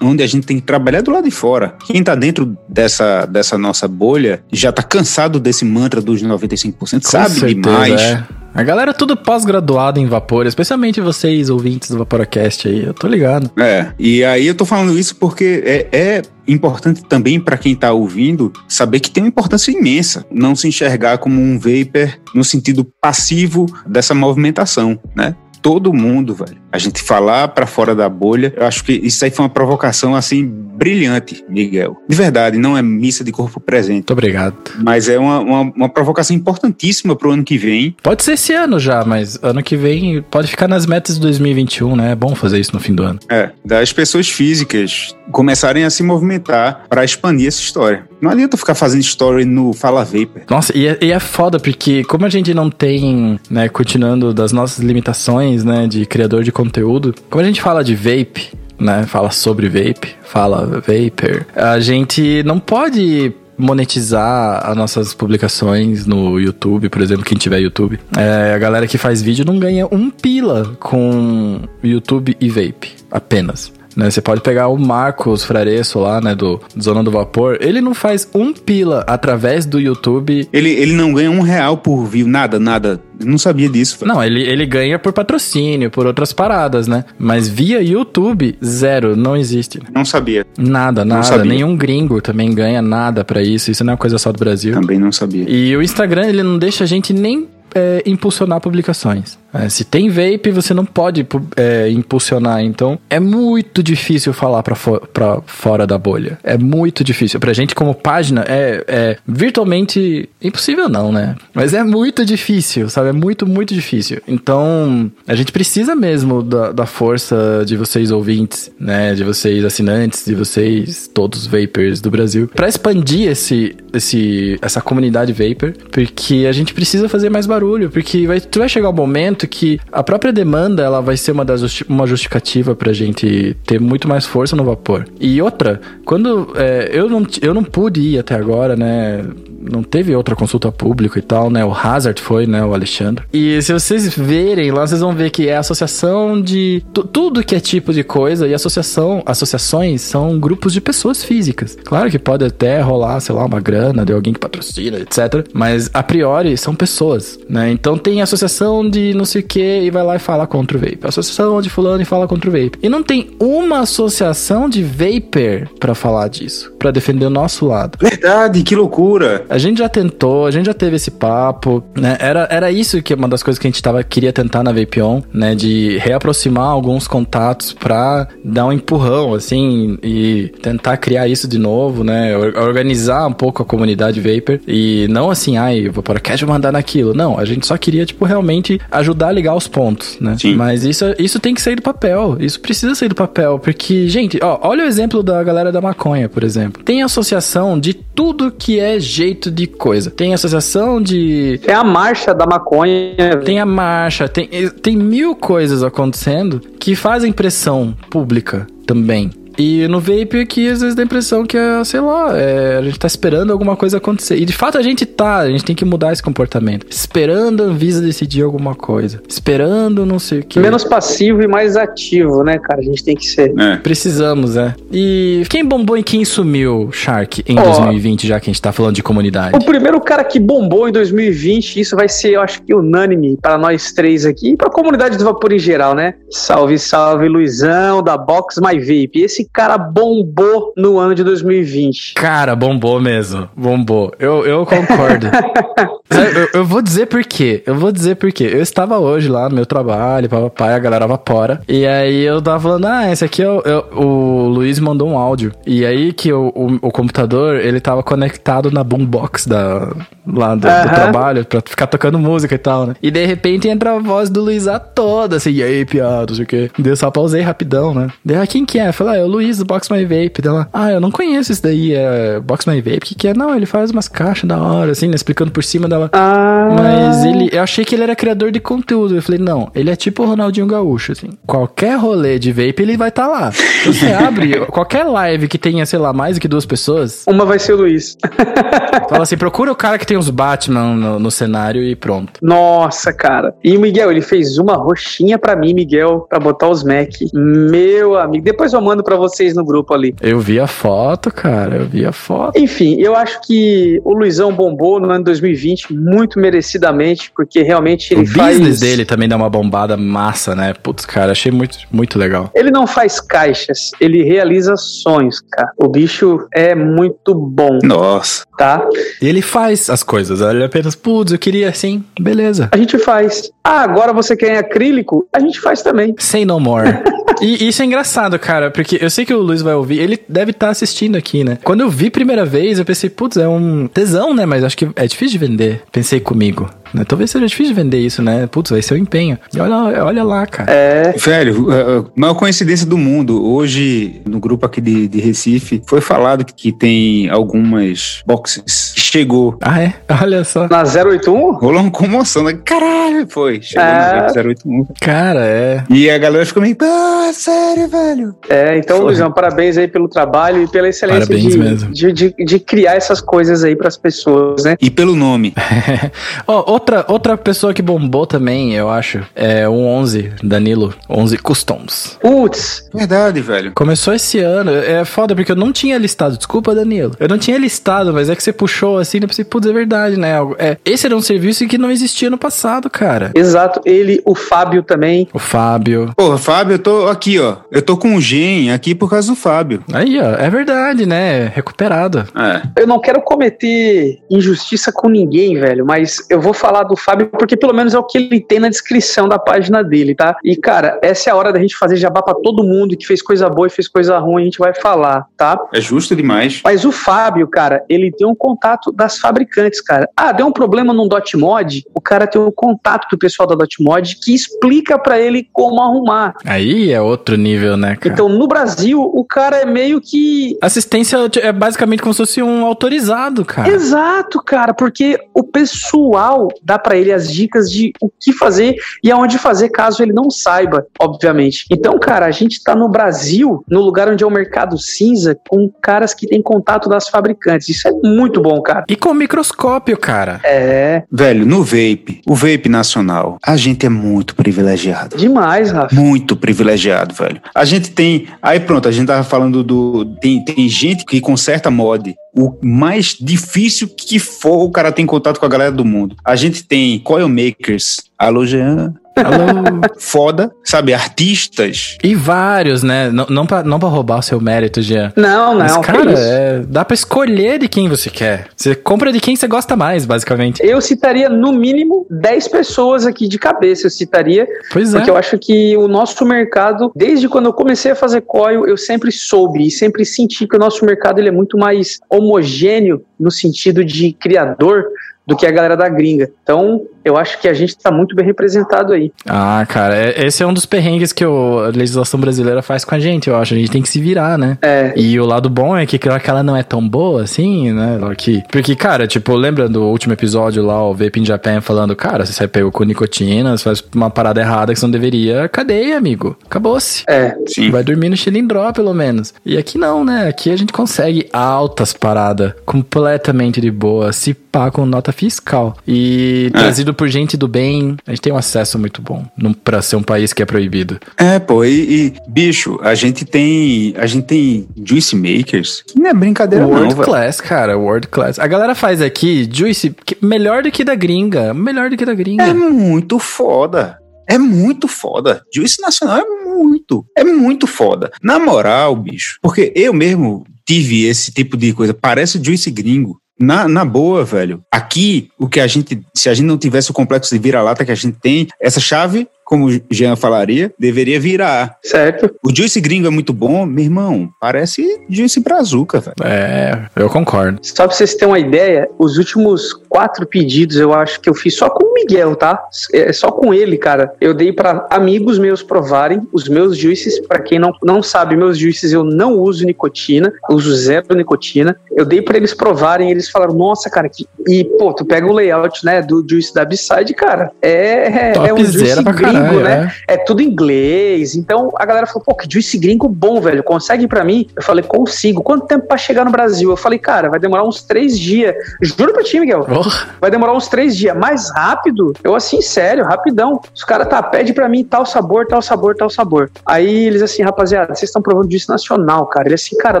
[0.02, 1.74] onde a gente tem que trabalhar é do lado de fora.
[1.86, 6.86] Quem tá dentro dessa, dessa nossa bolha já tá cansado desse mantra dos 95%, Com
[7.00, 8.00] sabe certeza, demais.
[8.00, 8.24] é.
[8.54, 13.06] A galera é tudo pós-graduada em vapor, especialmente vocês, ouvintes do Vaporacast aí, eu tô
[13.06, 13.50] ligado.
[13.56, 17.92] É, e aí eu tô falando isso porque é, é importante também para quem tá
[17.92, 22.84] ouvindo saber que tem uma importância imensa não se enxergar como um vapor no sentido
[23.00, 25.36] passivo dessa movimentação, né?
[25.60, 26.56] Todo mundo, velho.
[26.70, 30.14] A gente falar para fora da bolha, eu acho que isso aí foi uma provocação
[30.14, 31.96] assim brilhante, Miguel.
[32.08, 34.54] De verdade, não é missa de corpo presente, Muito obrigado.
[34.82, 37.96] mas é uma, uma, uma provocação importantíssima pro ano que vem.
[38.02, 41.96] Pode ser esse ano já, mas ano que vem pode ficar nas metas de 2021,
[41.96, 42.12] né?
[42.12, 43.18] É bom fazer isso no fim do ano.
[43.28, 48.06] É, das pessoas físicas começarem a se movimentar para expandir essa história.
[48.20, 50.42] Não adianta ficar fazendo story no Fala Vapor.
[50.50, 54.52] Nossa, e é, e é foda, porque como a gente não tem, né, continuando das
[54.52, 59.30] nossas limitações, né, de criador de conteúdo, como a gente fala de vape, né, fala
[59.30, 67.00] sobre vape, fala vapor, a gente não pode monetizar as nossas publicações no YouTube, por
[67.00, 67.98] exemplo, quem tiver YouTube.
[68.16, 73.72] É, a galera que faz vídeo não ganha um pila com YouTube e vape, apenas.
[73.98, 77.58] Né, você pode pegar o Marcos Fraresso lá, né, do Zona do Vapor.
[77.60, 80.48] Ele não faz um pila através do YouTube.
[80.52, 83.00] Ele, ele não ganha um real por view, nada, nada.
[83.20, 84.06] Não sabia disso.
[84.06, 87.04] Não, ele, ele ganha por patrocínio, por outras paradas, né?
[87.18, 89.80] Mas via YouTube, zero, não existe.
[89.92, 90.46] Não sabia.
[90.56, 91.24] Nada, nada.
[91.24, 91.52] sabia.
[91.52, 93.72] Nenhum gringo também ganha nada pra isso.
[93.72, 94.74] Isso não é uma coisa só do Brasil.
[94.74, 95.44] Também não sabia.
[95.48, 99.38] E o Instagram, ele não deixa a gente nem é, impulsionar publicações.
[99.52, 101.26] É, se tem vape, você não pode
[101.56, 102.62] é, impulsionar.
[102.62, 105.00] Então, é muito difícil falar pra, fo
[105.46, 106.38] fora da bolha.
[106.42, 107.40] É muito difícil.
[107.40, 111.36] Pra gente, como página, é, é virtualmente impossível, não, né?
[111.54, 113.08] Mas é muito difícil, sabe?
[113.08, 114.20] É muito, muito difícil.
[114.26, 119.14] Então, a gente precisa mesmo da, da força de vocês ouvintes, né?
[119.14, 125.32] De vocês assinantes, de vocês, todos vapers do Brasil, para expandir esse, esse, essa comunidade
[125.32, 129.80] vapor, porque a gente precisa fazer mais barulho, porque vai, vai chegar um momento que
[129.92, 134.08] a própria demanda ela vai ser uma, das justi uma justificativa pra gente ter muito
[134.08, 135.06] mais força no vapor.
[135.20, 139.24] E outra, quando é, eu, não, eu não pude ir até agora, né?
[139.60, 141.64] Não teve outra consulta pública e tal, né?
[141.64, 142.64] O Hazard foi, né?
[142.64, 143.24] O Alexandre.
[143.32, 146.82] E se vocês verem lá, vocês vão ver que é associação de
[147.12, 151.76] tudo que é tipo de coisa e associação, associações são grupos de pessoas físicas.
[151.84, 155.46] Claro que pode até rolar, sei lá, uma grana de alguém que patrocina, etc.
[155.52, 157.70] Mas a priori são pessoas, né?
[157.70, 160.80] Então tem associação de não sei o que e vai lá e fala contra o
[160.80, 160.98] vape.
[161.02, 162.78] Associação de fulano e fala contra o vape.
[162.82, 167.98] E não tem uma associação de vapor para falar disso, para defender o nosso lado.
[168.00, 169.44] Verdade, que loucura.
[169.48, 172.16] A gente já tentou, a gente já teve esse papo, né?
[172.20, 174.72] Era, era isso que é uma das coisas que a gente tava, queria tentar na
[174.72, 175.54] Vapion, né?
[175.54, 182.04] De reaproximar alguns contatos pra dar um empurrão, assim, e tentar criar isso de novo,
[182.04, 182.36] né?
[182.36, 184.60] Organizar um pouco a comunidade Vapor.
[184.66, 187.14] E não assim, ai, vou para o mandar naquilo.
[187.14, 190.36] Não, a gente só queria, tipo, realmente ajudar a ligar os pontos, né?
[190.38, 190.54] Sim.
[190.54, 192.36] Mas isso, isso tem que sair do papel.
[192.40, 193.58] Isso precisa sair do papel.
[193.58, 196.67] Porque, gente, ó, olha o exemplo da galera da maconha, por exemplo.
[196.70, 200.10] Tem associação de tudo que é jeito de coisa.
[200.10, 201.60] Tem associação de.
[201.64, 203.38] Tem a marcha da maconha.
[203.44, 204.48] Tem a marcha, tem,
[204.82, 209.30] tem mil coisas acontecendo que fazem pressão pública também.
[209.58, 212.82] E no vape aqui, às vezes dá a impressão que é, sei lá, é, a
[212.82, 214.36] gente tá esperando alguma coisa acontecer.
[214.36, 216.86] E de fato a gente tá, a gente tem que mudar esse comportamento.
[216.88, 219.20] Esperando a Anvisa decidir alguma coisa.
[219.28, 220.60] Esperando não sei o que.
[220.60, 222.78] Menos passivo e mais ativo, né, cara?
[222.78, 223.52] A gente tem que ser.
[223.58, 223.76] É.
[223.78, 224.76] Precisamos, é.
[224.92, 228.70] E quem bombou e quem sumiu, Shark, em oh, 2020, já que a gente tá
[228.70, 229.56] falando de comunidade?
[229.56, 233.58] O primeiro cara que bombou em 2020, isso vai ser, eu acho que unânime para
[233.58, 236.14] nós três aqui e pra comunidade do vapor em geral, né?
[236.30, 239.22] Salve, salve, Luizão, da Box My Vape.
[239.22, 242.14] Esse cara bombou no ano de 2020.
[242.14, 243.48] Cara, bombou mesmo.
[243.56, 244.12] Bombou.
[244.18, 245.28] Eu, eu concordo.
[246.10, 247.62] eu, eu, vou dizer por quê.
[247.66, 248.50] Eu vou dizer por quê.
[248.52, 251.60] Eu estava hoje lá no meu trabalho, papai, a galera vapora.
[251.68, 255.18] E aí eu tava falando, ah, esse aqui é o, é o Luiz mandou um
[255.18, 255.52] áudio.
[255.66, 259.92] E aí que o, o, o, computador, ele tava conectado na boombox da,
[260.26, 260.82] lá do, uhum.
[260.82, 262.94] do, trabalho, pra ficar tocando música e tal, né?
[263.02, 266.34] E de repente entra a voz do Luiz a toda, assim, e aí, piada, não
[266.34, 266.70] sei o quê.
[266.78, 268.08] Deu só pausei rapidão, né?
[268.24, 268.92] Daí, ah, quem que é?
[268.92, 270.42] Falei, ah, o Luiz Box My Vape.
[270.42, 272.96] Dela, ah, eu não conheço isso daí, é Box My Vape.
[272.96, 273.34] O que, que é?
[273.34, 275.14] Não, ele faz umas caixas da hora, assim, né?
[275.14, 276.10] Explicando por cima dela.
[276.12, 276.68] Ah.
[276.74, 279.14] Mas ele, eu achei que ele era criador de conteúdo.
[279.14, 281.30] Eu falei, não, ele é tipo o Ronaldinho Gaúcho, assim.
[281.46, 283.52] Qualquer rolê de vape, ele vai estar tá lá.
[283.84, 287.24] Você abre qualquer live que tenha, sei lá, mais do que duas pessoas.
[287.26, 288.16] Uma vai ser o Luiz.
[289.08, 292.32] Fala assim, procura o cara que tem os Batman no, no cenário e pronto.
[292.42, 293.54] Nossa, cara.
[293.64, 297.10] E o Miguel, ele fez uma roxinha para mim, Miguel, para botar os Mac.
[297.32, 300.14] Meu amigo, depois eu mando para vocês no grupo ali.
[300.20, 302.58] Eu vi a foto, cara, eu vi a foto.
[302.58, 308.22] Enfim, eu acho que o Luizão bombou no ano 2020 muito merecidamente, porque realmente ele
[308.22, 308.56] o faz...
[308.56, 310.74] O business dele também dá uma bombada massa, né?
[310.74, 312.50] Putz, cara, achei muito, muito legal.
[312.54, 315.70] Ele não faz caixas, ele realiza sonhos, cara.
[315.76, 317.78] O bicho é muito bom.
[317.82, 318.44] Nossa.
[318.58, 318.86] Tá?
[319.20, 322.68] E ele faz as coisas, ele apenas, putz, eu queria assim, beleza.
[322.72, 323.50] A gente faz.
[323.62, 325.26] Ah, agora você quer em acrílico?
[325.32, 326.14] A gente faz também.
[326.18, 326.88] Say no more.
[327.40, 330.50] e isso é engraçado, cara, porque eu sei que o Luiz vai ouvir, ele deve
[330.50, 331.58] estar tá assistindo aqui, né?
[331.62, 334.46] Quando eu vi primeira vez, eu pensei, putz, é um tesão, né?
[334.46, 335.82] Mas acho que é difícil de vender.
[335.92, 336.68] Pensei comigo.
[336.92, 337.04] Né?
[337.06, 338.46] Talvez seja difícil de vender isso, né?
[338.46, 339.38] Putz, vai ser o um empenho.
[339.54, 340.70] E olha, olha lá, cara.
[340.70, 341.12] É.
[341.16, 343.44] Velho, a maior coincidência do mundo.
[343.44, 348.94] Hoje, no grupo aqui de, de Recife, foi falado que tem algumas boxes.
[348.96, 349.58] Chegou.
[349.60, 349.94] Ah, é?
[350.22, 350.68] Olha só.
[350.68, 351.52] Na 081?
[351.54, 352.58] Rolou uma comoção, né?
[352.64, 353.60] Caralho, foi.
[353.62, 354.32] Chegou é.
[354.34, 354.86] na 081.
[355.00, 355.84] Cara, é.
[355.90, 358.34] E a galera ficou meio, ah, sério, velho.
[358.48, 361.92] É, então, Luizão, parabéns aí pelo trabalho e pela excelência parabéns de, mesmo.
[361.92, 364.76] De, de, de criar essas coisas aí para as pessoas, né?
[364.80, 365.54] E pelo nome.
[366.46, 370.94] oh, outra, outra pessoa que bombou também, eu acho, é o 11, Danilo.
[371.08, 372.18] 11 Customs.
[372.20, 372.88] Putz.
[372.94, 373.72] Verdade, velho.
[373.74, 374.70] Começou esse ano.
[374.70, 376.36] É foda, porque eu não tinha listado.
[376.36, 377.12] Desculpa, Danilo.
[377.18, 380.16] Eu não tinha listado, mas é que você puxou assim, eu pensei, putz, é verdade,
[380.16, 380.34] né?
[380.58, 383.32] É, esse era um serviço que não existia no passado, cara.
[383.34, 383.80] Exato.
[383.84, 385.28] Ele, o Fábio também.
[385.32, 386.12] O Fábio.
[386.16, 387.56] Porra, Fábio, eu tô aqui, ó.
[387.70, 389.82] Eu tô com o Gen aqui por causa do Fábio.
[389.92, 390.34] Aí, ó.
[390.34, 391.50] É verdade, né?
[391.54, 392.26] Recuperado.
[392.36, 392.82] É.
[392.82, 397.28] Eu não quero cometer injustiça com ninguém, velho, mas eu vou falar falar do Fábio
[397.28, 400.36] porque pelo menos é o que ele tem na descrição da página dele, tá?
[400.44, 403.22] E cara, essa é a hora da gente fazer jabá para todo mundo que fez
[403.22, 405.58] coisa boa e fez coisa ruim, a gente vai falar, tá?
[405.72, 406.60] É justo demais.
[406.62, 410.08] Mas o Fábio, cara, ele tem um contato das fabricantes, cara.
[410.14, 414.16] Ah, deu um problema num Dotmod, o cara tem um contato do pessoal da Dotmod
[414.22, 416.34] que explica para ele como arrumar.
[416.44, 418.12] Aí é outro nível, né, cara?
[418.12, 422.66] Então, no Brasil, o cara é meio que Assistência é basicamente como se fosse um
[422.66, 423.68] autorizado, cara.
[423.70, 429.10] Exato, cara, porque o pessoal dá para ele as dicas de o que fazer e
[429.10, 431.64] aonde fazer caso ele não saiba, obviamente.
[431.70, 435.70] Então, cara, a gente tá no Brasil, no lugar onde é o mercado cinza, com
[435.82, 437.68] caras que têm contato das fabricantes.
[437.68, 438.84] Isso é muito bom, cara.
[438.88, 440.40] E com microscópio, cara.
[440.44, 445.16] É, Velho, no vape, o vape nacional, a gente é muito privilegiado.
[445.16, 445.94] demais, Rafa.
[445.94, 447.40] Muito privilegiado, velho.
[447.54, 448.28] A gente tem.
[448.42, 450.04] Aí pronto, a gente tava falando do.
[450.20, 452.14] Tem, tem gente que conserta mod.
[452.34, 456.16] O mais difícil que for, o cara tem contato com a galera do mundo.
[456.24, 457.96] A gente tem coil makers.
[458.18, 458.94] Alô, Jean.
[459.24, 459.80] Alô.
[459.98, 460.94] Foda, sabe?
[460.94, 461.96] Artistas.
[462.02, 463.10] E vários, né?
[463.10, 465.12] Não, não, pra, não pra roubar o seu mérito, Jean.
[465.16, 468.46] Não, não, Mas, cara, é, dá pra escolher de quem você quer.
[468.56, 470.60] Você compra de quem você gosta mais, basicamente.
[470.64, 474.96] Eu citaria no mínimo 10 pessoas aqui de cabeça, eu citaria, Pois é.
[474.96, 478.76] porque eu acho que o nosso mercado, desde quando eu comecei a fazer coil, eu
[478.76, 483.30] sempre soube e sempre senti que o nosso mercado ele é muito mais homogêneo no
[483.30, 484.84] sentido de criador
[485.26, 486.30] do que a galera da gringa.
[486.42, 489.10] Então, eu acho que a gente está muito bem representado aí.
[489.26, 491.28] Ah, cara, é- esse é um dos perrengues que a
[491.74, 493.54] legislação brasileira faz com a gente, eu acho.
[493.54, 494.58] A gente tem que se virar, né?
[494.62, 497.72] É, E o lado bom é que claro que ela não é tão boa assim,
[497.72, 497.98] né?
[498.16, 502.24] Que, porque, cara, tipo, lembra do último episódio lá, o Vape in Japan falando, cara,
[502.26, 505.96] se você pegou com nicotina, você faz uma parada errada que você não deveria, cadeia,
[505.96, 506.36] amigo.
[506.44, 507.04] Acabou-se.
[507.08, 507.34] é.
[507.46, 507.70] Sim.
[507.70, 509.32] Vai dormir no chilindró, pelo menos.
[509.44, 510.28] E aqui não, né?
[510.28, 512.52] Aqui a gente consegue altas paradas
[512.92, 515.76] completamente de boa, se pá com nota fiscal.
[515.86, 516.58] E É.
[516.58, 519.24] trazido por gente do bem, a gente tem um acesso muito bom
[519.62, 520.98] pra ser um país que é proibido.
[521.16, 523.94] É, pô, e, e, bicho, a gente tem.
[523.96, 525.84] A gente tem juice makers.
[525.86, 527.06] Que não é brincadeira, não, World velho.
[527.06, 528.40] class, cara, world class.
[528.40, 532.42] A galera faz aqui Juice melhor do que da gringa, melhor do que da gringa.
[532.42, 533.96] É muito foda.
[534.28, 535.42] É muito foda.
[535.54, 537.06] Juice Nacional é muito.
[537.16, 538.10] É muito foda.
[538.20, 539.38] Na moral, bicho.
[539.40, 541.94] Porque eu mesmo tive esse tipo de coisa.
[541.94, 543.20] Parece Juice gringo.
[543.38, 544.62] Na, na boa, velho.
[544.70, 546.00] Aqui, o que a gente.
[546.14, 549.28] Se a gente não tivesse o complexo de vira-lata que a gente tem, essa chave,
[549.48, 551.78] como o Jean falaria, deveria virar.
[551.82, 552.30] Certo?
[552.44, 554.28] O Juice gringo é muito bom, meu irmão.
[554.38, 556.14] Parece Juice Brazuca, velho.
[556.22, 557.58] É, eu concordo.
[557.62, 561.54] Só pra vocês terem uma ideia, os últimos quatro pedidos eu acho que eu fiz
[561.56, 562.62] só com o Miguel, tá?
[562.92, 564.12] É só com ele, cara.
[564.20, 567.18] Eu dei pra amigos meus provarem os meus juices.
[567.26, 571.74] Pra quem não, não sabe, meus juices eu não uso nicotina, eu uso zero nicotina.
[571.96, 574.26] Eu dei pra eles provarem, eles falaram, nossa, cara, que...
[574.46, 578.58] e pô, tu pega o layout, né, do juice da B-Side, cara, é, é um
[578.58, 579.92] juice Topzera pra gringo, caralho, né?
[580.06, 580.14] é.
[580.14, 581.34] É tudo inglês.
[581.34, 583.62] Então a galera falou, pô, que juice gringo bom, velho.
[583.62, 584.46] Consegue pra mim?
[584.56, 585.42] Eu falei, consigo.
[585.42, 586.70] Quanto tempo pra chegar no Brasil?
[586.70, 588.54] Eu falei, cara, vai demorar uns três dias.
[588.82, 589.64] Juro pra ti, Miguel.
[589.64, 590.08] Porra.
[590.20, 591.16] Vai demorar uns três dias.
[591.16, 592.12] Mais rápido?
[592.22, 593.60] Eu assim, sério, rapidão.
[593.74, 596.50] Os caras, tá, pede pra mim tal sabor, tal sabor, tal sabor.
[596.64, 599.48] Aí eles assim, rapaziada, vocês estão provando juice nacional, cara.
[599.48, 600.00] Ele assim, cara,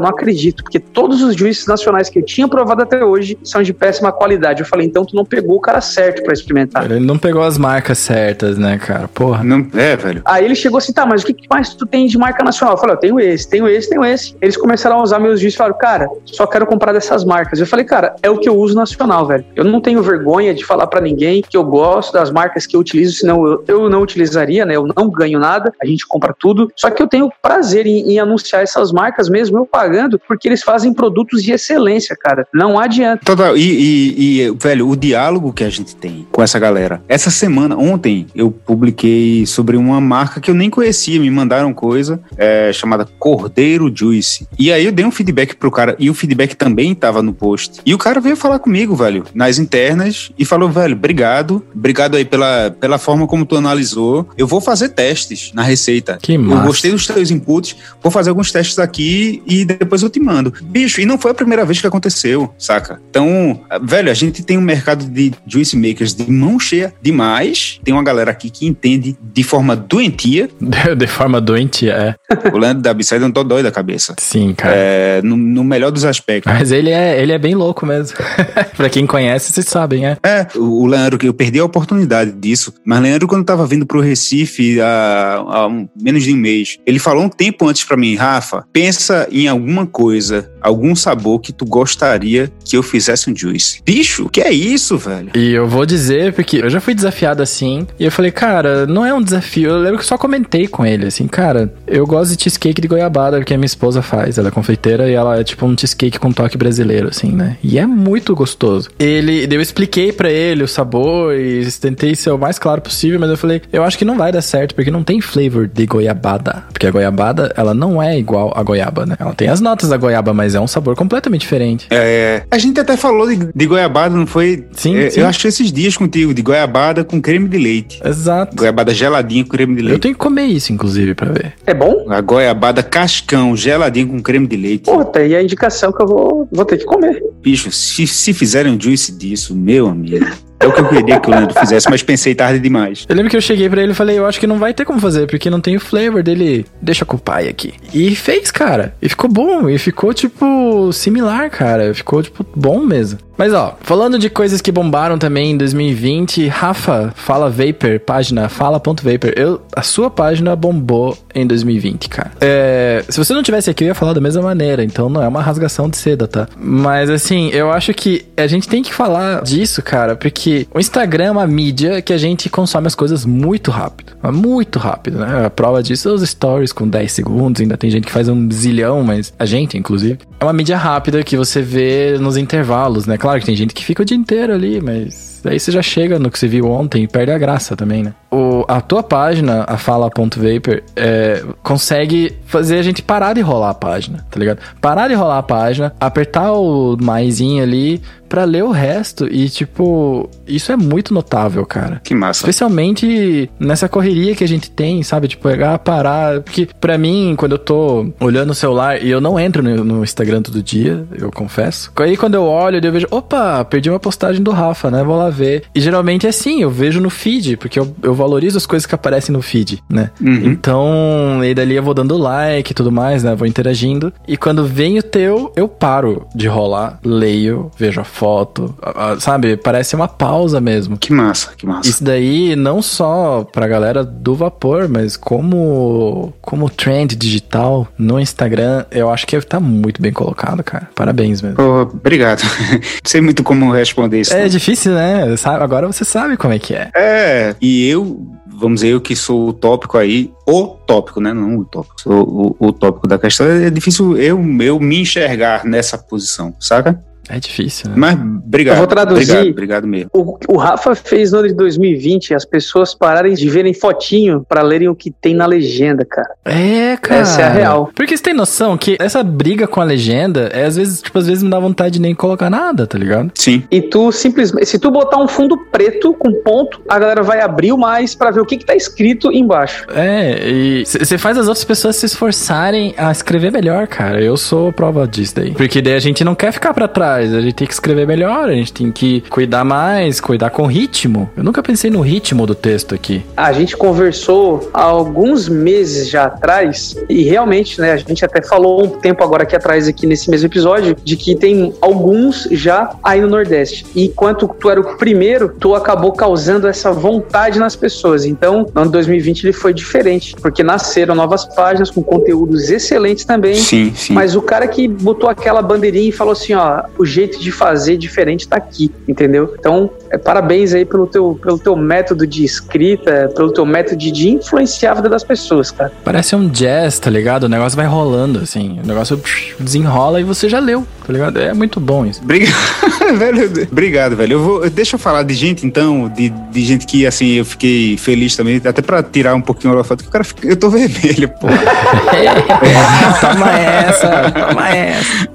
[0.00, 3.72] não acredito, porque todos os juices nacionais que eu tinha provado até hoje são de
[3.72, 4.60] péssima qualidade.
[4.60, 6.84] Eu falei, então tu não pegou o cara certo pra experimentar.
[6.84, 9.08] Ele não pegou as marcas certas, né, cara?
[9.28, 9.44] Porra.
[9.44, 10.22] Não, é, velho.
[10.24, 12.74] Aí ele chegou assim, tá, mas o que mais tu tem de marca nacional?
[12.74, 14.34] Eu falei, eu tenho esse, tenho esse, tenho esse.
[14.40, 17.60] Eles começaram a usar meus juízes e falaram, cara, só quero comprar dessas marcas.
[17.60, 19.44] Eu falei, cara, é o que eu uso nacional, velho.
[19.54, 22.80] Eu não tenho vergonha de falar pra ninguém que eu gosto das marcas que eu
[22.80, 24.76] utilizo, senão eu, eu não utilizaria, né?
[24.76, 26.70] Eu não ganho nada, a gente compra tudo.
[26.76, 30.62] Só que eu tenho prazer em, em anunciar essas marcas mesmo eu pagando, porque eles
[30.62, 32.46] fazem produtos de excelência, cara.
[32.54, 33.24] Não adianta.
[33.24, 33.56] Total.
[33.56, 37.02] E, e- e, velho, o diálogo que a gente tem com essa galera.
[37.08, 41.20] Essa semana, ontem, eu publiquei sobre uma marca que eu nem conhecia.
[41.20, 44.46] Me mandaram coisa é, chamada Cordeiro Juice.
[44.58, 45.96] E aí eu dei um feedback pro cara.
[45.98, 47.80] E o feedback também tava no post.
[47.84, 50.30] E o cara veio falar comigo, velho, nas internas.
[50.38, 51.64] E falou, velho, obrigado.
[51.74, 54.28] Obrigado aí pela, pela forma como tu analisou.
[54.36, 56.18] Eu vou fazer testes na receita.
[56.20, 56.66] Que Eu massa.
[56.66, 60.52] gostei dos teus inputs, vou fazer alguns testes aqui e depois eu te mando.
[60.62, 63.00] Bicho, e não foi a primeira vez que aconteceu, saca?
[63.10, 67.80] Então, velho, a gente tem um mercado de juice makers de mão cheia demais.
[67.84, 70.48] Tem uma galera aqui que entende de forma doentia.
[70.96, 72.14] De forma doente, é.
[72.52, 74.14] o Leandro da eu não tô doido da cabeça.
[74.18, 74.74] Sim, cara.
[74.76, 76.52] É, no, no melhor dos aspectos.
[76.52, 78.16] Mas ele é, ele é bem louco mesmo.
[78.76, 80.16] pra quem conhece, vocês sabem, é.
[80.24, 84.00] É, o Leandro, que eu perdi a oportunidade disso, mas Leandro, quando tava vindo pro
[84.00, 88.14] Recife há, há um- menos de um mês, ele falou um tempo antes pra mim,
[88.16, 93.80] Rafa, pensa em alguma coisa algum sabor que tu gostaria que eu fizesse um juice.
[93.84, 95.30] Bicho, que é isso, velho?
[95.34, 99.04] E eu vou dizer, porque eu já fui desafiado assim, e eu falei, cara, não
[99.04, 99.70] é um desafio.
[99.70, 103.42] Eu lembro que só comentei com ele, assim, cara, eu gosto de cheesecake de goiabada,
[103.42, 104.38] que a minha esposa faz.
[104.38, 107.56] Ela é confeiteira e ela é tipo um cheesecake com toque brasileiro, assim, né?
[107.62, 108.90] E é muito gostoso.
[108.98, 113.30] Ele, eu expliquei para ele o sabor e tentei ser o mais claro possível, mas
[113.30, 116.64] eu falei, eu acho que não vai dar certo, porque não tem flavor de goiabada.
[116.72, 119.16] Porque a goiabada, ela não é igual a goiaba, né?
[119.18, 121.86] Ela tem as notas da goiaba, mas é um sabor completamente diferente.
[121.90, 124.66] É, a gente até falou de, de goiabada, não foi?
[124.72, 125.20] Sim, É, sim.
[125.20, 128.00] Eu acho que esses dias contigo, de goiabada com creme de leite.
[128.04, 128.56] Exato.
[128.56, 130.00] Goiabada geladinha com creme de Eu leite.
[130.02, 131.54] tenho que comer isso, inclusive, pra ver.
[131.66, 132.06] É bom?
[132.08, 134.84] A goiabada cascão, geladinha com creme de leite.
[134.84, 137.22] Pô, tá aí a indicação que eu vou, vou ter que comer.
[137.42, 140.26] Bicho, se, se fizerem um juice disso, meu amigo.
[140.60, 143.06] É o que eu queria que o Leandro fizesse, mas pensei tarde demais.
[143.08, 144.84] Eu lembro que eu cheguei pra ele e falei, eu acho que não vai ter
[144.84, 146.66] como fazer, porque não tem o flavor dele.
[146.82, 147.74] Deixa com o pai aqui.
[147.94, 148.94] E fez, cara.
[149.00, 149.68] E ficou bom.
[149.68, 151.94] E ficou, tipo, similar, cara.
[151.94, 153.18] Ficou, tipo, bom mesmo.
[153.38, 159.32] Mas, ó, falando de coisas que bombaram também em 2020, Rafa, Fala Vapor, página fala.vapor.
[159.36, 162.32] Eu, a sua página bombou em 2020, cara.
[162.40, 164.82] É, se você não tivesse aqui, eu ia falar da mesma maneira.
[164.82, 166.48] Então não é uma rasgação de seda, tá?
[166.58, 171.24] Mas, assim, eu acho que a gente tem que falar disso, cara, porque o Instagram
[171.26, 174.14] é uma mídia que a gente consome as coisas muito rápido.
[174.32, 175.46] Muito rápido, né?
[175.46, 177.62] A prova disso é os stories com 10 segundos.
[177.62, 180.18] Ainda tem gente que faz um zilhão, mas a gente, inclusive.
[180.40, 183.18] É uma mídia rápida que você vê nos intervalos, né?
[183.18, 186.18] Claro que tem gente que fica o dia inteiro ali, mas aí você já chega
[186.18, 188.14] no que você viu ontem e perde a graça também, né?
[188.30, 193.74] O, a tua página, a fala.vapor, é, consegue fazer a gente parar de rolar a
[193.74, 194.58] página, tá ligado?
[194.80, 200.28] Parar de rolar a página, apertar o maisinho ali pra ler o resto e, tipo,
[200.46, 202.00] isso é muito notável, cara.
[202.04, 202.40] Que massa.
[202.40, 205.26] Especialmente nessa correria que a gente tem, sabe?
[205.26, 206.42] De pegar, parar.
[206.42, 210.04] Porque pra mim, quando eu tô olhando o celular, e eu não entro no, no
[210.04, 211.90] Instagram todo dia, eu confesso.
[211.96, 215.02] Aí quando eu olho, eu vejo, opa, perdi uma postagem do Rafa, né?
[215.02, 215.64] Vou lá ver.
[215.74, 218.94] E geralmente é assim, eu vejo no feed, porque eu, eu valorizo as coisas que
[218.94, 220.10] aparecem no feed, né?
[220.20, 220.34] Uhum.
[220.46, 223.34] Então, e dali eu vou dando like e tudo mais, né?
[223.34, 224.12] Vou interagindo.
[224.26, 229.20] E quando vem o teu, eu paro de rolar, leio, vejo a foto, a- a-
[229.20, 229.56] sabe?
[229.56, 230.96] Parece uma pausa mesmo.
[230.98, 231.88] Que massa, que massa.
[231.88, 238.84] Isso daí não só pra galera do vapor, mas como como trend digital no Instagram,
[238.90, 240.88] eu acho que tá muito bem colocado, cara.
[240.94, 241.56] Parabéns mesmo.
[241.56, 242.42] Pô, obrigado.
[242.72, 244.34] Não sei muito como responder isso.
[244.34, 244.48] É não.
[244.48, 245.17] difícil, né?
[245.36, 246.90] Sabe- Agora você sabe como é que é.
[246.96, 251.32] É, e eu, vamos dizer, eu que sou o tópico aí, o tópico, né?
[251.32, 253.46] Não o tópico, sou o, o tópico da questão.
[253.46, 257.02] É difícil eu, eu me enxergar nessa posição, saca?
[257.28, 257.94] É difícil, né?
[257.96, 258.74] Mas obrigado.
[258.76, 259.32] Eu vou traduzir.
[259.32, 260.10] Obrigado, obrigado mesmo.
[260.12, 264.62] O, o Rafa fez no ano de 2020 as pessoas pararem de verem fotinho pra
[264.62, 266.30] lerem o que tem na legenda, cara.
[266.44, 267.20] É, cara.
[267.20, 267.90] Essa é a real.
[267.94, 271.26] Porque você tem noção que essa briga com a legenda é às vezes, tipo, às
[271.26, 273.30] vezes não dá vontade de nem colocar nada, tá ligado?
[273.34, 273.62] Sim.
[273.70, 277.72] E tu simplesmente, se tu botar um fundo preto com ponto, a galera vai abrir
[277.72, 279.86] o mais pra ver o que que tá escrito embaixo.
[279.94, 284.22] É, e você faz as outras pessoas se esforçarem a escrever melhor, cara.
[284.22, 285.52] Eu sou prova disso daí.
[285.52, 288.48] Porque daí a gente não quer ficar pra trás, a gente tem que escrever melhor,
[288.48, 291.30] a gente tem que cuidar mais, cuidar com ritmo.
[291.36, 293.24] Eu nunca pensei no ritmo do texto aqui.
[293.36, 298.84] A gente conversou há alguns meses já atrás e realmente, né, a gente até falou
[298.84, 303.20] um tempo agora aqui atrás aqui nesse mesmo episódio de que tem alguns já aí
[303.20, 303.86] no Nordeste.
[303.94, 308.24] E enquanto tu era o primeiro, tu acabou causando essa vontade nas pessoas.
[308.24, 313.56] Então, no ano 2020 ele foi diferente, porque nasceram novas páginas com conteúdos excelentes também.
[313.56, 314.12] Sim, sim.
[314.12, 317.96] Mas o cara que botou aquela bandeirinha e falou assim, ó, o jeito de fazer
[317.96, 319.54] diferente tá aqui, entendeu?
[319.58, 324.28] Então, é, parabéns aí pelo teu, pelo teu método de escrita, pelo teu método de
[324.28, 325.92] influenciar a vida das pessoas, cara.
[326.04, 327.44] Parece um jazz, tá ligado?
[327.44, 328.78] O negócio vai rolando, assim.
[328.82, 329.20] O negócio
[329.58, 331.38] desenrola e você já leu, tá ligado?
[331.40, 332.20] É muito bom isso.
[332.22, 332.52] Obrigado,
[333.18, 333.68] velho.
[333.70, 334.32] Obrigado, velho.
[334.34, 337.96] Eu vou, deixa eu falar de gente, então, de, de gente que, assim, eu fiquei
[337.96, 340.68] feliz também, até pra tirar um pouquinho a foto, que o cara fica, eu tô
[340.70, 341.46] vermelho, pô.
[343.20, 345.28] toma essa, toma essa.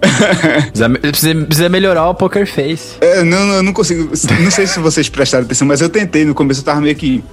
[0.99, 2.95] Precisa, precisa- precisa melhorar o poker face.
[3.01, 4.09] É, não, não, eu não consigo.
[4.41, 6.25] Não sei se vocês prestaram atenção, mas eu tentei.
[6.25, 7.23] No começo eu tava meio que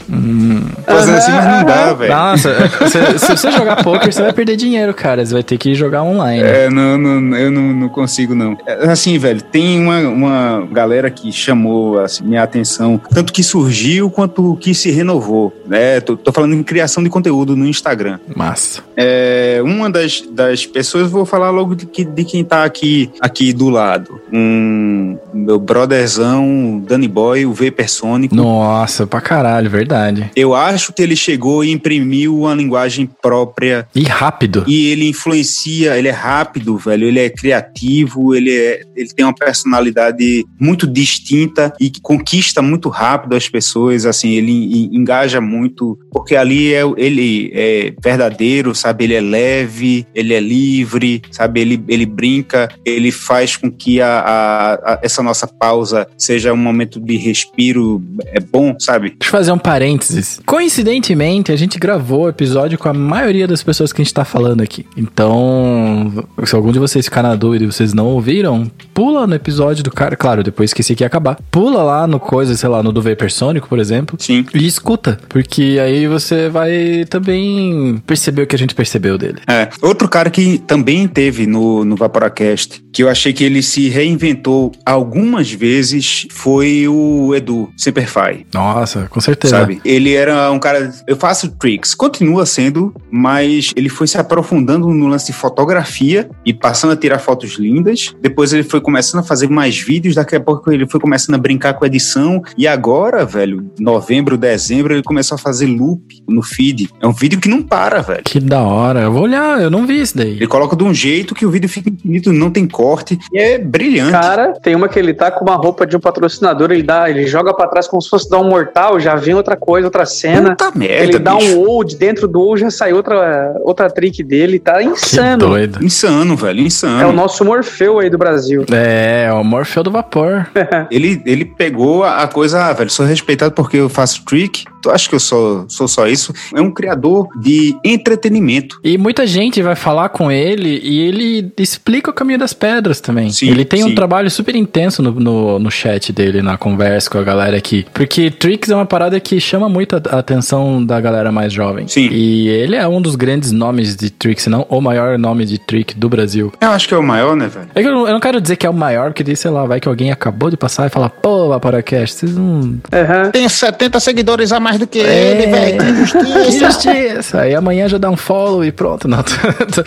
[0.86, 2.12] fazendo assim, mas não dá, velho.
[2.12, 2.54] Nossa,
[2.88, 5.24] se, se você jogar poker, você vai perder dinheiro, cara.
[5.24, 6.42] Você vai ter que jogar online.
[6.42, 8.56] É, não, não, eu não, não consigo, não.
[8.66, 14.10] É, Assim, velho, tem uma, uma galera que chamou assim, minha atenção, tanto que surgiu
[14.10, 16.00] quanto que se renovou, né?
[16.00, 18.18] Tô, tô falando em criação de conteúdo no Instagram.
[18.34, 18.82] Massa.
[18.96, 23.52] É, uma das, das pessoas, vou falar logo de, que- de quem tá aqui, aqui
[23.52, 24.19] do lado.
[24.32, 28.34] Um meu brotherzão, Danny Boy, o V hipersônico.
[28.34, 30.30] Nossa, pra caralho, verdade.
[30.34, 33.86] Eu acho que ele chegou e imprimiu uma linguagem própria.
[33.94, 34.64] E rápido.
[34.66, 39.34] E ele influencia, ele é rápido, velho, ele é criativo, ele, é, ele tem uma
[39.34, 46.36] personalidade muito distinta e que conquista muito rápido as pessoas, assim, ele engaja muito, porque
[46.36, 52.06] ali é, ele é verdadeiro, sabe, ele é leve, ele é livre, sabe, ele, ele
[52.06, 57.16] brinca, ele faz com que a, a, a essa nossa pausa seja um momento de
[57.16, 59.10] respiro é bom, sabe?
[59.10, 60.40] Deixa eu fazer um parênteses.
[60.46, 64.24] Coincidentemente, a gente gravou o episódio com a maioria das pessoas que a gente tá
[64.24, 64.86] falando aqui.
[64.96, 69.84] Então, se algum de vocês ficar na dúvida e vocês não ouviram, pula no episódio
[69.84, 71.38] do cara, claro, depois que esse aqui acabar.
[71.50, 74.16] Pula lá no coisa, sei lá, no do Vapersônico, por exemplo.
[74.18, 74.46] Sim.
[74.54, 79.38] E escuta, porque aí você vai também perceber o que a gente percebeu dele.
[79.46, 79.68] É.
[79.82, 84.72] Outro cara que também teve no, no Vaporacast, que eu achei que ele se reinventou
[84.84, 88.46] algumas vezes, foi o Edu Superfly.
[88.52, 89.58] Nossa, com certeza.
[89.58, 89.80] Sabe?
[89.84, 90.92] Ele era um cara.
[91.06, 96.52] Eu faço tricks, continua sendo, mas ele foi se aprofundando no lance de fotografia e
[96.52, 98.14] passando a tirar fotos lindas.
[98.20, 101.38] Depois ele foi começando a fazer mais vídeos, daqui a pouco ele foi começando a
[101.38, 102.42] brincar com edição.
[102.56, 106.88] E agora, velho, novembro, dezembro, ele começou a fazer loop no feed.
[107.00, 108.22] É um vídeo que não para, velho.
[108.24, 109.00] Que da hora.
[109.02, 110.32] Eu vou olhar, eu não vi isso daí.
[110.32, 113.18] Ele coloca de um jeito que o vídeo fica infinito, não tem corte.
[113.32, 114.12] E é brilhante.
[114.12, 117.26] Cara, tem uma que ele tá com uma roupa de um patrocinador, ele dá, ele
[117.26, 120.50] joga para trás como se fosse dar um mortal, já vem outra coisa, outra cena.
[120.50, 121.56] Puta merda, ele dá bicho.
[121.56, 125.42] um old, dentro do old já sai outra, outra trick dele, tá insano.
[125.42, 125.84] Que doido.
[125.84, 127.02] Insano, velho, insano.
[127.02, 128.64] É o nosso Morfeu aí do Brasil.
[128.70, 130.46] É, é o Morfeu do Vapor.
[130.90, 134.64] Ele, ele pegou a a coisa, ah, velho, sou respeitado porque eu faço trick.
[134.82, 136.32] Tu acha que eu sou, sou só isso?
[136.54, 138.80] É um criador de entretenimento.
[138.82, 143.30] E muita gente vai falar com ele e ele explica o caminho das pedras também.
[143.30, 143.94] Sim, ele tem um sim.
[143.94, 147.86] trabalho super intenso no, no, no chat dele, na conversa com a galera aqui.
[147.94, 151.86] Porque Tricks é uma parada que chama muito a a atenção da galera mais jovem.
[151.86, 152.08] Sim.
[152.10, 155.56] E ele é um dos grandes nomes de Tricks, se não o maior nome de
[155.58, 156.52] Trick do Brasil.
[156.60, 157.66] Eu acho que é o maior, né, velho?
[157.74, 159.64] É que eu, não- eu não quero dizer que é o maior, porque, sei lá,
[159.66, 162.78] vai que alguém acabou de passar e fala, pô, Vaporacast, vocês não...
[162.92, 163.30] Aham.
[163.30, 165.30] Tem 70 seguidores a mais do que É.
[165.30, 165.78] ele, velho.
[165.78, 165.90] Que Que
[166.48, 166.66] injustiça.
[166.66, 167.40] justiça!
[167.42, 169.06] Aí amanhã já dá um follow e pronto.
[169.06, 169.30] Não, tô-
[169.72, 169.84] tô-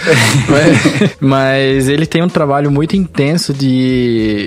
[0.50, 3.73] mas, mas ele tem um trabalho muito intenso de,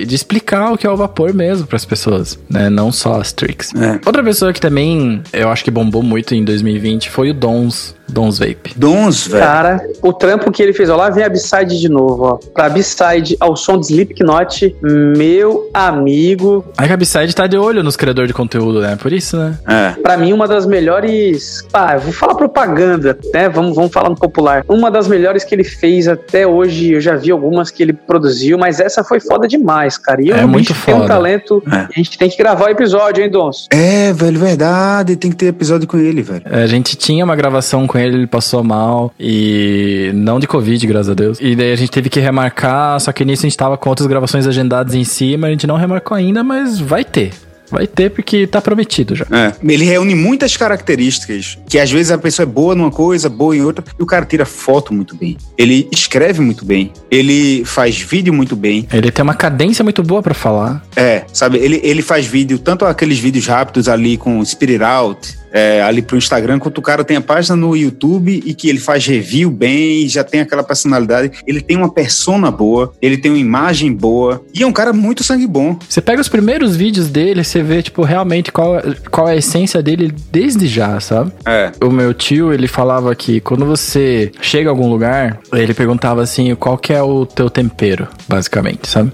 [0.07, 2.69] de explicar o que é o vapor mesmo para as pessoas, né?
[2.69, 3.73] Não só as tricks.
[3.75, 3.99] É.
[4.05, 8.39] Outra pessoa que também eu acho que bombou muito em 2020 foi o Dons, Dons
[8.39, 8.73] Vape.
[8.75, 9.43] Dons, velho.
[9.43, 12.39] Cara, o trampo que ele fez, ó, lá vem a B-side de novo, ó.
[12.53, 16.65] Pra B-side ao som de Slipknot, meu amigo.
[16.77, 18.95] A Cabside tá de olho nos criadores de conteúdo, né?
[18.95, 19.57] Por isso, né?
[19.67, 19.91] É.
[20.01, 21.63] Pra mim, uma das melhores.
[21.73, 23.49] Ah, eu vou falar propaganda, né?
[23.49, 24.63] Vamos, vamos falar no popular.
[24.67, 26.93] Uma das melhores que ele fez até hoje.
[26.93, 30.21] Eu já vi algumas que ele produziu, mas essa foi foda demais, cara.
[30.21, 31.09] E É o muito bicho tem um foda.
[31.09, 31.63] talento.
[31.71, 31.75] É.
[31.75, 33.67] A gente tem que gravar o episódio, hein, Dons?
[33.71, 35.15] É, velho, verdade.
[35.15, 36.43] Tem que ter episódio com ele, velho.
[36.45, 41.09] A gente tinha uma gravação com ele, ele passou mal e não de Covid, graças
[41.09, 41.39] a Deus.
[41.39, 44.07] E daí a gente teve que remarcar, só que nisso a gente tava com outras
[44.07, 47.31] gravações agendadas em cima, a gente não remarcou ainda, mas vai ter.
[47.69, 49.25] Vai ter porque tá prometido já.
[49.31, 49.53] É.
[49.63, 53.61] Ele reúne muitas características que às vezes a pessoa é boa numa coisa, boa em
[53.61, 55.37] outra, e o cara tira foto muito bem.
[55.57, 56.91] Ele escreve muito bem.
[57.09, 58.87] Ele faz vídeo muito bem.
[58.91, 60.83] Ele tem uma cadência muito boa pra falar.
[60.95, 61.57] É, sabe?
[61.57, 66.17] Ele, ele faz vídeo, tanto aqueles vídeos rápidos ali com Spirit Out, é, ali pro
[66.17, 70.07] Instagram, quanto o cara tem a página no YouTube e que ele faz review bem,
[70.07, 71.31] já tem aquela personalidade.
[71.45, 75.23] Ele tem uma persona boa, ele tem uma imagem boa e é um cara muito
[75.23, 75.77] sangue bom.
[75.87, 78.81] Você pega os primeiros vídeos dele, você vê, tipo, realmente qual,
[79.11, 81.31] qual é a essência dele desde já, sabe?
[81.45, 81.71] É.
[81.83, 86.53] O meu tio, ele falava que quando você chega a algum lugar, ele perguntava assim,
[86.55, 89.11] qual que é o teu tempero, basicamente, sabe?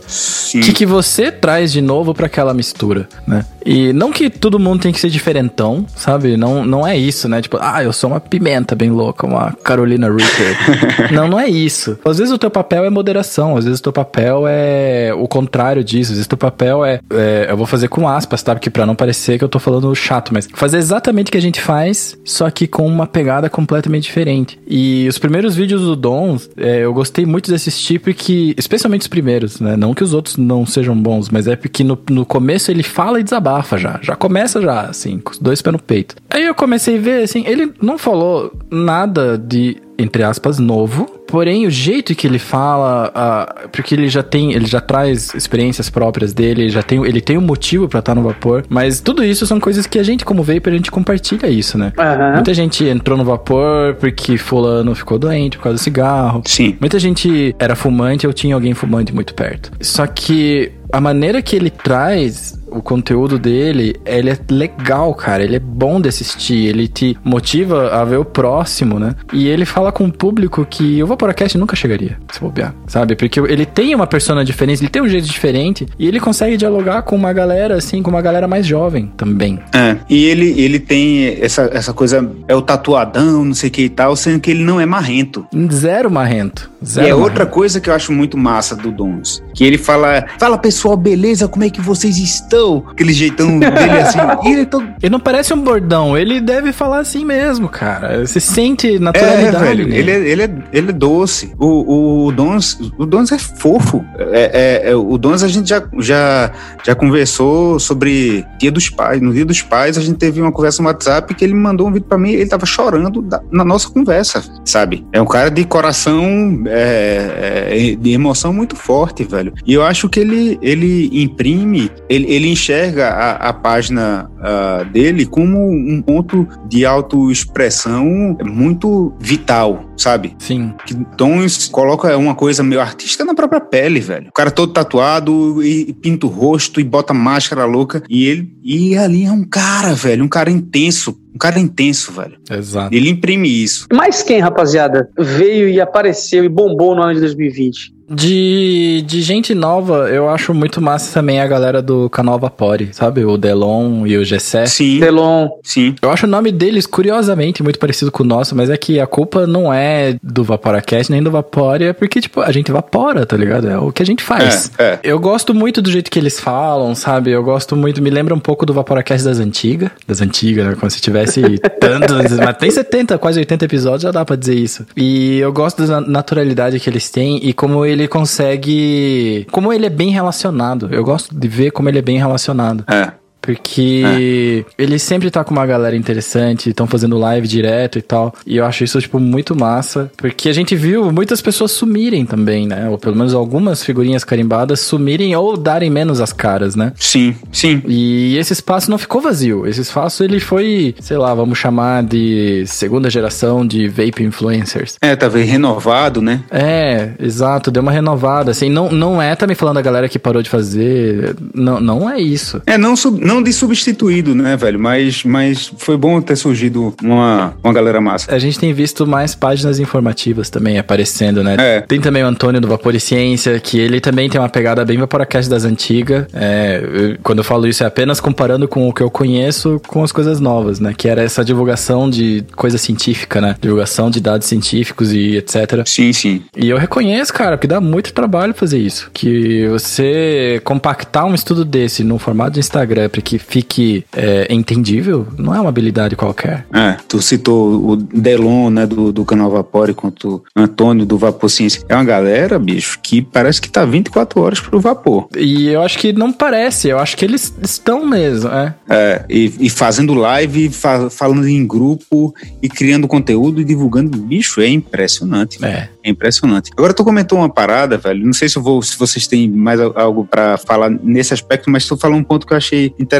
[0.55, 3.45] O que, que você traz de novo pra aquela mistura, né?
[3.65, 6.35] E não que todo mundo tem que ser diferentão, sabe?
[6.35, 7.41] Não, não é isso, né?
[7.41, 11.11] Tipo, ah, eu sou uma pimenta bem louca, uma Carolina Reaper.
[11.13, 11.97] não, não é isso.
[12.03, 15.83] Às vezes o teu papel é moderação, às vezes o teu papel é o contrário
[15.83, 18.55] disso, às vezes o teu papel é, é- eu vou fazer com aspas, tá?
[18.55, 21.41] Porque pra não parecer que eu tô falando chato, mas fazer exatamente o que a
[21.41, 24.59] gente faz, só que com uma pegada completamente diferente.
[24.67, 29.07] E os primeiros vídeos do Dom, é, eu gostei muito de assistir porque, especialmente os
[29.07, 29.75] primeiros, né?
[29.75, 33.19] Não que os outros não sejam bons, mas é porque no, no começo ele fala
[33.19, 33.99] e desabafa já.
[34.01, 36.15] Já começa já, assim, com os dois pés no peito.
[36.29, 41.05] Aí eu comecei a ver, assim, ele não falou nada de, entre aspas, novo.
[41.27, 45.89] Porém, o jeito que ele fala, ah, porque ele já tem, ele já traz experiências
[45.89, 48.63] próprias dele, ele já tem, ele tem um motivo pra estar no vapor.
[48.69, 51.93] Mas tudo isso são coisas que a gente, como Vapor, a gente compartilha isso, né?
[51.97, 52.33] Aham.
[52.33, 56.41] Muita gente entrou no vapor porque fulano ficou doente por causa do cigarro.
[56.45, 56.75] Sim.
[56.79, 59.71] Muita gente era fumante ou tinha alguém fumante muito perto.
[59.81, 65.43] Só que a maneira que ele traz o conteúdo dele, ele é legal, cara.
[65.43, 66.67] Ele é bom de assistir.
[66.67, 69.15] Ele te motiva a ver o próximo, né?
[69.31, 73.15] E ele fala com um público que o Vaporacast nunca chegaria, se bobear, sabe?
[73.15, 77.03] Porque ele tem uma persona diferente, ele tem um jeito diferente e ele consegue dialogar
[77.03, 79.59] com uma galera, assim, com uma galera mais jovem também.
[79.73, 83.83] É, e ele, ele tem essa, essa coisa, é o tatuadão, não sei o que
[83.83, 85.45] e tal, sendo que ele não é marrento.
[85.71, 86.71] Zero marrento.
[86.83, 87.29] Zero e é marrento.
[87.29, 89.43] outra coisa que eu acho muito massa do Dons.
[89.53, 92.62] Que ele fala, fala pessoal, beleza, como é que vocês estão?
[92.89, 94.19] Aquele jeitão dele assim.
[94.45, 94.83] Ele é todo...
[95.01, 98.25] Ele não parece um bordão, ele deve falar assim mesmo, cara.
[98.25, 99.63] Você sente É, naturalidade.
[99.63, 99.99] velho, nele.
[99.99, 101.53] ele é, ele, é, ele é doce.
[101.59, 104.03] O, o, Dons, o Dons é fofo.
[104.17, 106.51] É, é- é- o Dons a gente já, já,
[106.85, 109.21] já conversou sobre Dia dos Pais.
[109.21, 111.91] No Dia dos Pais a gente teve uma conversa no WhatsApp que ele mandou um
[111.91, 115.05] vídeo pra mim ele tava chorando da- na nossa conversa, sabe?
[115.11, 119.53] É um cara de coração, é, é, de emoção muito forte, velho.
[119.65, 125.25] E eu acho que ele, ele imprime, ele, ele enxerga a, a página ah, dele
[125.25, 130.35] como um ponto de autoexpressão muito vital, sabe?
[130.39, 130.73] Sim.
[130.85, 134.29] Que Dons coloca uma coisa meio artística na própria pele, velho.
[134.29, 138.03] O cara todo tatuado e, e pinta o rosto e bota máscara louca.
[138.09, 141.17] E ele e ali é um cara, velho, um cara intenso.
[141.33, 142.37] Um cara intenso, velho.
[142.49, 142.95] Exato.
[142.95, 143.87] Ele imprime isso.
[143.91, 147.92] Mas quem, rapaziada, veio e apareceu e bombou no ano de 2020?
[148.09, 153.23] De, de gente nova, eu acho muito massa também a galera do canal Vapore, sabe?
[153.23, 154.65] O Delon e o Gessé.
[154.65, 155.49] Sim, Delon.
[155.63, 155.95] sim.
[156.01, 159.07] Eu acho o nome deles, curiosamente, muito parecido com o nosso, mas é que a
[159.07, 163.37] culpa não é do Vaporacast nem do Vapore, é porque, tipo, a gente evapora, tá
[163.37, 163.69] ligado?
[163.69, 164.71] É o que a gente faz.
[164.77, 164.99] É, é.
[165.03, 167.31] Eu gosto muito do jeito que eles falam, sabe?
[167.31, 169.91] Eu gosto muito, me lembra um pouco do Vaporacast das antigas.
[170.07, 170.75] Das antigas, né?
[170.79, 171.41] Como se tivesse
[171.79, 174.85] tantos, mas tem 70, quase 80 episódios, já dá pra dizer isso.
[174.95, 179.47] E eu gosto da naturalidade que eles têm e como ele consegue.
[179.51, 180.89] Como ele é bem relacionado.
[180.91, 182.83] Eu gosto de ver como ele é bem relacionado.
[182.87, 183.13] É.
[183.43, 188.33] Porque ele sempre tá com uma galera interessante, estão fazendo live direto e tal.
[188.47, 190.09] E eu acho isso, tipo, muito massa.
[190.17, 192.87] Porque a gente viu muitas pessoas sumirem também, né?
[192.89, 196.93] Ou pelo menos algumas figurinhas carimbadas sumirem ou darem menos as caras, né?
[196.95, 197.81] Sim, sim.
[197.87, 199.67] E esse espaço não ficou vazio.
[199.67, 204.95] Esse espaço ele foi, sei lá, vamos chamar de segunda geração de vape influencers.
[205.01, 206.41] É, talvez renovado, né?
[206.49, 208.51] É, exato, deu uma renovada.
[208.51, 211.35] Assim, não, não é também falando da galera que parou de fazer.
[211.53, 212.61] Não, não é isso.
[212.65, 214.79] É, não, sub- não de substituído, né, velho?
[214.79, 218.33] Mas, mas foi bom ter surgido uma, uma galera massa.
[218.33, 221.55] A gente tem visto mais páginas informativas também aparecendo, né?
[221.59, 221.81] É.
[221.81, 224.97] Tem também o Antônio do Vapor e Ciência, que ele também tem uma pegada bem
[224.97, 226.25] Vaporacast das antigas.
[226.33, 230.03] É, eu- quando eu falo isso é apenas comparando com o que eu conheço com
[230.03, 230.93] as coisas novas, né?
[230.95, 233.55] Que era essa divulgação de coisa científica, né?
[233.61, 235.83] Divulgação de dados científicos e etc.
[235.85, 236.41] Sim, sim.
[236.55, 239.09] E eu reconheço, cara, porque dá muito trabalho fazer isso.
[239.13, 245.53] Que você compactar um estudo desse num formato de Instagram que fique é, entendível, não
[245.55, 246.65] é uma habilidade qualquer.
[246.73, 251.49] É, tu citou o Delon, né, do, do canal Vapore, quanto o Antônio do Vapor
[251.49, 251.81] Ciência.
[251.87, 255.27] É uma galera, bicho, que parece que tá 24 horas pro vapor.
[255.37, 258.75] E eu acho que não parece, eu acho que eles estão mesmo, é.
[258.89, 264.17] É, e, e fazendo live, fa- falando em grupo e criando conteúdo e divulgando.
[264.17, 265.63] Bicho, é impressionante.
[265.63, 265.89] É.
[266.05, 266.69] É impressionante.
[266.77, 268.25] Agora tu comentou uma parada, velho.
[268.25, 271.69] Não sei se eu vou, se vocês têm mais al- algo pra falar nesse aspecto,
[271.69, 273.12] mas tu falou um ponto que eu achei interessante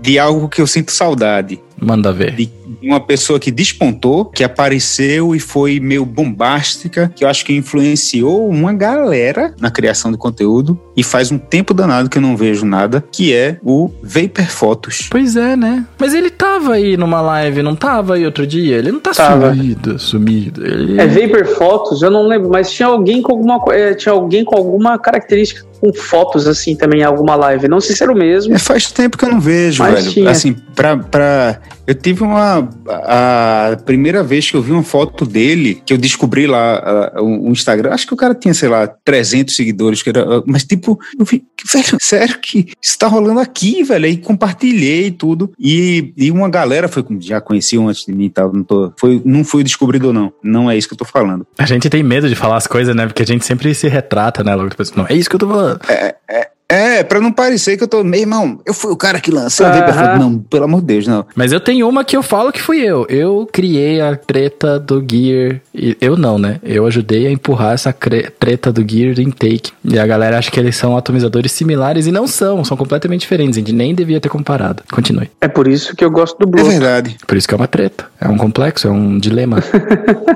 [0.00, 1.60] de algo que eu sinto saudade.
[1.80, 2.34] Manda ver.
[2.34, 2.50] de
[2.82, 8.48] uma pessoa que despontou, que apareceu e foi meio bombástica, que eu acho que influenciou
[8.48, 12.64] uma galera na criação de conteúdo e faz um tempo danado que eu não vejo
[12.64, 15.08] nada, que é o Vapor Fotos.
[15.10, 15.84] Pois é, né?
[15.98, 18.76] Mas ele tava aí numa live, não tava aí outro dia?
[18.76, 19.54] Ele não tá Tava.
[19.54, 20.66] sumido, sumido.
[20.66, 21.00] Ele...
[21.00, 24.56] É Vapor Fotos, eu não lembro, mas tinha alguém com alguma, é, tinha alguém com
[24.56, 27.68] alguma característica com fotos assim também em alguma live.
[27.68, 28.54] Não sei se era o mesmo.
[28.54, 30.12] É, faz tempo que eu não vejo, Mas velho.
[30.12, 30.30] tinha.
[30.30, 31.60] Assim, pra, pra.
[31.86, 32.68] Eu tive uma.
[32.86, 37.52] A primeira vez que eu vi uma foto dele, que eu descobri lá o o
[37.52, 40.98] Instagram, acho que o cara tinha, sei lá, 300 seguidores, que era, ah, mas tipo,
[41.18, 44.04] eu vi, velho, sério que isso tá rolando aqui, velho?
[44.04, 45.52] Aí compartilhei tudo.
[45.58, 49.20] E, e uma galera foi, já conheciam antes de mim e tal, não, tô, foi,
[49.24, 50.32] não fui descobridor, não.
[50.42, 51.46] Não é isso que eu tô falando.
[51.58, 53.06] A gente tem medo de falar as coisas, né?
[53.06, 54.54] Porque a gente sempre se retrata, né?
[54.54, 55.67] Logo depois, não, é isso que eu tô falando.
[55.88, 56.57] 哎，哎，哎。
[56.70, 58.04] É, pra não parecer que eu tô.
[58.04, 59.48] Meu irmão, eu fui o cara que Aham.
[59.48, 60.18] Vapor Fotos.
[60.20, 61.24] Não, pelo amor de Deus, não.
[61.34, 63.06] Mas eu tenho uma que eu falo que fui eu.
[63.08, 65.60] Eu criei a treta do Gear.
[65.74, 66.60] E eu não, né?
[66.62, 69.72] Eu ajudei a empurrar essa treta do Gear do Intake.
[69.82, 72.62] E a galera acha que eles são atomizadores similares e não são.
[72.64, 73.56] São completamente diferentes.
[73.56, 74.82] A gente nem devia ter comparado.
[74.92, 75.30] Continue.
[75.40, 76.70] É por isso que eu gosto do É Blue.
[76.70, 77.16] verdade.
[77.26, 78.06] Por isso que é uma treta.
[78.20, 79.58] É um complexo, é um dilema.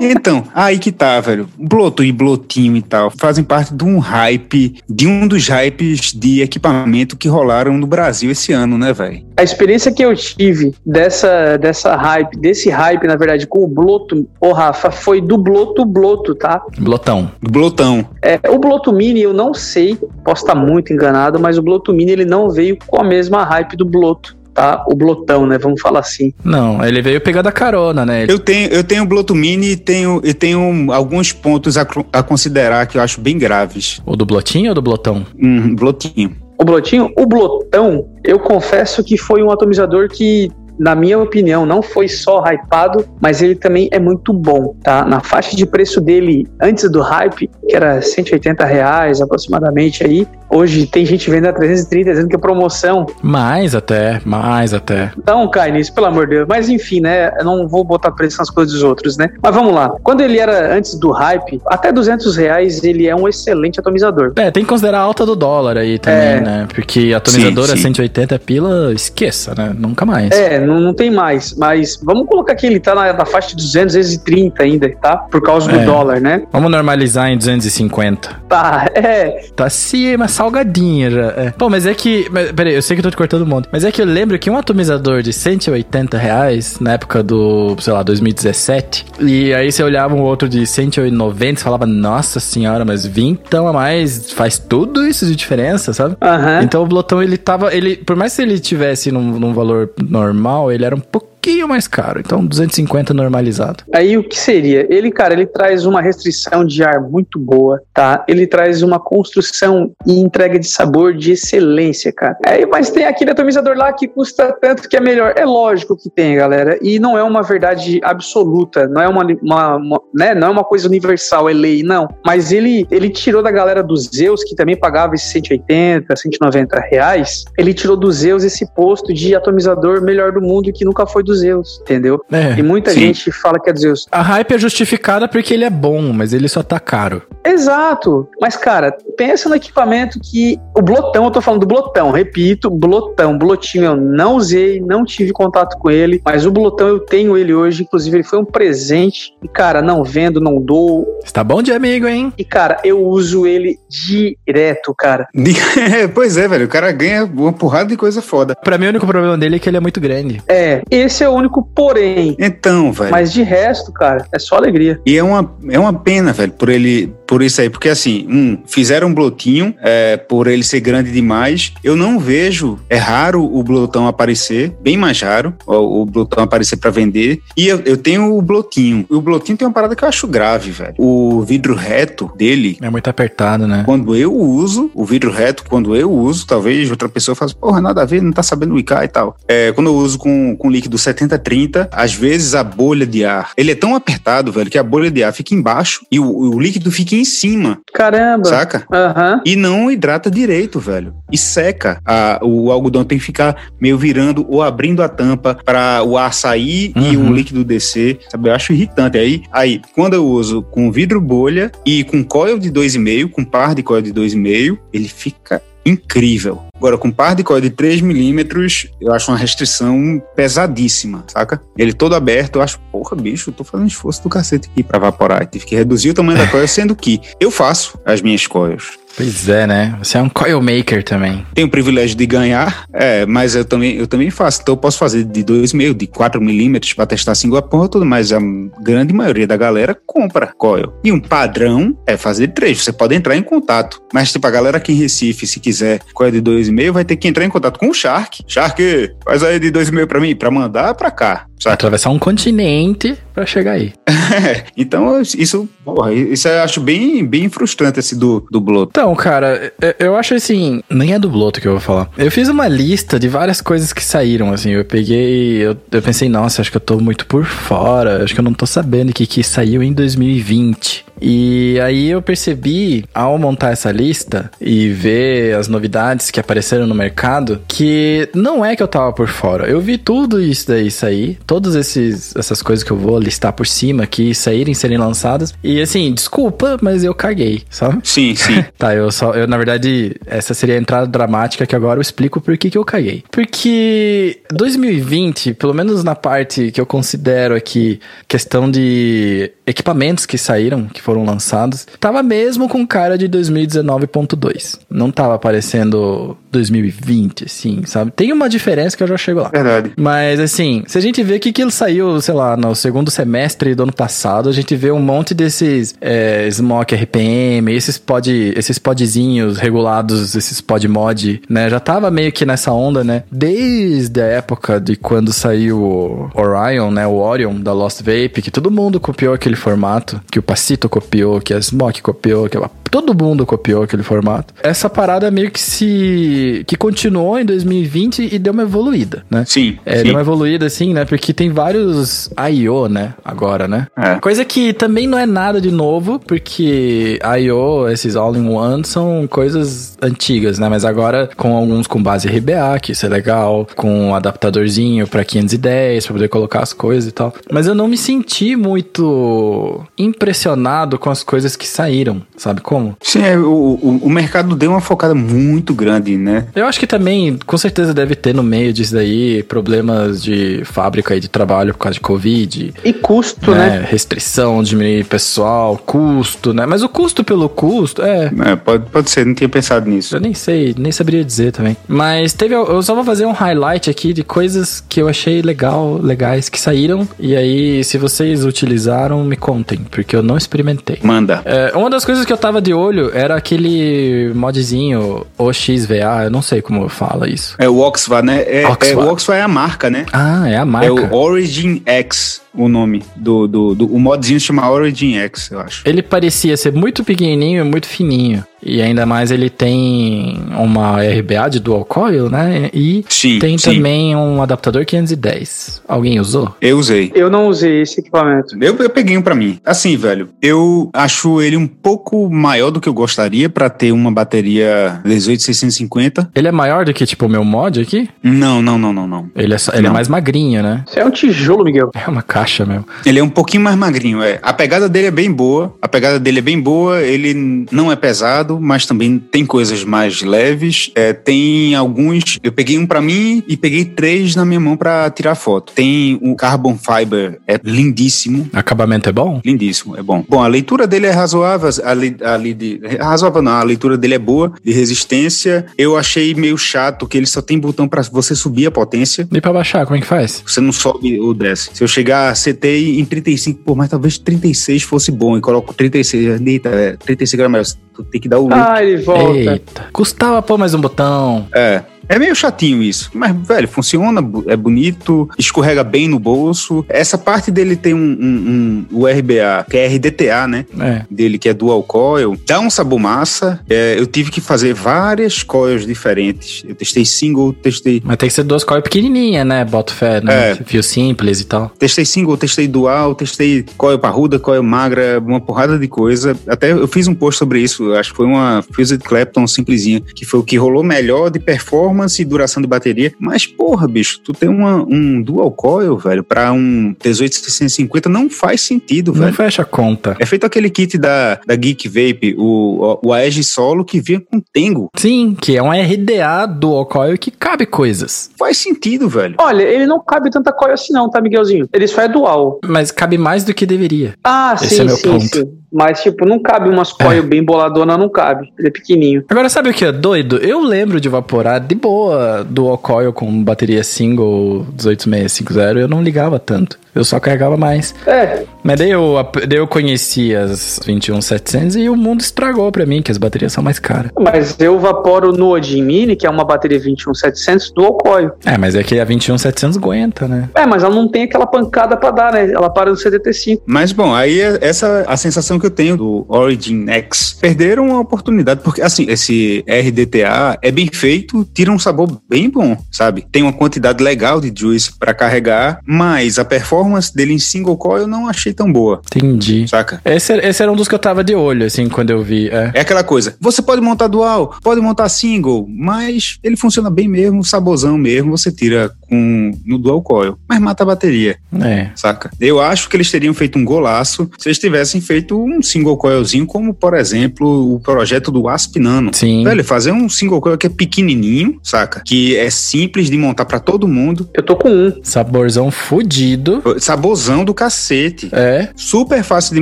[0.01, 1.47] Então, aí que tá, velho.
[1.57, 6.41] Bloto e Blotinho e tal fazem parte de um hype, de um dos hypes de
[6.41, 9.25] equipamento que rolaram no Brasil esse ano, né, velho?
[9.35, 14.25] A experiência que eu tive dessa, dessa hype, desse hype, na verdade, com o Bloto,
[14.39, 16.61] ô Rafa, foi do Bloto Bloto, tá?
[16.79, 17.29] Blotão.
[17.41, 18.07] Do Blotão.
[18.21, 22.13] É, o Bloto Mini, eu não sei, posso estar muito enganado, mas o Bloto Mini
[22.13, 24.37] ele não veio com a mesma hype do Bloto.
[24.53, 24.83] Tá?
[24.87, 25.57] O blotão, né?
[25.57, 26.31] Vamos falar assim.
[26.43, 28.23] Não, ele veio pegar da carona, né?
[28.23, 31.87] Ele- Eu tenho, eu tenho o Bloto Mini e tenho, e tenho alguns pontos a,
[32.11, 33.99] a considerar que eu acho bem graves.
[34.05, 35.25] O do blotinho ou do blotão?
[35.41, 36.35] Um blotinho.
[36.55, 41.81] O blotinho, o blotão, eu confesso que foi um atomizador que, na minha opinião, não
[41.81, 45.05] foi só hypado, mas ele também é muito bom, tá?
[45.05, 50.85] Na faixa de preço dele antes do hype, que era 180 reais aproximadamente aí, hoje
[50.85, 53.05] tem gente vendendo a 330 dizendo que é promoção.
[53.21, 55.11] Mais até, mais até.
[55.25, 56.47] Não cai nisso, pelo amor de Deus.
[56.47, 57.31] Mas enfim, né?
[57.39, 59.29] Eu não vou botar preço nas coisas dos outros, né?
[59.41, 59.91] Mas vamos lá.
[60.03, 64.33] Quando ele era antes do hype, até 200 reais ele é um excelente atomizador.
[64.35, 66.41] É, tem que considerar a alta do dólar aí também, É.
[66.41, 66.67] né?
[66.73, 67.81] Porque atomizador Sim, é sim.
[67.83, 69.73] 180 pila, esqueça, né?
[69.77, 70.31] Nunca mais.
[70.31, 71.55] É, não, não tem mais.
[71.57, 75.17] Mas vamos colocar que ele tá na, na faixa de 200, 230 ainda, tá?
[75.17, 75.85] Por causa do É.
[75.85, 76.43] dólar, né?
[76.51, 78.41] Vamos normalizar em 250.
[78.49, 79.45] Tá, é.
[79.55, 81.21] Tá acima, salgadinha já.
[81.37, 81.51] É.
[81.57, 82.27] Pô, mas é que.
[82.31, 83.67] Mas, peraí, eu sei que eu tô te cortando um monte.
[83.71, 87.93] Mas é que eu lembro que um atomizador de 180 reais, na época do, sei
[87.93, 93.05] lá, 2017, e aí você olhava um outro de 190 e falava, nossa senhora, mas
[93.05, 96.15] vintão a mais faz tudo isso de diferença, sabe?
[96.21, 96.61] Aham.
[96.63, 97.73] Então o Blotão, ele tava.
[97.73, 100.99] Ele, por mais que ele tivesse num, num valor normal, ele era um
[101.43, 102.19] pouquinho mais caro.
[102.21, 103.83] Então 250 normalizado.
[103.93, 104.87] Aí o que seria?
[104.89, 108.23] Ele, cara, ele traz uma restrição de ar muito boa, tá?
[108.29, 112.37] Ele traz uma construção e entrega de sabor de excelência, cara.
[112.45, 115.33] Aí, mas tem aquele atomizador lá que custa tanto que é melhor.
[115.35, 116.77] É lógico que tem, galera.
[116.81, 120.33] E não é uma verdade absoluta, não é uma, uma- uma- né?
[120.33, 122.07] Não é uma coisa universal, é lei, não.
[122.25, 127.43] Mas ele, ele tirou da galera dos Zeus, que também pagava esses 180, 190 reais,
[127.57, 131.39] ele tirou dos Zeus esse posto de atomizador melhor do mundo que nunca foi dos
[131.39, 132.23] Zeus, entendeu?
[132.31, 132.57] É.
[132.57, 132.99] E muita Sim.
[132.99, 134.07] gente fala que é dos Zeus.
[134.11, 137.23] A hype é justificada porque ele é bom, mas ele só tá caro.
[137.43, 138.27] Exato.
[138.39, 140.59] Mas, cara, pensa no equipamento que.
[140.77, 143.37] O blotão, eu tô falando do blotão, repito, blotão.
[143.37, 147.53] Blotinho eu não usei, não tive contato com ele, mas o blotão eu tenho ele
[147.53, 149.33] hoje, inclusive ele foi um presente.
[149.41, 151.05] E, cara, não vendo, não dou.
[151.23, 152.31] Você tá bom de amigo, hein?
[152.37, 155.27] E, cara, eu uso ele direto, cara.
[156.13, 156.65] pois é, velho.
[156.65, 158.55] O cara ganha uma porrada de coisa foda.
[158.55, 160.41] Pra mim, o único problema dele é que ele é muito grande.
[160.47, 162.35] É, esse é o único porém.
[162.39, 163.11] Então, velho.
[163.11, 164.99] Mas de resto, cara, é só alegria.
[165.05, 167.13] E é uma, é uma pena, velho, por ele.
[167.33, 171.73] Por isso aí, porque assim, um, fizeram um blotinho, é, por ele ser grande demais.
[171.83, 176.77] Eu não vejo, é raro o blotão aparecer, bem mais raro, o, o blotão aparecer
[176.77, 177.41] pra vender.
[177.57, 179.07] E eu, eu tenho o blotinho.
[179.09, 180.93] E o blotinho tem uma parada que eu acho grave, velho.
[180.95, 183.81] O vidro reto dele, É muito apertado, né?
[183.83, 188.03] quando eu uso, o vidro reto, quando eu uso, talvez outra pessoa faça, porra, nada
[188.03, 189.35] a ver, não tá sabendo ubicar e tal.
[189.47, 193.71] É, quando eu uso com, com líquido 70-30, às vezes a bolha de ar, ele
[193.71, 196.91] é tão apertado, velho, que a bolha de ar fica embaixo e o, o líquido
[196.91, 198.45] fica em cima, Caramba.
[198.45, 198.85] saca?
[198.91, 199.41] Aham.
[199.45, 201.13] E não hidrata direito, velho.
[201.31, 201.99] E seca.
[202.05, 206.33] A- o algodão tem que ficar meio virando ou abrindo a tampa para o ar
[206.33, 207.29] sair e Uhum.
[207.29, 208.19] o líquido descer.
[208.29, 208.49] Sabe?
[208.49, 209.17] Eu acho irritante.
[209.17, 213.75] Aí, aí, quando eu uso com vidro bolha e com coil de 2,5, com par
[213.75, 216.63] de coil de 2,5, ele fica incrível.
[216.75, 221.61] Agora, com par de coil de 3 milímetros, eu acho uma restrição pesadíssima, saca?
[221.77, 224.97] Ele todo aberto, eu acho, porra, bicho, eu tô fazendo esforço do cacete aqui pra
[224.97, 225.45] evaporar.
[225.45, 229.02] Tive que reduzir o tamanho da coil, sendo que eu faço as minhas coils.
[229.15, 229.95] Pois é, né?
[229.99, 231.45] Você é um coil maker também.
[231.53, 234.61] Tenho o privilégio de ganhar, é, mas eu também, eu também faço.
[234.61, 238.31] Então eu posso fazer de 2,5, de 4 milímetros para testar a porra toda, mas
[238.31, 238.39] a
[238.81, 240.93] grande maioria da galera compra coil.
[241.03, 242.81] E um padrão é fazer de 3.
[242.81, 244.01] Você pode entrar em contato.
[244.13, 247.27] Mas, tipo, a galera aqui em Recife, se quiser coil de 2,5, vai ter que
[247.27, 248.43] entrar em contato com o Shark.
[248.47, 251.45] Shark, faz aí de 2,5 para mim, para mandar para cá.
[251.63, 251.75] Saca?
[251.75, 253.93] Atravessar um continente pra chegar aí.
[254.75, 258.91] então, isso, porra, isso eu acho bem, bem frustrante esse do, do Bloto.
[259.03, 262.09] Então, cara, eu- eu acho assim, nem é do Bloto que eu vou falar.
[262.17, 266.29] Eu fiz uma lista de várias coisas que saíram, assim, eu peguei, eu, eu pensei,
[266.29, 269.13] nossa, acho que eu tô muito por fora, acho que eu não tô sabendo o
[269.13, 271.03] que, que saiu em 2020.
[271.23, 276.93] E aí eu percebi, ao montar essa lista e ver as novidades que apareceram no
[276.93, 279.69] mercado, que não é que eu tava por fora.
[279.69, 284.05] Eu vi tudo isso daí sair, todas essas coisas que eu vou listar por cima
[284.05, 285.53] que saírem, serem lançadas.
[285.63, 287.99] E assim, desculpa, mas eu caguei, sabe?
[288.03, 288.63] Sim, sim.
[288.77, 289.33] Tá, eu só.
[289.33, 292.77] Eu, na verdade, essa seria a entrada dramática que agora eu explico por que, que
[292.77, 293.23] eu caguei.
[293.31, 300.87] Porque 2020, pelo menos na parte que eu considero aqui, questão de equipamentos que saíram,
[300.87, 304.79] que foram lançados, tava mesmo com cara de 2019.2.
[304.89, 308.11] Não tava aparecendo 2020, assim, sabe?
[308.11, 309.49] Tem uma diferença que eu já chego lá.
[309.49, 309.91] Verdade.
[309.97, 313.83] Mas assim, se a gente vê que aquilo saiu, sei lá, no segundo semestre do
[313.83, 319.57] ano passado, a gente vê um monte desses é, Smoke RPM, esses pod, esses podzinhos
[319.57, 321.69] regulados, esses pod mod, né?
[321.69, 323.23] Já tava meio que nessa onda, né?
[323.31, 327.07] Desde a época de quando saiu o Orion, né?
[327.07, 331.41] O Orion da Lost Vape, que todo mundo copiou aquele formato, que o Pacito copiou,
[331.41, 334.53] que a Smoke copiou, que a todo mundo copiou aquele formato.
[334.61, 336.42] Essa parada meio que se.
[336.65, 339.43] Que continuou em 2020 e deu uma evoluída, né?
[339.47, 339.77] Sim.
[339.85, 340.03] É, sim.
[340.03, 341.05] deu uma evoluída assim, né?
[341.05, 343.13] Porque tem vários I.O., né?
[343.23, 343.87] Agora, né?
[343.97, 344.15] É.
[344.15, 350.59] Coisa que também não é nada de novo, porque I.O., esses All-in-One, são coisas antigas,
[350.59, 350.69] né?
[350.69, 355.23] Mas agora com alguns com base RBA, que isso é legal, com um adaptadorzinho pra
[355.23, 357.33] 510, pra poder colocar as coisas e tal.
[357.51, 362.95] Mas eu não me senti muito impressionado com as coisas que saíram, sabe como?
[363.01, 366.32] Sim, é, o, o, o mercado deu uma focada muito grande, né?
[366.55, 371.15] Eu acho que também, com certeza, deve ter no meio disso daí problemas de fábrica
[371.15, 372.73] e de trabalho por causa de Covid.
[372.83, 373.79] E custo, né?
[373.79, 373.87] né?
[373.89, 376.65] Restrição, diminuir pessoal, custo, né?
[376.65, 378.31] Mas o custo pelo custo, é.
[378.45, 380.15] É, pode, pode ser, não tinha pensado nisso.
[380.15, 381.75] Eu nem sei, nem saberia dizer também.
[381.87, 382.53] Mas teve.
[382.53, 386.59] Eu só vou fazer um highlight aqui de coisas que eu achei legal, legais que
[386.59, 387.07] saíram.
[387.19, 390.99] E aí, se vocês utilizaram, me contem, porque eu não experimentei.
[391.03, 391.41] Manda.
[391.45, 396.41] É, uma das coisas que eu tava de olho era aquele modzinho OXVA, eu não
[396.41, 397.55] sei como fala isso.
[397.59, 398.41] É o Oxva, né?
[398.43, 399.01] É, é, Oxva.
[399.05, 400.05] o Oxva é a marca, né?
[400.11, 400.87] Ah, é a marca.
[400.87, 405.51] É o Origin X, o nome do, do, do- O modzinho se chama Origin X,
[405.51, 405.81] eu acho.
[405.85, 408.43] Ele parecia ser muito pequenininho e muito fininho.
[408.65, 412.69] E ainda mais ele tem uma RBA de dual coil, né?
[412.73, 413.75] E Sim, tem sim.
[413.75, 415.81] também um adaptador 510.
[415.87, 416.55] Alguém usou?
[416.61, 417.11] Eu usei.
[417.15, 418.55] Eu não usei esse equipamento.
[418.61, 419.59] Eu, eu peguei um pra mim.
[419.65, 424.11] Assim, velho, eu acho ele um pouco maior do que eu gostaria pra ter uma
[424.11, 426.29] bateria 18650.
[426.35, 428.09] Ele é maior do que, tipo, o meu mod aqui?
[428.21, 429.29] Não, não, não, não, não.
[429.35, 429.93] Ele é, só- ele é Não.
[429.93, 430.83] mais magrinho, né?
[430.87, 431.91] Isso é um tijolo, Miguel.
[431.93, 432.85] É uma caixa mesmo.
[433.05, 434.39] Ele é um pouquinho mais magrinho, é.
[434.41, 435.73] A pegada dele é bem boa.
[435.81, 437.01] A pegada dele é bem boa.
[437.01, 440.91] Ele não é pesado, mas também tem coisas mais leves.
[440.95, 442.39] É, tem alguns.
[442.43, 445.73] Eu peguei um pra mim e peguei três na minha mão pra tirar foto.
[445.73, 448.49] Tem o Carbon Fiber, é lindíssimo.
[448.53, 449.41] Acabamento é bom?
[449.43, 450.23] Lindíssimo, é bom.
[450.27, 454.19] Bom, a leitura dele é razoável, ali, ali de, razoável não, a leitura dele é
[454.19, 455.65] boa, de resistência.
[455.77, 459.27] Eu achei meio chato que ele só tem botão pra você subir a potência.
[459.31, 460.43] E pra baixar, como é que faz?
[460.45, 461.69] Você não sobe ou desce.
[461.73, 465.37] Se eu chegar a CT em 35, pô, mas talvez 36 fosse bom.
[465.37, 468.49] E coloco 36, eita, é, 36 gramas, tu tem que dar o.
[468.53, 469.33] Ah, ele volta.
[469.37, 469.85] Eita.
[469.91, 471.47] Custava pôr mais um botão.
[471.53, 471.83] É.
[472.13, 476.85] É meio chatinho isso, mas, velho, funciona, é bonito, escorrega bem no bolso.
[476.87, 480.63] Essa parte dele tem um, um, um- o RBA, que é RDTA, né?
[480.79, 481.01] É.
[481.09, 483.59] Dele, que é dual coil, dá um sabor massa.
[483.67, 486.63] É, eu tive que fazer várias coils diferentes.
[486.67, 489.65] Eu testei single, testei Mas tem que ser duas coils pequenininhas, né?
[489.65, 490.51] Boto fé, né?
[490.51, 490.55] É.
[490.65, 491.69] Fio simples e tal.
[491.79, 496.37] Testei single, testei dual, testei coil parruda, coil magra, uma porrada de coisa.
[496.47, 500.25] Até eu fiz um post sobre isso, acho que foi uma Fused Clapton simplesinha, que
[500.25, 503.13] foi o que rolou melhor de performance e duração de bateria.
[503.19, 508.61] Mas, porra, bicho, tu tem uma, um dual coil, velho, pra um 18650 não faz
[508.61, 509.33] sentido, Não velho.
[509.33, 510.15] fecha a conta.
[510.19, 514.41] É feito aquele kit da, da Geek Vape, o, o Aege Solo, que vinha com
[514.53, 514.89] Tengo.
[514.97, 518.29] Sim, que é um RDA dual coil que cabe coisas.
[518.37, 519.35] Faz sentido, velho.
[519.39, 521.67] Olha, ele não cabe tanta coil assim não, tá, Miguelzinho?
[521.73, 522.59] Ele só é dual.
[522.65, 524.13] Mas cabe mais do que deveria.
[524.23, 525.37] Ah, Esse sim, é meu sim, ponto.
[525.37, 525.57] sim.
[525.73, 528.51] Mas, tipo, não cabe umas coil bem boladona, não cabe.
[528.57, 529.25] Ele é pequenininho.
[529.27, 530.37] Agora, sabe o que é doido?
[530.37, 536.37] Eu lembro de evaporar de boa dual coil com bateria single 18650 eu não ligava
[536.39, 536.77] tanto.
[536.95, 537.95] Eu só carregava mais.
[538.05, 539.15] É, Mas daí eu,
[539.47, 543.63] daí eu conheci as 21700 e o mundo estragou pra mim, que as baterias são
[543.63, 544.11] mais caras.
[544.19, 548.31] mas eu vaporo no Odin Mini, que é uma bateria 21700 dual coil.
[548.45, 550.49] É, mas é que a 21700 aguenta, né?
[550.53, 552.51] É, mas ela não tem aquela pancada pra dar, né?
[552.51, 553.61] Ela para no CDT5.
[553.65, 557.37] Mas bom, aí é essa a sensação que eu tenho do Origin X.
[557.39, 562.77] Perderam a oportunidade, porque assim, esse RDTA é bem feito, tira um sabor bem bom,
[562.91, 563.25] sabe?
[563.31, 568.01] Tem uma quantidade legal de juice pra carregar, mas a performance dele em single coil
[568.01, 569.65] eu não achei tão boa, Entendi.
[569.67, 570.01] saca?
[570.03, 572.49] Esse, esse era um dos que eu tava de olho, assim, quando eu vi.
[572.49, 572.71] É.
[572.73, 577.43] É aquela coisa, você pode montar dual, pode montar single, mas ele funciona bem mesmo,
[577.43, 581.89] saborzão mesmo, você tira com, no dual coil, mas mata a bateria, É.
[581.95, 582.31] saca?
[582.39, 586.45] Eu acho que eles teriam feito um golaço se eles tivessem feito um single coilzinho,
[586.47, 589.11] como por exemplo o projeto do Asp Nano.
[589.13, 589.43] Sim.
[589.43, 592.01] Velho, fazer um single coil que é pequenininho, saca?
[592.03, 594.27] Que é simples de montar pra todo mundo.
[594.33, 594.93] Eu tô com um.
[595.03, 596.63] Saborzão fudido.
[596.79, 598.29] Sabozão do cacete.
[598.31, 598.69] É.
[598.75, 599.61] Super fácil de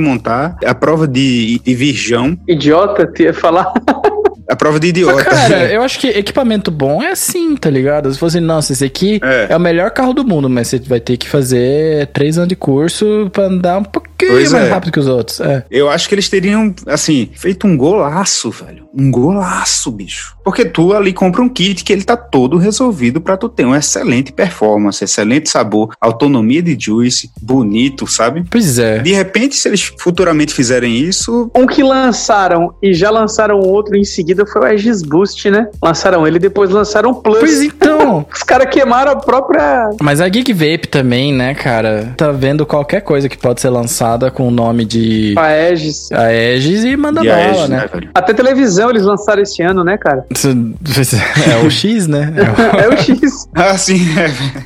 [0.00, 0.56] montar.
[0.64, 2.38] A prova de, de virgão.
[2.48, 3.72] Idiota, te ia falar.
[4.52, 5.24] A prova de Mas, idiota.
[5.24, 8.12] cara, eu acho que equipamento bom é assim, tá ligado?
[8.12, 9.46] Se fosse, nossa, esse aqui É.
[9.50, 9.56] é.
[9.56, 13.30] o melhor carro do mundo, mas você vai ter que fazer três anos de curso
[13.32, 14.70] pra andar um pouquinho Pois mais é.
[14.70, 15.40] rápido que os outros.
[15.40, 15.64] É.
[15.70, 18.82] Eu acho que eles teriam, assim, feito um golaço, velho.
[18.96, 20.36] Um golaço, bicho.
[20.44, 23.78] Porque tu ali compra um kit que ele tá todo resolvido pra tu ter uma
[23.78, 28.44] excelente performance, excelente sabor, autonomia de juice, bonito, sabe?
[28.50, 28.98] Pois é.
[29.00, 34.04] De repente, se eles futuramente fizerem isso, Um que lançaram e já lançaram outro em
[34.04, 35.68] seguida foi o Aegis Boost, né?
[35.82, 37.38] Lançaram ele e depois lançaram o Plus.
[37.38, 38.26] Pois então.
[38.34, 39.90] Os caras queimaram a própria.
[40.00, 42.14] Mas a Geek Vape também, né, cara?
[42.16, 46.10] Tá vendo qualquer coisa que pode ser lançada com o nome de A Aegis.
[46.12, 47.88] Aegis e manda de bala, Aegis, né?
[47.92, 48.00] né?
[48.14, 50.24] Até televisão eles lançaram esse ano, né, cara?
[51.50, 52.32] É o X, né?
[52.82, 53.48] É o X.
[53.54, 54.00] Ah, sim,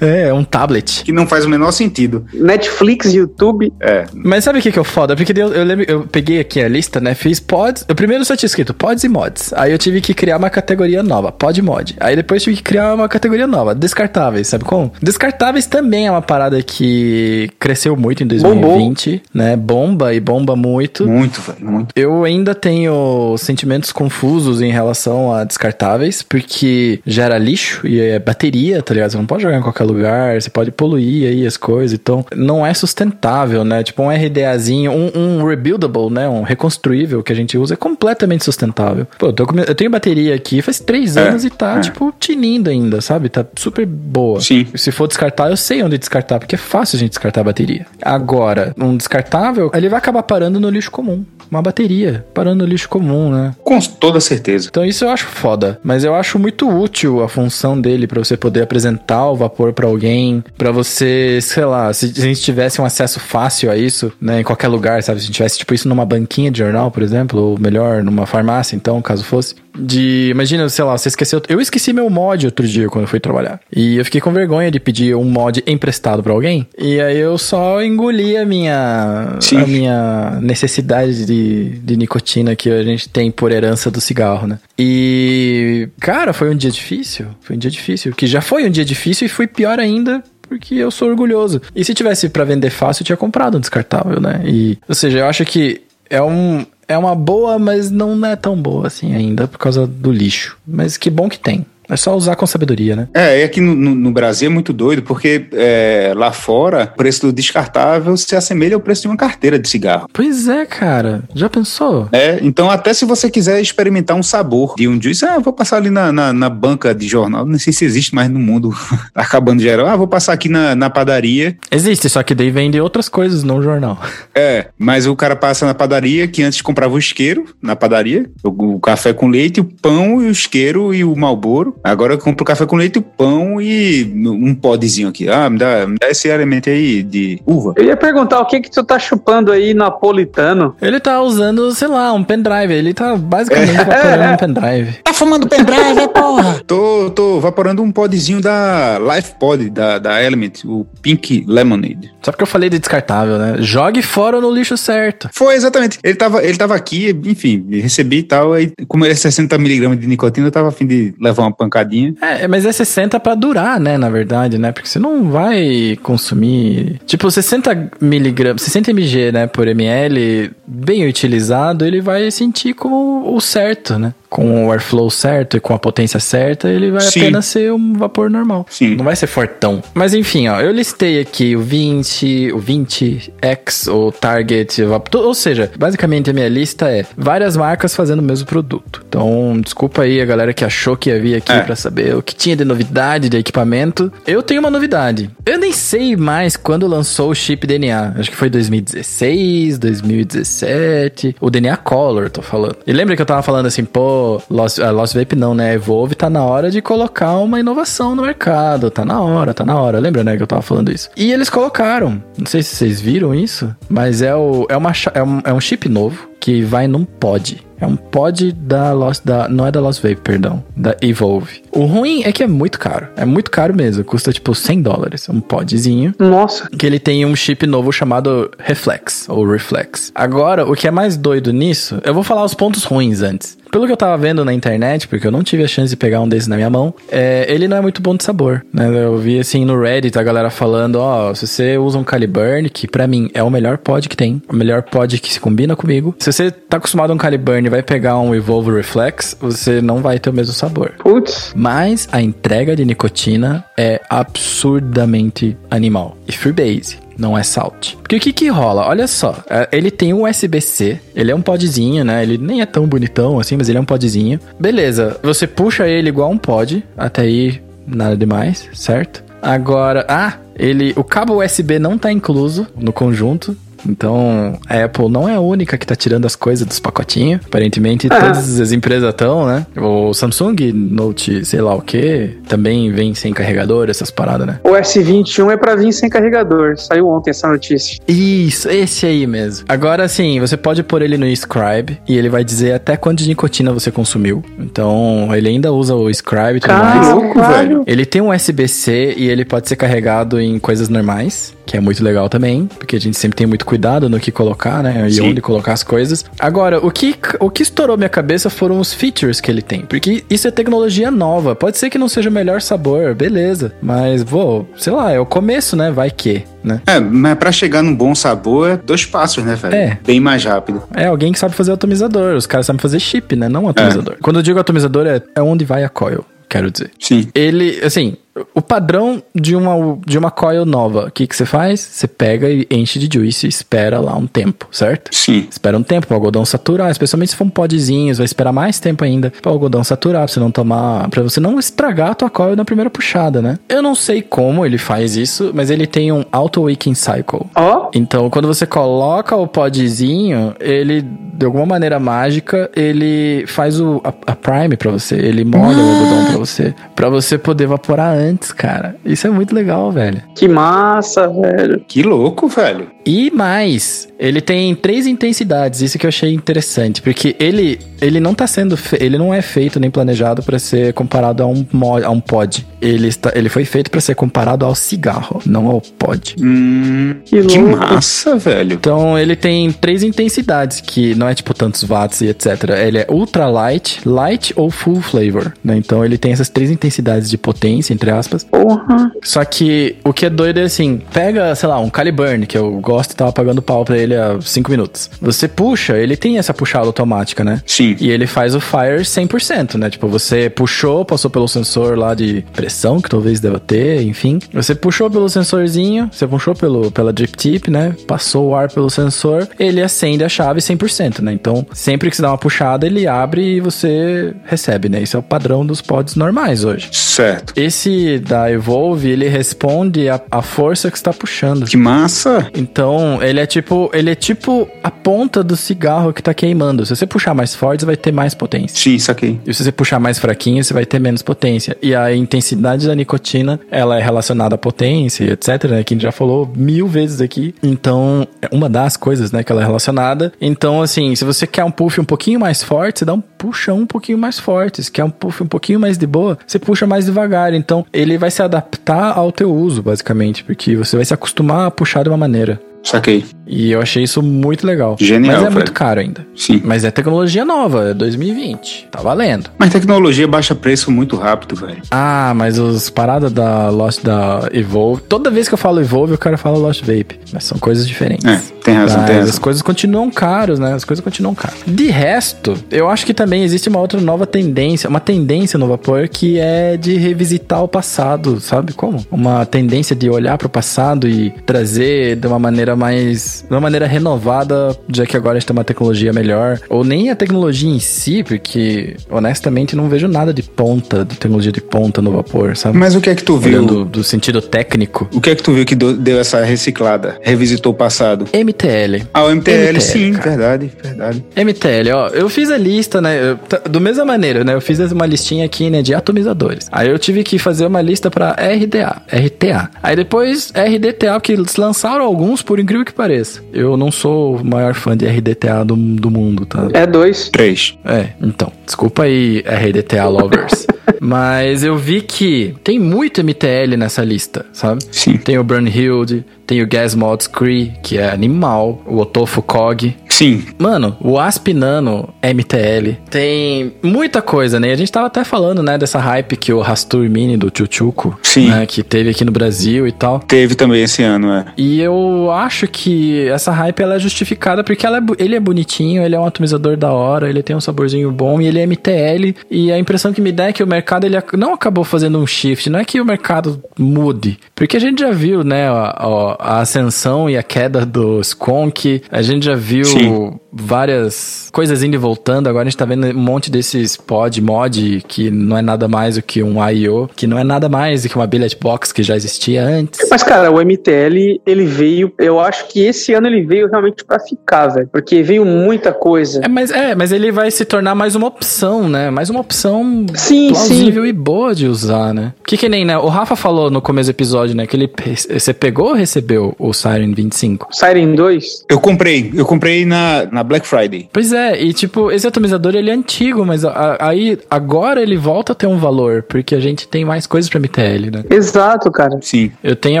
[0.00, 1.02] é, É, é um tablet.
[1.04, 2.24] que não faz o menor sentido.
[2.32, 3.72] Netflix, YouTube.
[3.80, 5.16] É, Mas sabe o que, que é o foda?
[5.16, 7.14] Porque eu, eu lembro, eu peguei aqui a lista, né?
[7.14, 7.84] Fiz pods.
[7.88, 9.52] Eu primeiro só tinha escrito pods e mods.
[9.56, 11.94] Aí eu tive que criar uma categoria nova, pod mod.
[12.00, 14.92] Aí depois tive que criar uma categoria nova, descartáveis, sabe como?
[15.00, 19.56] Descartáveis também é uma parada que cresceu muito em 2020, né?
[19.56, 21.06] Bomba e bomba muito.
[21.06, 21.92] muito, velho, muito.
[21.96, 28.82] Eu ainda tenho sentimentos confusos em relação a descartáveis, porque gera lixo e é bateria,
[28.82, 29.12] tá ligado?
[29.12, 32.66] Você não pode jogar em qualquer lugar, você pode poluir aí as coisas, então não
[32.66, 33.82] é sustentável, né?
[33.82, 36.28] Tipo um RDAzinho, um, um rebuildable, né?
[36.28, 39.06] Um reconstruível que a gente usa é completamente sustentável.
[39.18, 41.80] Pô, eu, tô com- eu tenho bateria aqui faz três É, anos e tá, é.
[41.80, 43.28] tipo, tinindo ainda, sabe?
[43.28, 44.40] Tá super boa.
[44.40, 44.66] Sim.
[44.74, 47.86] Se for descartar, eu sei onde descartar, porque é fácil a gente descartar a bateria.
[48.02, 51.24] Agora, um descartável, ele vai acabar parando no lixo comum.
[51.50, 53.54] Uma bateria parando no lixo comum, né?
[53.62, 54.68] Com toda certeza.
[54.70, 58.36] Então isso eu acho foda, mas eu acho muito útil a função dele pra você
[58.36, 62.84] poder apresentar o vapor pra alguém, pra você, sei lá, se a gente tivesse um
[62.84, 65.20] acesso fácil a isso, né, em qualquer lugar, sabe?
[65.20, 68.26] Se a gente tivesse tipo isso numa banquinha de jornal, por exemplo, ou melhor, numa
[68.26, 72.66] farmácia, então, caso fosse, de, imagina, sei lá, você esqueceu, eu esqueci meu mod outro
[72.66, 73.60] dia quando eu fui trabalhar.
[73.74, 77.36] E eu fiquei com vergonha de pedir um mod emprestado pra alguém, e aí eu
[77.38, 79.58] só engoli a minha Sim.
[79.58, 84.58] a minha necessidade de, de nicotina que a gente tem por herança do cigarro, né?
[84.78, 87.26] E, cara, foi um dia difícil.
[87.40, 88.12] Foi um dia difícil.
[88.12, 91.60] Que já foi um dia difícil e foi pior ainda porque eu sou orgulhoso.
[91.74, 94.42] E se tivesse pra vender fácil, eu tinha comprado um descartável, né?
[94.44, 96.64] E, ou seja, eu acho que é um.
[96.86, 100.56] É uma boa, mas não é tão boa assim ainda por causa do lixo.
[100.66, 101.64] Mas que bom que tem.
[101.94, 103.08] É só usar com sabedoria, né?
[103.14, 107.26] É, e aqui no, no- Brasil é muito doido, porque é, lá fora o preço
[107.26, 110.08] do descartável se assemelha ao preço de uma carteira de cigarro.
[110.12, 111.22] Pois é, cara.
[111.34, 112.08] Já pensou?
[112.10, 115.76] É, então até se você quiser experimentar um sabor de um juice, ah, vou passar
[115.76, 118.74] ali na, na, na banca de jornal, não sei se existe mais no mundo,
[119.12, 122.50] tá acabando de geral, ah, vou passar aqui na, na padaria, Existe, só que daí
[122.50, 124.00] vende outras coisas, não jornal.
[124.34, 128.74] é, mas o cara passa na padaria, que antes comprava o isqueiro na padaria, o,
[128.74, 132.42] o café com leite, o pão e o isqueiro e o malboro, agora eu compro
[132.42, 136.28] o café com leite, pão e um podzinho aqui, ah, me dá, me dá esse
[136.28, 137.74] elemento aí de uva.
[137.76, 140.74] Eu ia perguntar o que que tu tá chupando aí napolitano.
[140.80, 142.72] Ele tá usando, sei lá, um pendrive.
[142.72, 144.92] Ele tá basicamente vaporando um pendrive.
[145.04, 146.62] Tá fumando pendrive, é porra?
[146.66, 152.12] Tô, tô vaporando um podzinho da Life Pod, da, da Element, o Pink Lemonade.
[152.22, 153.56] Só porque eu falei de descartável, né?
[153.58, 155.28] Jogue fora no lixo certo.
[155.32, 155.98] Foi, exatamente.
[156.02, 160.06] Ele tava, ele tava aqui, enfim, recebi e tal, aí como ele é 60mg de
[160.06, 162.14] nicotina, eu tava a fim de levar uma pancadinha.
[162.22, 163.98] É, mas é 60 pra durar, né?
[163.98, 164.70] Na verdade, né?
[164.70, 167.00] Porque você não vai consumir.
[167.06, 169.46] Tipo, 60 miligramas, 60 mg, né?
[169.46, 174.14] Por ml, bem utilizado, ele vai sentir como o certo, né?
[174.28, 177.20] Com o airflow certo e com a potência certa, ele vai Sim.
[177.20, 178.66] apenas ser um vapor normal.
[178.68, 178.96] Sim.
[178.96, 179.80] Não vai ser fortão.
[179.94, 185.34] Mas enfim, ó, eu listei aqui o 20, o 20X, o Target, o Vap- ou
[185.34, 189.04] seja, basicamente a minha lista é várias marcas fazendo o mesmo produto.
[189.08, 191.60] Então, desculpa aí a galera que achou que ia vir aqui É.
[191.64, 194.12] pra saber o que tinha de novidade de equipamento.
[194.26, 195.30] Eu tenho uma novidade.
[195.44, 198.14] Eu nem sei mais quando lançou o chip DNA.
[198.18, 201.36] Acho que foi 2016, 2017.
[201.40, 202.76] O DNA Color, tô falando.
[202.86, 205.74] E lembra que eu tava falando assim, pô, Lost, ah, Lost Vape não, né?
[205.74, 208.90] Evolve tá na hora de colocar uma inovação no mercado.
[208.90, 209.98] Tá na hora, tá na hora.
[209.98, 211.10] Lembra, né, que eu tava falando isso?
[211.16, 212.22] E eles colocaram.
[212.38, 215.60] Não sei se vocês viram isso, mas é, o, é, uma, é, um, é um
[215.60, 217.64] chip novo que vai num pod.
[217.84, 221.62] É um pod da Lost, da, não é da Lost Vape, perdão, da Evolve.
[221.70, 223.08] O ruim é que é muito caro.
[223.14, 224.02] É muito caro mesmo.
[224.02, 225.28] Custa tipo 100 dólares.
[225.28, 226.14] Um podzinho.
[226.18, 226.66] Nossa.
[226.70, 230.10] Que ele tem um chip novo chamado Reflex, ou Reflex.
[230.14, 233.58] Agora, o que é mais doido nisso, eu vou falar os pontos ruins antes.
[233.74, 236.20] Pelo que eu tava vendo na internet, porque eu não tive a chance de pegar
[236.20, 238.86] um desses na minha mão, é, ele não é muito bom de sabor, né?
[238.86, 242.86] Eu vi assim no Reddit a galera falando, ó, se você usa um Caliburn, que
[242.86, 246.14] pra mim é o melhor pod que tem, o melhor pod que se combina comigo.
[246.20, 250.00] Se você tá acostumado a um Caliburn e vai pegar um Evolve Reflex, você não
[250.00, 250.92] vai ter o mesmo sabor.
[251.00, 251.52] Putz.
[251.56, 256.16] Mas a entrega de nicotina é absurdamente animal.
[256.28, 257.94] E freebase não é salt.
[257.96, 258.86] Porque o que que rola?
[258.86, 262.22] Olha só, é, ele tem um USB-C, ele é um podzinho, né?
[262.22, 264.38] Ele nem é tão bonitão assim, mas ele é um podzinho.
[264.58, 269.22] Beleza, você puxa ele igual um pod, até aí nada demais, certo?
[269.40, 273.56] Agora, ah, ele, o cabo USB não tá incluso no conjunto.
[273.88, 277.40] Então, a Apple não é a única que tá tirando as coisas dos pacotinhos.
[277.44, 278.20] Aparentemente, Ah.
[278.20, 279.66] todas as empresas estão, né?
[279.76, 284.60] O Samsung Note, sei lá o que, também vem sem carregador, essas paradas, né?
[284.64, 286.76] O S21 é pra vir sem carregador.
[286.78, 288.00] Saiu ontem essa notícia.
[288.08, 289.64] Isso, esse aí mesmo.
[289.68, 293.28] Agora sim, você pode pôr ele no Scribe e ele vai dizer até quanto de
[293.28, 294.42] nicotina você consumiu.
[294.58, 297.08] Então, ele ainda usa o Scribe e tudo mais.
[297.08, 297.82] louco, velho.
[297.86, 302.02] Ele tem um USB-C e ele pode ser carregado em coisas normais, que é muito
[302.02, 305.06] legal também, porque a gente sempre tem muito cuidado no que colocar, né?
[305.08, 305.30] E Sim.
[305.30, 306.24] onde colocar as coisas.
[306.38, 310.24] Agora, o que, o que estourou minha cabeça foram os features que ele tem, porque
[310.28, 311.54] isso é tecnologia nova.
[311.54, 315.26] Pode ser que não seja o melhor sabor, beleza, mas vou, sei lá, é o
[315.26, 315.90] começo, né?
[315.90, 316.80] Vai que, né?
[316.86, 319.74] É, mas pra chegar num bom sabor é dois passos, né, velho?
[319.74, 319.98] É.
[320.04, 320.82] Bem mais rápido.
[320.94, 322.34] É alguém que sabe fazer atomizador.
[322.36, 323.48] Os caras sabem fazer chip, né?
[323.48, 324.16] Não atomizador.
[324.22, 326.90] Quando eu digo atomizador, é, é onde vai a coil, quero dizer.
[326.98, 327.28] Sim.
[327.34, 328.16] Ele, assim,
[328.54, 331.80] o padrão de uma, de uma coil nova, o que, que você faz?
[331.80, 335.14] Você pega e enche de juice e espera lá um tempo, certo?
[335.14, 335.46] Sim.
[335.50, 338.52] Espera um tempo para o algodão saturar, especialmente se for um podzinho, você vai esperar
[338.52, 342.10] mais tempo ainda para o algodão saturar, pra você não tomar, para você não estragar
[342.10, 343.58] a tua coil na primeira puxada, né?
[343.68, 347.46] Eu não sei como ele faz isso, mas ele tem um auto waking cycle.
[347.54, 354.00] Ó, Então, quando você coloca o podzinho, ele, de alguma maneira mágica, ele faz o,
[354.04, 355.14] a, a prime pra você.
[355.14, 356.74] Ele molha o algodão pra você.
[356.94, 358.23] Pra você poder evaporar antes,
[358.54, 358.96] cara.
[359.04, 360.22] Isso é muito legal, velho.
[360.34, 361.82] que massa, velho.
[361.86, 362.88] Que louco, velho.
[363.06, 368.32] E mais, ele tem três intensidades, isso que eu achei interessante, porque ele, ele não
[368.34, 371.66] tá sendo, fe- ele não é feito nem planejado pra ser comparado a um
[372.02, 372.66] a um pod.
[372.80, 376.34] Ele está, ele foi feito pra ser comparado ao cigarro, não ao pod.
[376.40, 378.72] Hum, Que que massa, velho.
[378.72, 382.70] Então ele tem três intensidades, que não é tipo tantos watts e etc.
[382.86, 385.76] Ele é ultra light, light ou full flavor, né?
[385.76, 388.44] Então ele tem essas três intensidades de potência, entre aspas.
[388.44, 389.12] Porra.
[389.22, 392.72] Só que o que é doido é assim, pega, sei lá, um Caliburn, que eu
[392.80, 395.10] gosto e tava pagando pau pra ele há 5 minutos.
[395.20, 397.62] Você puxa, ele tem essa puxada automática, né?
[397.66, 397.96] Sim.
[398.00, 399.90] E ele faz o fire 100%, né?
[399.90, 404.38] Tipo, você puxou, passou pelo sensor lá de pressão, que talvez deva ter, enfim.
[404.52, 407.94] Você puxou pelo sensorzinho, você puxou pelo, pela drip tip, né?
[408.06, 411.32] Passou o ar pelo sensor, ele acende a chave 100%, né?
[411.32, 415.02] Então, sempre que você dá uma puxada, ele abre e você recebe, né?
[415.02, 416.88] Isso é o padrão dos pods normais hoje.
[416.92, 417.52] Certo.
[417.56, 421.66] Esse da Evolve, ele responde à, à força que está puxando.
[421.66, 422.48] Que massa.
[422.54, 426.84] Então, ele é tipo, ele é tipo a ponta do cigarro que tá queimando.
[426.86, 428.76] Se você puxar mais forte, você vai ter mais potência.
[428.76, 429.40] Sim, saquei.
[429.46, 431.76] E se você puxar mais fraquinho, você vai ter menos potência.
[431.82, 435.84] E a intensidade da nicotina, ela é relacionada à potência, etc, né?
[435.84, 437.54] Que a gente já falou mil vezes aqui.
[437.62, 440.32] Então, é uma das coisas, né, que ela é relacionada.
[440.40, 443.80] Então, assim, se você quer um puff um pouquinho mais forte, você dá um puxão
[443.80, 444.82] um pouquinho mais forte.
[444.82, 447.52] Se quer um puff um pouquinho mais de boa, você puxa mais devagar.
[447.54, 451.70] Então, ele vai se adaptar ao teu uso, basicamente, porque você vai se acostumar a
[451.70, 452.60] puxar de uma maneira.
[452.82, 453.24] Saquei.
[453.46, 454.94] E eu achei isso muito legal.
[455.00, 455.54] Genial, Mas é velho.
[455.54, 456.26] muito caro ainda.
[456.36, 456.60] Sim.
[456.62, 458.88] Mas é tecnologia nova, é 2020.
[458.90, 459.50] Tá valendo.
[459.58, 461.80] Mas tecnologia baixa preço muito rápido, velho.
[461.90, 465.00] Ah, mas os paradas da Lost da Evolve.
[465.08, 467.18] Toda vez que eu falo Evolve, o cara fala Lost Vape.
[467.32, 468.26] Mas são coisas diferentes.
[468.26, 469.40] É, tem razão, Mas tem as razão.
[469.42, 470.72] coisas continuam caros, né?
[470.74, 471.58] As coisas continuam caras.
[471.66, 476.08] De resto, eu acho que também existe uma outra nova tendência, uma tendência no vapor
[476.08, 479.04] que é de revisitar o passado, sabe como?
[479.10, 483.86] Uma tendência de olhar pro passado e trazer de uma maneira mais, de uma maneira
[483.86, 487.78] renovada, já que agora a gente tem uma tecnologia melhor, ou nem a tecnologia em
[487.78, 492.76] si, porque honestamente não vejo nada de ponta, de tecnologia de ponta no vapor, sabe?
[492.78, 493.58] Mas o que é que tu viu?
[493.58, 495.08] Olhando do sentido técnico.
[495.12, 497.18] O que é que tu viu que do- deu essa reciclada?
[497.22, 498.26] Revisitou o passado?
[498.54, 499.06] MTL.
[499.12, 500.30] Ah, o MTL, MTL, sim, cara.
[500.30, 501.24] verdade, verdade.
[501.36, 503.30] MTL, ó, eu fiz a lista, né?
[503.30, 504.54] eu- t- do mesma maneira, né?
[504.54, 506.68] Eu fiz uma listinha aqui, né, de atomizadores.
[506.72, 509.70] Aí eu tive que fazer uma lista pra RDA, RTA.
[509.82, 513.42] Aí depois RDTA, que eles lançaram alguns, por incrível que pareça.
[513.52, 516.68] Eu não sou o maior fã de RDTA do, do mundo, tá?
[516.72, 517.28] É dois.
[517.28, 517.76] Três.
[517.84, 518.52] É, então.
[518.64, 520.66] Desculpa aí, RDTA lovers.
[521.00, 524.82] Mas eu vi que tem muito MTL nessa lista, sabe?
[524.90, 525.18] Sim.
[525.18, 529.94] Tem o Burnhild, tem o Gas Mods Cree, que é animal, o Otofo Cog.
[530.08, 530.44] Sim.
[530.58, 534.70] Mano, o Asp Nano MTL tem muita coisa, né?
[534.72, 538.48] A gente tava até falando, né, dessa hype que o Rastur Mini do Chuchuco, Sim.
[538.50, 540.20] né, que teve aqui no Brasil e tal.
[540.20, 541.44] Teve também esse ano, é.
[541.56, 546.02] E eu acho que essa hype ela é justificada porque ela é ele é bonitinho,
[546.02, 549.34] ele é um atomizador da hora, ele tem um saborzinho bom e ele é MTL.
[549.50, 552.26] E a impressão que me dá é que o mercado ele não acabou fazendo um
[552.26, 554.38] shift, não é que o mercado mude.
[554.54, 559.02] Porque a gente já viu, né, a, a- a ascensão e a queda do Skunk,
[559.10, 560.38] a gente já viu Sim.
[560.52, 562.48] várias coisas indo e voltando.
[562.48, 566.16] Agora a gente tá vendo um monte desses pod mod que não é nada mais
[566.16, 569.02] do que um I.O., que não é nada mais do que uma billet box que
[569.02, 570.08] já existia antes.
[570.10, 572.12] Mas, cara, o MTL, ele veio.
[572.18, 574.88] Eu acho que esse ano ele veio realmente pra ficar, velho.
[574.90, 576.40] Porque veio muita coisa.
[576.44, 579.10] É, mas é, mas ele vai se tornar mais uma opção, né?
[579.10, 582.32] Mais uma opção Sim, plausível e boa de usar, né?
[582.46, 582.96] Que que nem, né?
[582.98, 584.66] O Rafa falou no começo do episódio, né?
[584.66, 584.90] Que ele
[585.38, 585.94] você pegou ou
[586.24, 587.68] recebeu o Siren 25?
[587.72, 588.64] Siren 2.
[588.68, 591.08] Eu comprei, eu comprei na, na Black Friday.
[591.12, 595.52] Pois é, e tipo, esse atomizador ele é antigo, mas a- aí agora ele volta
[595.52, 598.24] a ter um valor, porque a gente tem mais coisas pra MTL, né?
[598.30, 599.18] Exato, cara.
[599.20, 599.52] Sim.
[599.62, 600.00] Eu tenho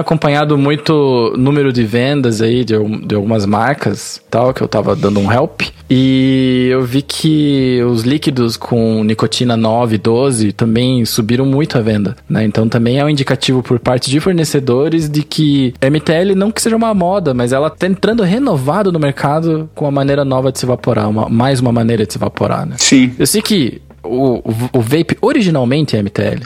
[0.00, 2.74] acompanhado muito número de vendas aí de,
[3.06, 5.60] de algumas marcas, tal, que eu tava dando um help.
[5.88, 12.16] E eu vi que os líquidos com nicotina 9, 12 também subiram muito a venda,
[12.28, 12.44] né?
[12.44, 16.74] Então também é um indicativo por parte de fornecedores de que MTL não que seja
[16.74, 20.66] uma moda, mas ela tá entrando renovado no mercado com uma maneira nova de se
[20.66, 22.74] evaporar, uma- mais uma maneira de se evaporar, né?
[22.78, 23.12] Sim.
[23.16, 26.42] Eu sei que o, o, vape originalmente é MTL,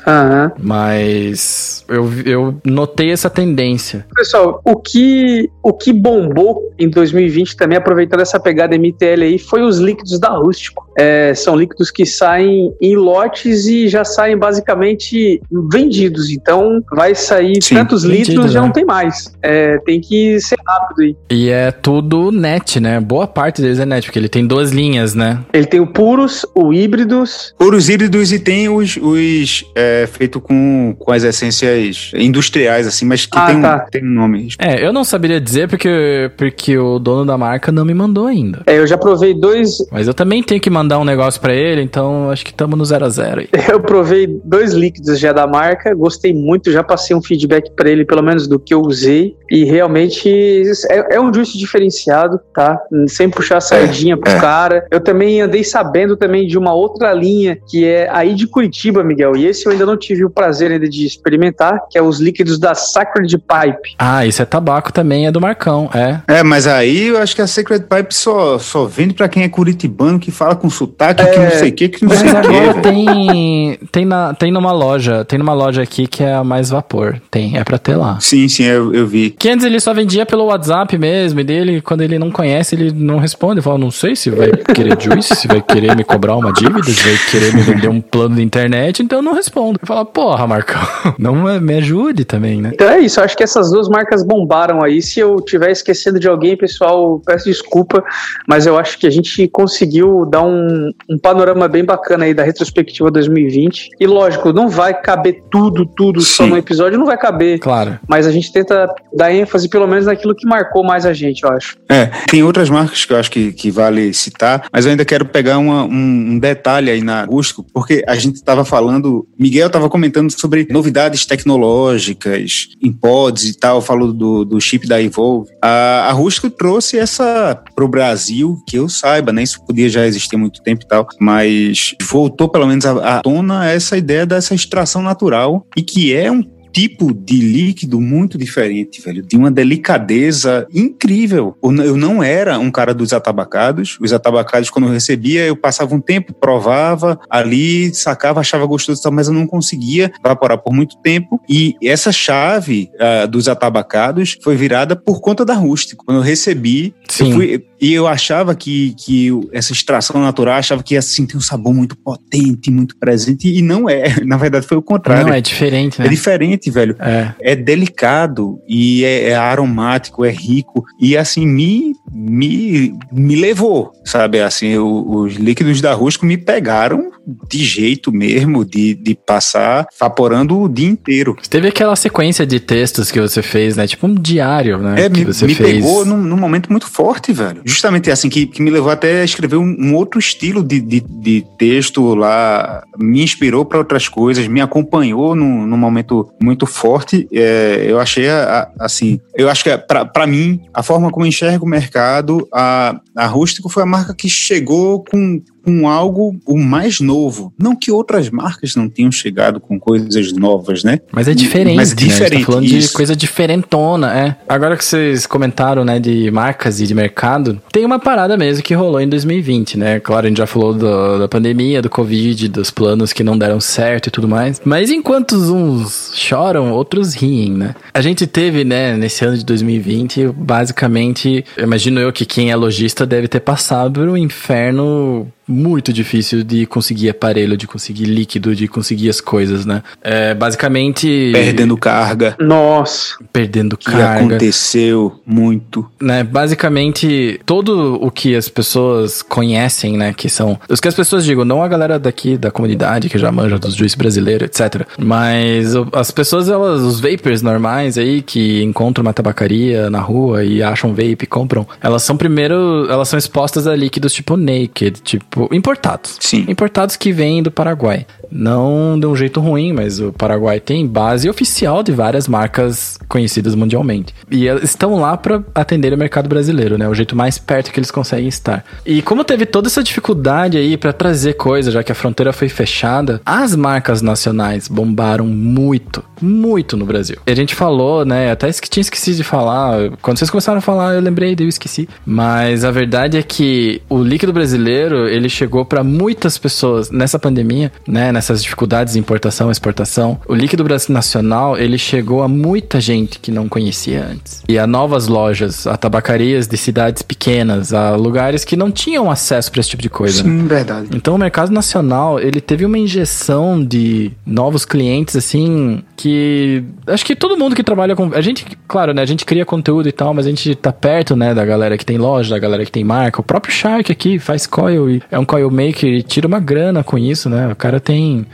[0.58, 4.06] mas eu, eu notei essa tendência.
[4.14, 9.62] Pessoal, o que, o que bombou em 2020 também, aproveitando essa pegada MTL aí, foi
[9.62, 10.86] os líquidos da Rústico.
[10.96, 15.40] É, são líquidos que saem em lotes e já saem basicamente
[15.70, 16.30] vendidos.
[16.30, 18.66] Então, vai sair Sim, tantos vendido, litros, já né?
[18.66, 19.32] não tem mais.
[19.42, 21.16] É, tem que ser rápido aí.
[21.30, 23.00] E é tudo net, né?
[23.00, 25.40] Boa parte deles é net, porque ele tem duas linhas, né?
[25.52, 27.47] Ele tem o puros, o híbridos.
[27.58, 33.26] Os híbridos e tem os, os é, feito com, com as essências industriais, assim, mas
[33.26, 33.78] que Ah, tem, um, tá.
[33.90, 34.48] tem um nome.
[34.58, 38.62] É, eu não saberia dizer porque, porque o dono da marca não me mandou ainda.
[38.66, 39.78] É, eu já provei dois.
[39.90, 42.84] Mas eu também tenho que mandar um negócio pra ele, então acho que estamos no
[42.84, 43.48] zero a zero aí.
[43.68, 48.04] Eu provei dois líquidos já da marca, gostei muito, já passei um feedback pra ele,
[48.04, 52.80] pelo menos do que eu usei, e realmente é, é um juice diferenciado, tá?
[53.06, 54.40] Sem puxar a sardinha pro é.
[54.40, 54.86] cara.
[54.90, 57.37] Eu também andei sabendo também de uma outra linha
[57.68, 60.88] que é aí de Curitiba, Miguel, e esse eu ainda não tive o prazer ainda
[60.88, 63.94] de experimentar, que é os líquidos da Sacred Pipe.
[63.98, 66.20] Ah, isso é tabaco também, é do Marcão, é.
[66.26, 69.48] É, mas aí eu acho que a Sacred Pipe só, só vende pra quem é
[69.48, 72.74] curitibano, que fala com sotaque, que não sei o que, que não Mas sei o
[72.74, 72.80] que.
[72.80, 77.20] tem, tem, na, tem numa loja, tem numa loja aqui que é a mais vapor.
[77.30, 78.18] Tem, é pra ter lá.
[78.20, 79.30] Sim, sim, eu, eu vi.
[79.30, 82.92] Que antes ele só vendia pelo WhatsApp mesmo, e dele, quando ele não conhece, ele
[82.92, 83.54] não responde.
[83.54, 86.82] Ele fala, não sei se vai querer juice, se vai querer me cobrar uma dívida,
[86.84, 89.78] se vai querer me vender um plano de internet, então eu não respondo.
[89.80, 90.80] Eu falo, porra, Marcão,
[91.18, 92.70] não me ajude também, né?
[92.74, 95.00] Então é isso, eu acho que essas duas marcas bombaram aí.
[95.02, 98.02] Se eu tiver esquecendo de alguém, pessoal, peço desculpa,
[98.46, 102.42] mas eu acho que a gente conseguiu dar um, um panorama bem bacana aí da
[102.42, 103.90] retrospectiva 2020.
[104.00, 106.50] E lógico, não vai caber tudo, tudo só Sim.
[106.50, 107.58] no episódio, não vai caber.
[107.58, 107.98] Claro.
[108.08, 111.50] Mas a gente tenta dar ênfase pelo menos naquilo que marcou mais a gente, eu
[111.50, 111.76] acho.
[111.88, 115.24] É, tem outras marcas que eu acho que, que vale citar, mas eu ainda quero
[115.26, 115.88] pegar uma- um,
[116.32, 121.26] um detalhe aí na Rústico, porque a gente estava falando, Miguel estava comentando sobre novidades
[121.26, 125.50] tecnológicas em pods e tal, falou do, do chip da Evolve.
[125.62, 129.42] A, Rústico trouxe essa pro Brasil, que eu saiba, né?
[129.42, 133.68] Isso podia já existir há muito tempo e tal, mas voltou pelo menos à tona
[133.68, 136.42] essa ideia dessa extração natural e que é um
[136.72, 141.56] tipo de líquido muito diferente, velho, de uma delicadeza incrível.
[141.62, 143.98] Eu não era um cara dos atabacados.
[144.00, 149.02] Os atabacados, quando eu recebia, eu passava um tempo, provava ali, sacava, achava gostoso, e
[149.02, 151.40] tal, mas eu não conseguia evaporar por muito tempo.
[151.48, 156.04] E essa chave ah, dos atabacados foi virada por conta da rústico.
[156.04, 160.96] Quando eu recebi, eu fui, E eu achava que, que essa extração natural, achava que
[160.96, 164.16] assim tem um sabor muito potente, muito presente, e não é.
[164.24, 165.26] Na verdade, foi o contrário.
[165.26, 166.06] Não, é diferente, né?
[166.06, 166.96] É diferente, velho.
[166.98, 167.32] É.
[167.40, 170.84] É delicado e é, é aromático, é rico.
[171.00, 174.40] E assim, me, me, me levou, sabe?
[174.40, 177.10] Assim, o- os líquidos da Rusco me pegaram
[177.50, 181.36] de jeito mesmo, de, de passar vaporando o dia inteiro.
[181.48, 183.86] Teve aquela sequência de textos que você fez, né?
[183.86, 185.04] Tipo um diário, né?
[185.04, 185.74] É, que me, você me fez.
[185.76, 187.62] pegou num, num momento muito forte, velho.
[187.68, 191.00] Justamente assim, que, que me levou até a escrever um, um outro estilo de, de,
[191.00, 197.28] de texto lá, me inspirou para outras coisas, me acompanhou num, num momento muito forte.
[197.32, 201.28] É, eu achei, a- a- assim, eu acho que para mim, a forma como eu
[201.28, 206.58] enxergo o mercado, a, a Rústico foi a marca que chegou com, com algo o
[206.58, 207.52] mais novo.
[207.58, 210.98] Não que outras marcas não tenham chegado com coisas novas, né?
[211.12, 211.96] Mas é diferente, Mas né?
[211.98, 212.92] A gente diferente, tá falando de isso.
[212.94, 214.36] coisa diferentona, é.
[214.48, 218.74] Agora que vocês comentaram, né, de marcas e de mercado, tem uma parada mesmo que
[218.74, 220.00] rolou em 2020, né?
[220.00, 223.60] Claro, a gente já falou do- da pandemia, do Covid, dos planos que não deram
[223.60, 224.60] certo e tudo mais.
[224.64, 227.74] Mas enquanto uns choram, outros riem, né?
[227.92, 233.04] A gente teve, né, nesse ano de 2020, basicamente, imagino eu que quem é lojista
[233.06, 238.68] deve ter passado por um inferno muito difícil de conseguir aparelho, de conseguir líquido, de
[238.68, 239.82] conseguir as coisas, né?
[240.02, 241.30] É, basicamente...
[241.32, 242.36] Perdendo carga.
[242.38, 243.16] Nossa.
[243.32, 244.20] Perdendo Que carga.
[244.26, 245.88] aconteceu muito.
[246.00, 251.24] né, basicamente todo o que as pessoas conhecem, né, que são os que as pessoas
[251.24, 254.86] digam, não a galera daqui da comunidade que já manja dos juízes brasileiros, etc.
[254.98, 260.62] Mas as pessoas, elas, os vapers normais aí que encontram uma tabacaria na rua e
[260.62, 265.37] acham vape e compram, elas são primeiro, elas são expostas a líquidos tipo naked, tipo
[265.52, 266.16] importados.
[266.20, 266.44] Sim.
[266.48, 268.06] Importados que vêm do Paraguai.
[268.30, 273.54] Não de um jeito ruim, mas o Paraguai tem base oficial de várias marcas conhecidas
[273.54, 274.14] mundialmente.
[274.30, 276.88] E estão lá para atender o mercado brasileiro, né?
[276.88, 278.64] O jeito mais perto que eles conseguem estar.
[278.84, 282.48] E como teve toda essa dificuldade aí para trazer coisa, já que a fronteira foi
[282.48, 287.16] fechada, as marcas nacionais bombaram muito, muito no Brasil.
[287.26, 288.30] E a gente falou, né?
[288.30, 289.90] Até que tinha esquecido de falar.
[290.02, 291.88] Quando vocês começaram a falar, eu lembrei, daí eu esqueci.
[292.04, 297.70] Mas a verdade é que o líquido brasileiro, ele chegou para muitas pessoas nessa pandemia,
[297.86, 298.10] né?
[298.12, 300.18] Nessas dificuldades de importação e exportação.
[300.26, 304.42] O líquido brasileiro nacional, ele chegou a muita gente que não conhecia antes.
[304.48, 309.50] E a novas lojas, a tabacarias de cidades pequenas, a lugares que não tinham acesso
[309.50, 310.22] para esse tipo de coisa.
[310.22, 310.30] né?
[310.30, 310.88] Sim, verdade.
[310.94, 317.16] Então o mercado nacional, ele teve uma injeção de novos clientes, assim, que acho que
[317.16, 318.14] todo mundo que trabalha com...
[318.14, 321.16] A gente, claro, né, a gente cria conteúdo e tal, mas a gente tá perto,
[321.16, 323.20] né, da galera que tem loja, da galera que tem marca.
[323.20, 326.82] O próprio Shark aqui faz coil e é um coil maker e tira uma grana
[326.84, 327.48] com isso, né?
[327.50, 328.26] O cara tem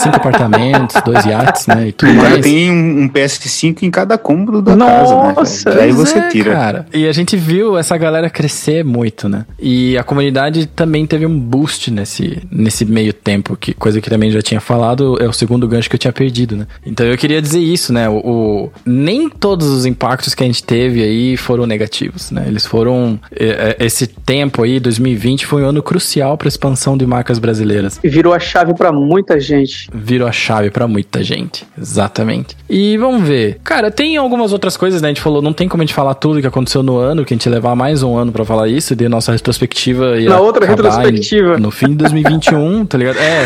[0.00, 2.42] cinco apartamentos, dois iates, né, e tudo O cara mais.
[2.42, 5.34] tem um, um PS5 em cada cômodo da casa, né?
[5.36, 5.70] Nossa?
[5.70, 6.52] E aí Pois você é, tira.
[6.52, 6.86] Cara.
[6.94, 9.44] E a gente viu essa galera crescer muito, né?
[9.58, 14.30] E a comunidade também teve um boost nesse, nesse meio tempo, que coisa que também
[14.30, 16.66] já tinha falado, é o segundo gancho que eu tinha perdido, né?
[16.86, 18.08] Então eu queria dizer isso, né?
[18.08, 22.44] O, o- nem todos os impactos que a gente teve aí foram negativos, né?
[22.46, 23.18] Eles foram.
[23.34, 27.38] é, é, Esse tempo aí, 2020, foi um ano crucial para a expansão de marcas
[27.38, 29.88] brasileiras E virou a chave pra muita gente.
[29.92, 31.64] virou a chave pra muita gente.
[31.80, 32.56] Exatamente.
[32.68, 33.58] E vamos ver.
[33.64, 35.08] Cara, tem algumas outras coisas, né?
[35.08, 37.34] A gente falou, não tem como a gente falar tudo que aconteceu no ano, que
[37.34, 40.38] a gente levar mais um ano pra falar isso, e a nossa retrospectiva ia Na
[40.40, 41.56] outra retrospectiva.
[41.56, 43.18] em- no fim de 2021, tá ligado?
[43.18, 43.44] É.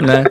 [0.00, 0.24] né?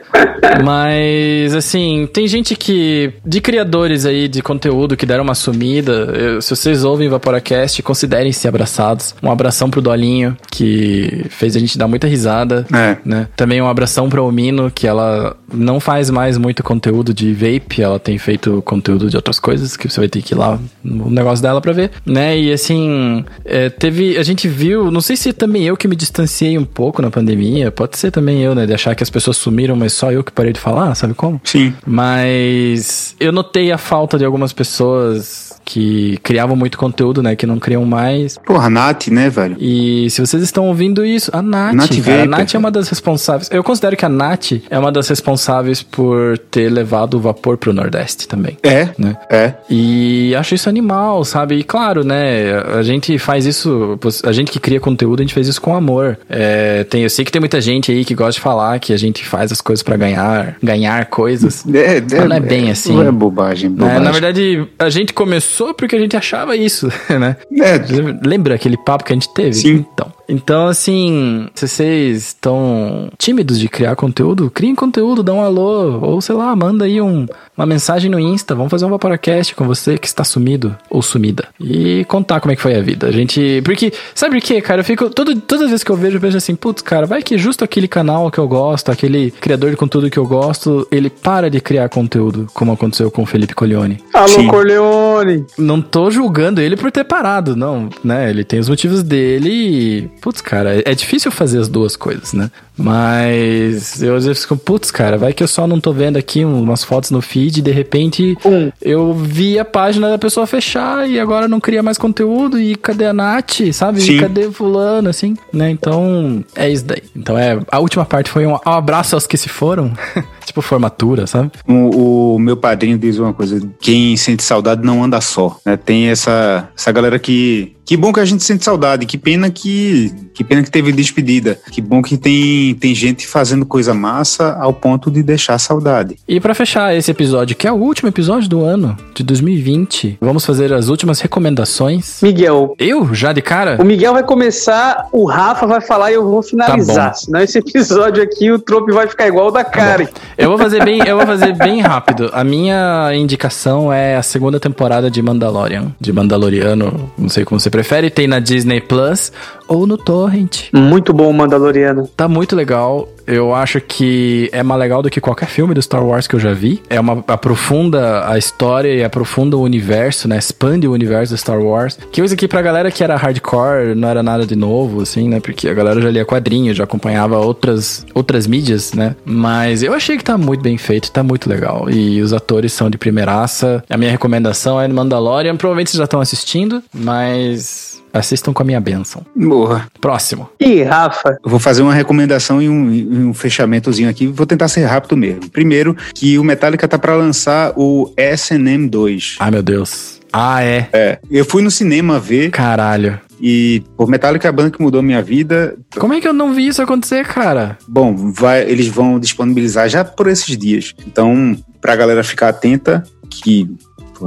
[0.64, 3.12] Mas, assim, tem gente que.
[3.24, 5.92] De criadores aí de conteúdo que deram uma sumida.
[5.92, 9.14] eu- se vocês ouvem Vaporacast, considerem-se abraçados.
[9.22, 12.96] Um abração pro Dolinho, que fez a gente dar muita risada É.
[13.04, 13.28] né?
[13.36, 17.98] Também um abração pra Omino, que ela não faz mais muito conteúdo de vape, ela
[17.98, 21.42] tem feito conteúdo de outras coisas, que você vai ter que ir lá no negócio
[21.42, 22.38] dela pra ver, né?
[22.38, 24.16] E assim, é, teve.
[24.18, 27.70] A gente viu, não sei se também eu que me distanciei um pouco na pandemia,
[27.70, 28.66] pode ser também eu, né?
[28.66, 31.40] De achar que as pessoas sumiram, mas só eu que parei de falar, sabe como?
[31.44, 31.72] Sim.
[31.86, 37.34] Mas eu notei a falta de algumas pessoas que criavam muito conteúdo, né?
[37.34, 38.38] Que não criam mais.
[38.38, 39.56] Porra, Nath, né, velho?
[39.58, 42.88] E se vocês estão ouvindo isso, a Nath, Nath cara, a Nath é uma das
[42.88, 43.50] responsáveis.
[43.50, 47.72] Eu considero que a Nath é uma das responsáveis por ter levado o vapor pro
[47.72, 48.56] Nordeste também.
[48.62, 49.16] É, Né?
[49.28, 49.54] é.
[49.68, 51.56] E acho isso animal, sabe?
[51.56, 52.52] E claro, né?
[52.78, 56.16] A gente faz isso, a gente que cria conteúdo, a gente fez isso com amor.
[56.30, 58.96] É, tem, eu sei que tem muita gente aí que gosta de falar que a
[58.96, 61.64] gente faz as coisas pra ganhar, ganhar coisas.
[61.74, 62.94] É, Mas não é bem assim.
[62.94, 63.76] Não é bobagem, né?
[63.76, 64.02] bobagem.
[64.02, 66.88] Na verdade, a gente começou porque a gente achava isso,
[67.18, 67.36] né?
[67.52, 69.54] É, Lembra aquele papo que a gente teve?
[69.54, 69.86] Sim.
[69.92, 70.12] Então.
[70.28, 76.20] Então, assim, se vocês estão tímidos de criar conteúdo, criem conteúdo, dá um alô, ou
[76.20, 77.26] sei lá, manda aí um,
[77.56, 81.48] uma mensagem no Insta, vamos fazer um Vaporacast com você que está sumido ou sumida.
[81.60, 83.06] E contar como é que foi a vida.
[83.06, 83.62] A gente.
[83.64, 84.80] Porque, sabe por quê, cara?
[84.80, 85.08] Eu fico.
[85.10, 87.64] Todo, todas as vezes que eu vejo, eu penso assim, putz, cara, vai que justo
[87.64, 91.60] aquele canal que eu gosto, aquele criador de conteúdo que eu gosto, ele para de
[91.60, 93.98] criar conteúdo, como aconteceu com o Felipe Colione.
[94.12, 94.48] Alô, Sim.
[94.48, 95.46] Corleone!
[95.58, 98.28] Não tô julgando ele por ter parado, não, né?
[98.30, 100.10] Ele tem os motivos dele e.
[100.20, 102.50] Putz, cara, é difícil fazer as duas coisas, né?
[102.76, 106.44] Mas eu às vezes fico, putz, cara, vai que eu só não tô vendo aqui
[106.44, 108.70] umas fotos no feed e de repente Um.
[108.82, 113.06] eu vi a página da pessoa fechar e agora não cria mais conteúdo e cadê
[113.06, 114.00] a Nath, sabe?
[114.00, 114.16] Sim.
[114.16, 115.70] E cadê fulano, assim, né?
[115.70, 117.02] Então, é isso daí.
[117.14, 119.92] Então é, a última parte foi um, um abraço aos que se foram,
[120.44, 121.50] tipo formatura, sabe?
[121.66, 125.58] O, o meu padrinho diz uma coisa: quem sente saudade não anda só.
[125.64, 125.76] né?
[125.76, 127.75] Tem essa, essa galera que.
[127.86, 129.06] Que bom que a gente sente saudade.
[129.06, 130.12] Que pena que.
[130.34, 131.58] Que pena que teve despedida.
[131.70, 136.18] Que bom que tem, tem gente fazendo coisa massa ao ponto de deixar saudade.
[136.28, 140.44] E pra fechar esse episódio, que é o último episódio do ano de 2020, vamos
[140.44, 142.20] fazer as últimas recomendações.
[142.20, 142.74] Miguel.
[142.78, 143.78] Eu, já de cara?
[143.80, 147.10] O Miguel vai começar, o Rafa vai falar e eu vou finalizar.
[147.10, 147.14] Tá.
[147.14, 150.08] Senão esse episódio aqui, o trope vai ficar igual o da Karen.
[150.36, 152.30] Eu vou fazer bem, eu vou fazer bem rápido.
[152.32, 157.70] A minha indicação é a segunda temporada de Mandalorian, de Mandaloriano, não sei como você
[157.76, 159.30] prefere, tem na Disney Plus
[159.68, 160.70] ou no Torrent.
[160.72, 162.08] Muito bom o Mandaloriano.
[162.16, 163.06] Tá muito legal.
[163.26, 166.40] Eu acho que é mais legal do que qualquer filme do Star Wars que eu
[166.40, 166.82] já vi.
[166.88, 170.38] É uma aprofunda a história e aprofunda o universo, né?
[170.38, 171.98] Expande o universo do Star Wars.
[172.12, 175.40] Que isso aqui pra galera que era hardcore não era nada de novo, assim, né?
[175.40, 179.16] Porque a galera já lia quadrinhos, já acompanhava outras, outras mídias, né?
[179.24, 181.90] Mas eu achei que tá muito bem feito, tá muito legal.
[181.90, 183.82] E os atores são de primeiraça.
[183.90, 185.56] A minha recomendação é Mandalorian.
[185.56, 189.24] Provavelmente vocês já estão assistindo, mas assistam com a minha bênção.
[189.34, 189.86] Morra.
[190.00, 190.48] Próximo.
[190.60, 194.26] E Rafa, Eu vou fazer uma recomendação e um, e um fechamentozinho aqui.
[194.26, 195.48] Vou tentar ser rápido mesmo.
[195.50, 199.36] Primeiro, que o Metallica tá para lançar o SNM 2.
[199.40, 200.20] Ai, meu Deus.
[200.32, 200.88] Ah, é.
[200.92, 203.18] É, eu fui no cinema ver Caralho.
[203.40, 205.74] e o Metallica é a banda que mudou minha vida.
[205.98, 207.78] Como é que eu não vi isso acontecer, cara?
[207.88, 210.92] Bom, vai, eles vão disponibilizar já por esses dias.
[211.06, 213.70] Então, pra galera ficar atenta, que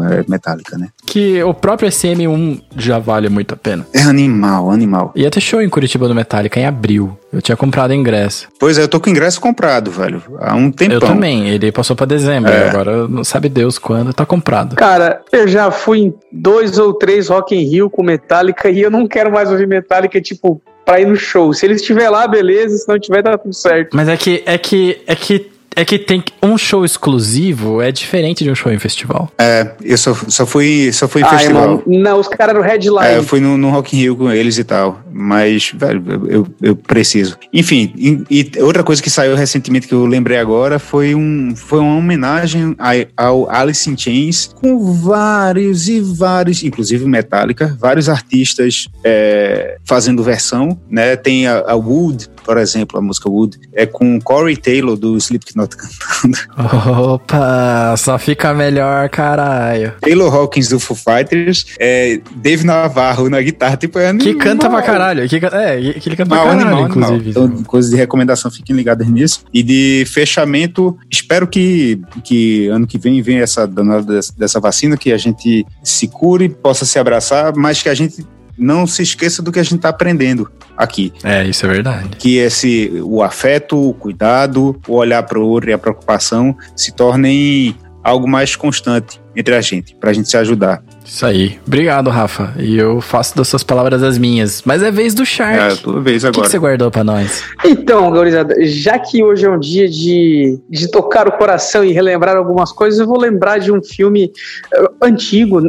[0.03, 0.90] é Metallica, né?
[1.06, 3.86] Que o próprio SM1 já vale muito a pena.
[3.94, 5.11] É animal, animal.
[5.16, 7.18] Ia ter show em Curitiba do Metallica em abril.
[7.32, 8.48] Eu tinha comprado ingresso.
[8.60, 10.22] Pois é, eu tô com ingresso comprado, velho.
[10.40, 10.95] Há um tempão.
[10.95, 11.49] Eu também.
[11.49, 12.52] Ele passou pra dezembro.
[12.52, 12.70] É.
[12.70, 14.14] Agora não sabe Deus quando.
[14.14, 14.76] Tá comprado.
[14.76, 18.90] cara, eu já fui em dois ou três Rock in Rio com Metallica e eu
[18.90, 21.53] não quero mais ouvir Metallica, tipo, pra ir no show.
[21.53, 22.78] Se ele estiver lá, beleza.
[22.78, 23.95] Se não tiver, tá tudo certo.
[23.95, 28.43] Mas é que, é que, é que, é que tem um show exclusivo é diferente
[28.43, 29.31] de um show em festival.
[29.38, 31.64] É, eu só, só fui, só fui em Ah, festival.
[31.64, 33.07] irmão, não, os caras eram headline.
[33.07, 35.01] É, eu fui no, no Rock in Rio com eles e tal.
[35.11, 37.38] Mas, velho, eu, eu preciso.
[37.53, 41.80] Enfim, e, e outra coisa que saiu recentemente que eu lembrei agora foi, um, foi
[41.80, 48.88] uma homenagem a- ao Alice in Chains com vários e vários, inclusive Metallica, vários artistas
[49.03, 51.15] é, fazendo versão, né?
[51.15, 55.76] Tem a, a Wood, por exemplo, a música Wood, é com Corey Taylor do Slipknot
[55.76, 56.38] cantando.
[57.14, 59.94] Opa, só fica melhor, caralho.
[60.02, 64.38] Taylor Hawkins do Foo Fighters, é, Dave Navarro na guitarra, tipo, é Que animal.
[64.38, 65.28] canta pra caralho.
[65.28, 67.10] Que, é, que ele canta pra Animal, caralho, animal, animal.
[67.16, 67.30] inclusive.
[67.30, 69.44] Então, coisas de recomendação, fiquem ligados nisso.
[69.53, 75.11] E de fechamento, espero que, que ano que vem venha essa danada dessa vacina, que
[75.11, 78.26] a gente se cure, possa se abraçar, mas que a gente
[78.57, 81.11] não se esqueça do que a gente está aprendendo aqui.
[81.23, 82.10] É, isso é verdade.
[82.18, 86.93] Que esse, o afeto, o cuidado, o olhar para o outro e a preocupação se
[86.93, 90.84] tornem algo mais constante entre a gente, para a gente se ajudar.
[91.05, 91.57] Isso aí.
[91.65, 92.53] Obrigado, Rafa.
[92.57, 94.61] E eu faço das suas palavras as minhas.
[94.65, 95.84] Mas é vez do É a Shark.
[95.84, 96.49] tua vez o que, que agora.
[96.51, 97.43] você guardou pra nós?
[97.63, 102.35] Então, Gaurizada, já que hoje é um dia de, de tocar o coração e relembrar
[102.35, 104.31] algumas coisas, eu vou lembrar de um filme
[104.73, 105.61] eh, antigo.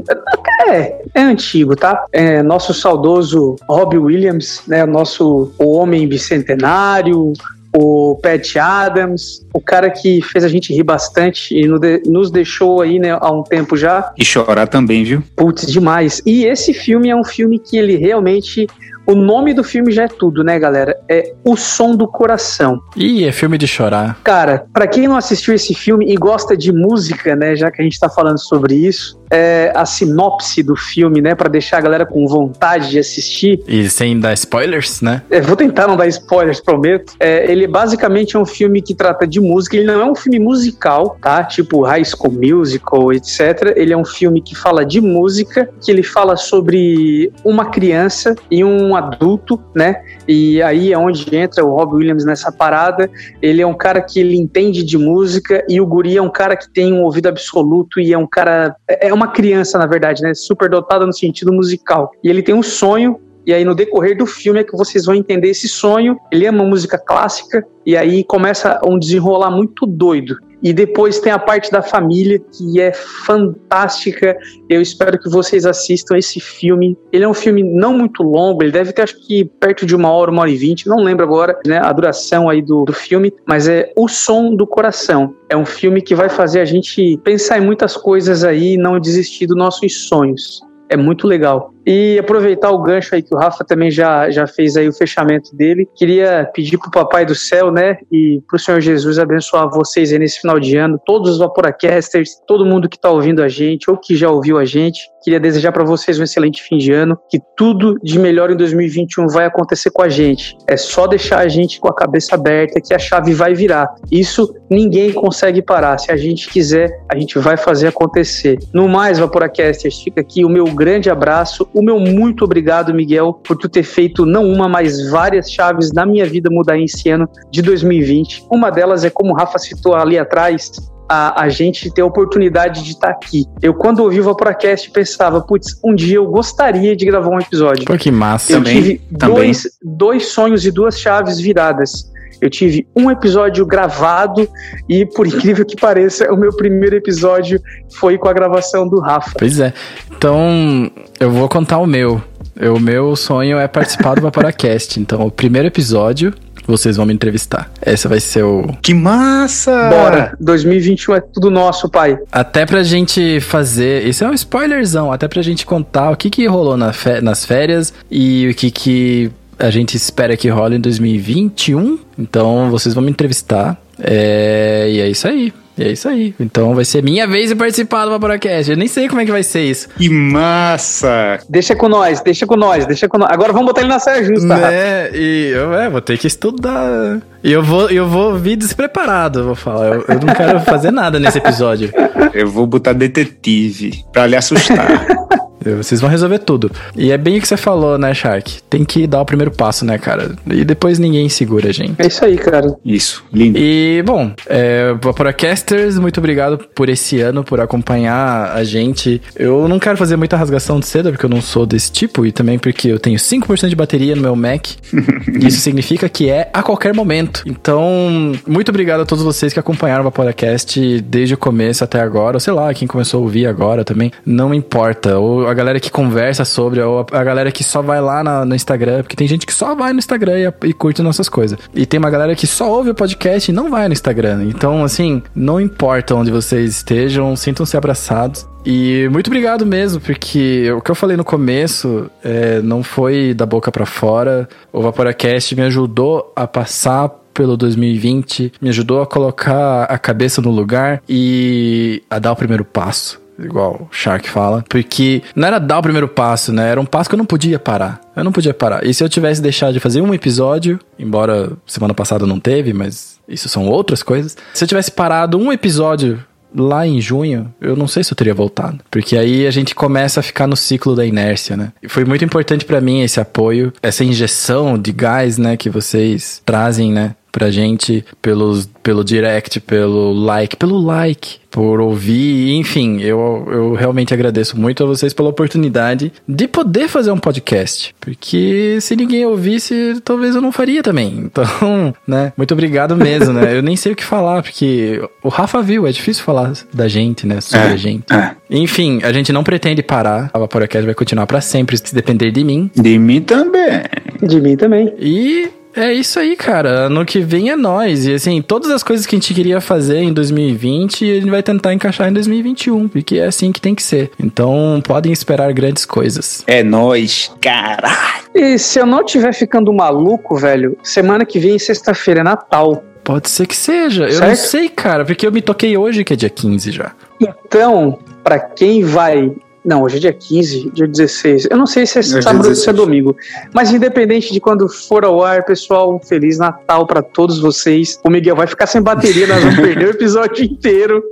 [0.68, 2.04] É, é antigo, tá?
[2.12, 4.84] É nosso saudoso Robbie Williams, né?
[4.84, 7.32] Nosso o homem bicentenário,
[7.76, 11.66] o Pat Adams, o cara que fez a gente rir bastante e
[12.08, 14.12] nos deixou aí, né, há um tempo já.
[14.18, 15.22] E chorar também, viu?
[15.36, 16.20] Putz, demais.
[16.26, 18.66] E esse filme é um filme que ele realmente.
[19.06, 20.96] O nome do filme já é tudo, né, galera?
[21.08, 22.80] É O Som do Coração.
[22.96, 24.18] Ih, é filme de chorar.
[24.22, 27.84] Cara, pra quem não assistiu esse filme e gosta de música, né, já que a
[27.84, 32.04] gente tá falando sobre isso, é a sinopse do filme, né, Pra deixar a galera
[32.04, 33.62] com vontade de assistir.
[33.66, 35.22] E sem dar spoilers, né?
[35.30, 37.14] É, vou tentar não dar spoilers, prometo.
[37.18, 39.76] É, ele basicamente é um filme que trata de música.
[39.76, 41.44] Ele não é um filme musical, tá?
[41.44, 43.72] Tipo High School Musical, etc.
[43.76, 48.62] Ele é um filme que fala de música, que ele fala sobre uma criança e
[48.64, 50.02] um adulto, né?
[50.26, 53.10] E aí é onde entra o Rob Williams nessa parada.
[53.40, 56.56] Ele é um cara que ele entende de música e o Guri é um cara
[56.56, 60.22] que tem um ouvido absoluto e é um cara é, é uma criança na verdade,
[60.22, 60.34] né?
[60.34, 62.10] Super dotado no sentido musical.
[62.22, 63.18] E ele tem um sonho
[63.50, 66.16] e aí, no decorrer do filme, é que vocês vão entender esse sonho.
[66.30, 70.36] Ele ama música clássica, e aí começa um desenrolar muito doido.
[70.62, 74.36] E depois tem a parte da família, que é fantástica.
[74.68, 76.96] Eu espero que vocês assistam esse filme.
[77.12, 80.12] Ele é um filme não muito longo, ele deve ter acho que perto de uma
[80.12, 83.32] hora, uma hora e vinte, não lembro agora né, a duração aí do, do filme,
[83.48, 85.34] mas é O Som do Coração.
[85.48, 89.00] É um filme que vai fazer a gente pensar em muitas coisas aí e não
[89.00, 90.60] desistir dos nossos sonhos.
[90.90, 91.72] É muito legal.
[91.86, 95.54] E aproveitar o gancho aí que o Rafa também já, já fez aí o fechamento
[95.54, 95.88] dele.
[95.96, 100.40] Queria pedir pro Papai do Céu, né, e pro Senhor Jesus abençoar vocês aí nesse
[100.40, 104.14] final de ano, todos os Vaporacasters, todo mundo que tá ouvindo a gente ou que
[104.14, 105.00] já ouviu a gente.
[105.22, 109.28] Queria desejar para vocês um excelente fim de ano, que tudo de melhor em 2021
[109.28, 110.56] vai acontecer com a gente.
[110.66, 113.94] É só deixar a gente com a cabeça aberta que a chave vai virar.
[114.10, 115.98] Isso ninguém consegue parar.
[115.98, 118.58] Se a gente quiser, a gente vai fazer acontecer.
[118.72, 123.56] No mais, Vaporacasters, fica aqui o meu grande abraço, o meu muito obrigado, Miguel, por
[123.56, 127.62] tu ter feito não uma, mas várias chaves na minha vida mudar esse ano de
[127.62, 128.46] 2020.
[128.50, 130.70] Uma delas é como o Rafa citou ali atrás,
[131.08, 133.44] a, a, gente ter a oportunidade de estar tá aqui.
[133.60, 137.84] Eu, quando ouvi o Vaporacast, pensava, putz, um dia eu gostaria de gravar um episódio.
[137.84, 138.52] Pô, que massa.
[138.52, 139.36] Eu também, tive também.
[139.36, 142.10] Dois, dois sonhos e duas chaves viradas.
[142.40, 144.48] Eu tive um episódio gravado
[144.88, 147.60] e, por incrível que pareça, o meu primeiro episódio
[147.94, 149.32] foi com a gravação do Rafa.
[149.38, 149.72] Pois é.
[150.10, 152.22] Então, eu vou contar o meu.
[152.60, 154.98] O meu sonho é participar do Vaporacast.
[155.00, 156.34] Então, o primeiro episódio
[156.70, 157.70] vocês vão me entrevistar.
[157.82, 158.66] Essa vai ser o.
[158.80, 159.88] Que massa!
[159.90, 160.36] Bora!
[160.40, 162.18] 2021 é tudo nosso, pai.
[162.30, 164.06] Até pra gente fazer.
[164.06, 165.12] Isso é um spoilerzão.
[165.12, 166.92] Até pra gente contar o que, que rolou na
[167.22, 171.98] nas férias e o que, que a gente espera que role em 2021.
[172.18, 173.80] Então vocês vão me entrevistar.
[174.00, 174.88] É...
[174.90, 175.52] E é isso aí.
[175.78, 176.34] E é isso aí.
[176.38, 178.70] Então vai ser minha vez de participar do Vaporacast.
[178.70, 179.88] Eu nem sei como é que vai ser isso.
[179.96, 181.38] Que massa!
[181.48, 183.30] Deixa com nós, deixa com nós, deixa com nós.
[183.30, 184.54] Agora vamos botar ele na saia justa.
[184.70, 187.20] É, e eu é, vou ter que estudar.
[187.42, 189.86] E eu vou, eu vou vir despreparado, vou falar.
[189.86, 191.90] Eu, eu não quero fazer nada nesse episódio.
[192.32, 195.04] Eu vou botar detetive pra lhe assustar.
[195.76, 196.70] Vocês vão resolver tudo.
[196.96, 198.60] E é bem o que você falou, né, Shark?
[198.68, 200.34] Tem que dar o primeiro passo, né, cara?
[200.50, 201.94] E depois ninguém segura a gente.
[201.98, 202.74] É isso aí, cara.
[202.84, 203.58] Isso, lindo.
[203.58, 209.20] E, bom, é, Vaporacasters, muito obrigado por esse ano, por acompanhar a gente.
[209.36, 212.32] Eu não quero fazer muita rasgação de seda, porque eu não sou desse tipo, e
[212.32, 214.66] também porque eu tenho 5% de bateria no meu Mac.
[215.40, 217.42] Isso significa que é a qualquer momento.
[217.46, 222.36] Então, muito obrigado a todos vocês que acompanharam o Vaporacast desde o começo até agora,
[222.36, 224.10] ou sei lá, quem começou a ouvir agora também.
[224.24, 225.18] Não importa.
[225.18, 228.44] Ou a galera que conversa sobre, ou a, a galera que só vai lá na,
[228.44, 231.58] no Instagram, porque tem gente que só vai no Instagram e, e, curte nossas coisas.
[231.74, 234.44] E tem uma galera que só ouve o podcast e não vai no Instagram.
[234.44, 238.46] Então, assim, não importa onde vocês estejam, sintam-se abraçados.
[238.64, 243.46] E muito obrigado mesmo, porque o que eu falei no começo é, não foi da
[243.46, 244.48] boca para fora.
[244.72, 250.50] O Vaporacast me ajudou a passar pelo 2020, me ajudou a colocar a cabeça no
[250.50, 255.78] lugar e a dar o primeiro passo igual o Shark fala, porque não era dar
[255.78, 256.70] o primeiro passo, né?
[256.70, 258.00] Era um passo que eu não podia parar.
[258.14, 258.84] Eu não podia parar.
[258.84, 263.18] E se eu tivesse deixado de fazer um episódio, embora semana passada não teve, mas
[263.28, 264.36] isso são outras coisas.
[264.52, 266.22] Se eu tivesse parado um episódio
[266.54, 268.80] lá em junho, eu não sei se eu teria voltado.
[268.90, 271.72] Porque aí a gente começa a ficar no ciclo da inércia, né?
[271.82, 276.42] E foi muito importante para mim esse apoio, essa injeção de gás, né, que vocês
[276.44, 277.14] trazem, né?
[277.32, 284.14] pra gente pelos, pelo direct, pelo like, pelo like, por ouvir, enfim, eu, eu realmente
[284.14, 290.00] agradeço muito a vocês pela oportunidade de poder fazer um podcast, porque se ninguém ouvisse,
[290.04, 291.30] talvez eu não faria também.
[291.40, 293.56] Então, né, muito obrigado mesmo, né?
[293.56, 297.26] Eu nem sei o que falar, porque o Rafa viu, é difícil falar da gente,
[297.26, 298.12] né, sobre é, a gente.
[298.12, 298.34] É.
[298.50, 302.44] Enfim, a gente não pretende parar, a Vaporacast vai continuar para sempre, se depender de
[302.44, 302.70] mim.
[302.74, 303.82] De mim também.
[304.22, 304.92] De mim também.
[304.98, 306.86] E é isso aí, cara.
[306.86, 308.06] Ano que vem é nós.
[308.06, 311.42] E assim, todas as coisas que a gente queria fazer em 2020, a gente vai
[311.42, 314.10] tentar encaixar em 2021, porque é assim que tem que ser.
[314.18, 316.42] Então, podem esperar grandes coisas.
[316.46, 318.20] É nós, caralho.
[318.34, 322.84] E se eu não estiver ficando maluco, velho, semana que vem, sexta-feira, é Natal.
[323.04, 324.08] Pode ser que seja.
[324.08, 324.22] Certo?
[324.22, 326.92] Eu não sei, cara, porque eu me toquei hoje, que é dia 15 já.
[327.20, 329.32] Então, para quem vai
[329.64, 331.48] não, hoje é dia 15, dia 16.
[331.50, 333.14] Eu não sei se é sábado ou se é domingo.
[333.54, 338.00] Mas independente de quando for ao ar, pessoal, um Feliz Natal para todos vocês.
[338.02, 341.02] O Miguel vai ficar sem bateria, nós vamos perder o episódio inteiro.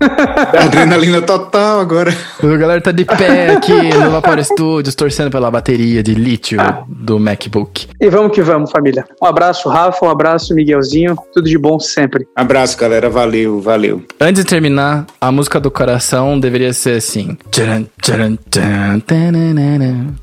[0.58, 2.14] Adrenalina total agora.
[2.42, 7.18] A galera tá de pé aqui no Vapor Studios, torcendo pela bateria de lítio do
[7.18, 7.88] MacBook.
[8.00, 9.04] E vamos que vamos, família.
[9.22, 11.16] Um abraço, Rafa, um abraço, Miguelzinho.
[11.32, 12.26] Tudo de bom sempre.
[12.34, 13.08] Abraço, galera.
[13.08, 14.02] Valeu, valeu.
[14.20, 17.36] Antes de terminar, a música do coração deveria ser assim.
[17.50, 20.14] Tcharam, tcharam, tcharam, tananana.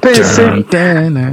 [0.00, 0.64] Pensei,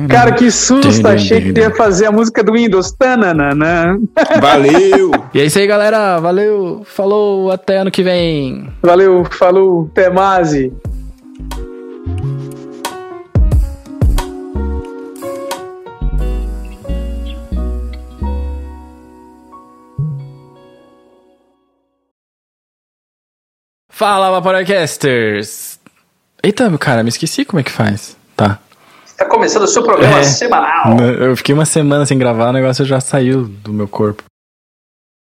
[0.10, 1.08] cara, que susto!
[1.08, 2.92] Achei que ia fazer a música do Windows.
[2.92, 4.00] Tananana.
[4.42, 5.12] Valeu!
[5.34, 6.20] E é isso aí, galera.
[6.20, 6.82] Valeu.
[6.86, 7.52] Falou.
[7.52, 8.70] Até ano que vem.
[8.82, 10.52] Valeu, falou, até mais.
[23.90, 25.77] Fala, Vaporacasters!
[26.44, 28.16] Eita, cara, me esqueci como é que faz.
[28.36, 28.60] Tá.
[29.06, 30.24] Está começando o seu programa É.
[30.24, 30.98] semanal.
[31.00, 34.24] Eu fiquei uma semana sem gravar, o negócio já saiu do meu corpo.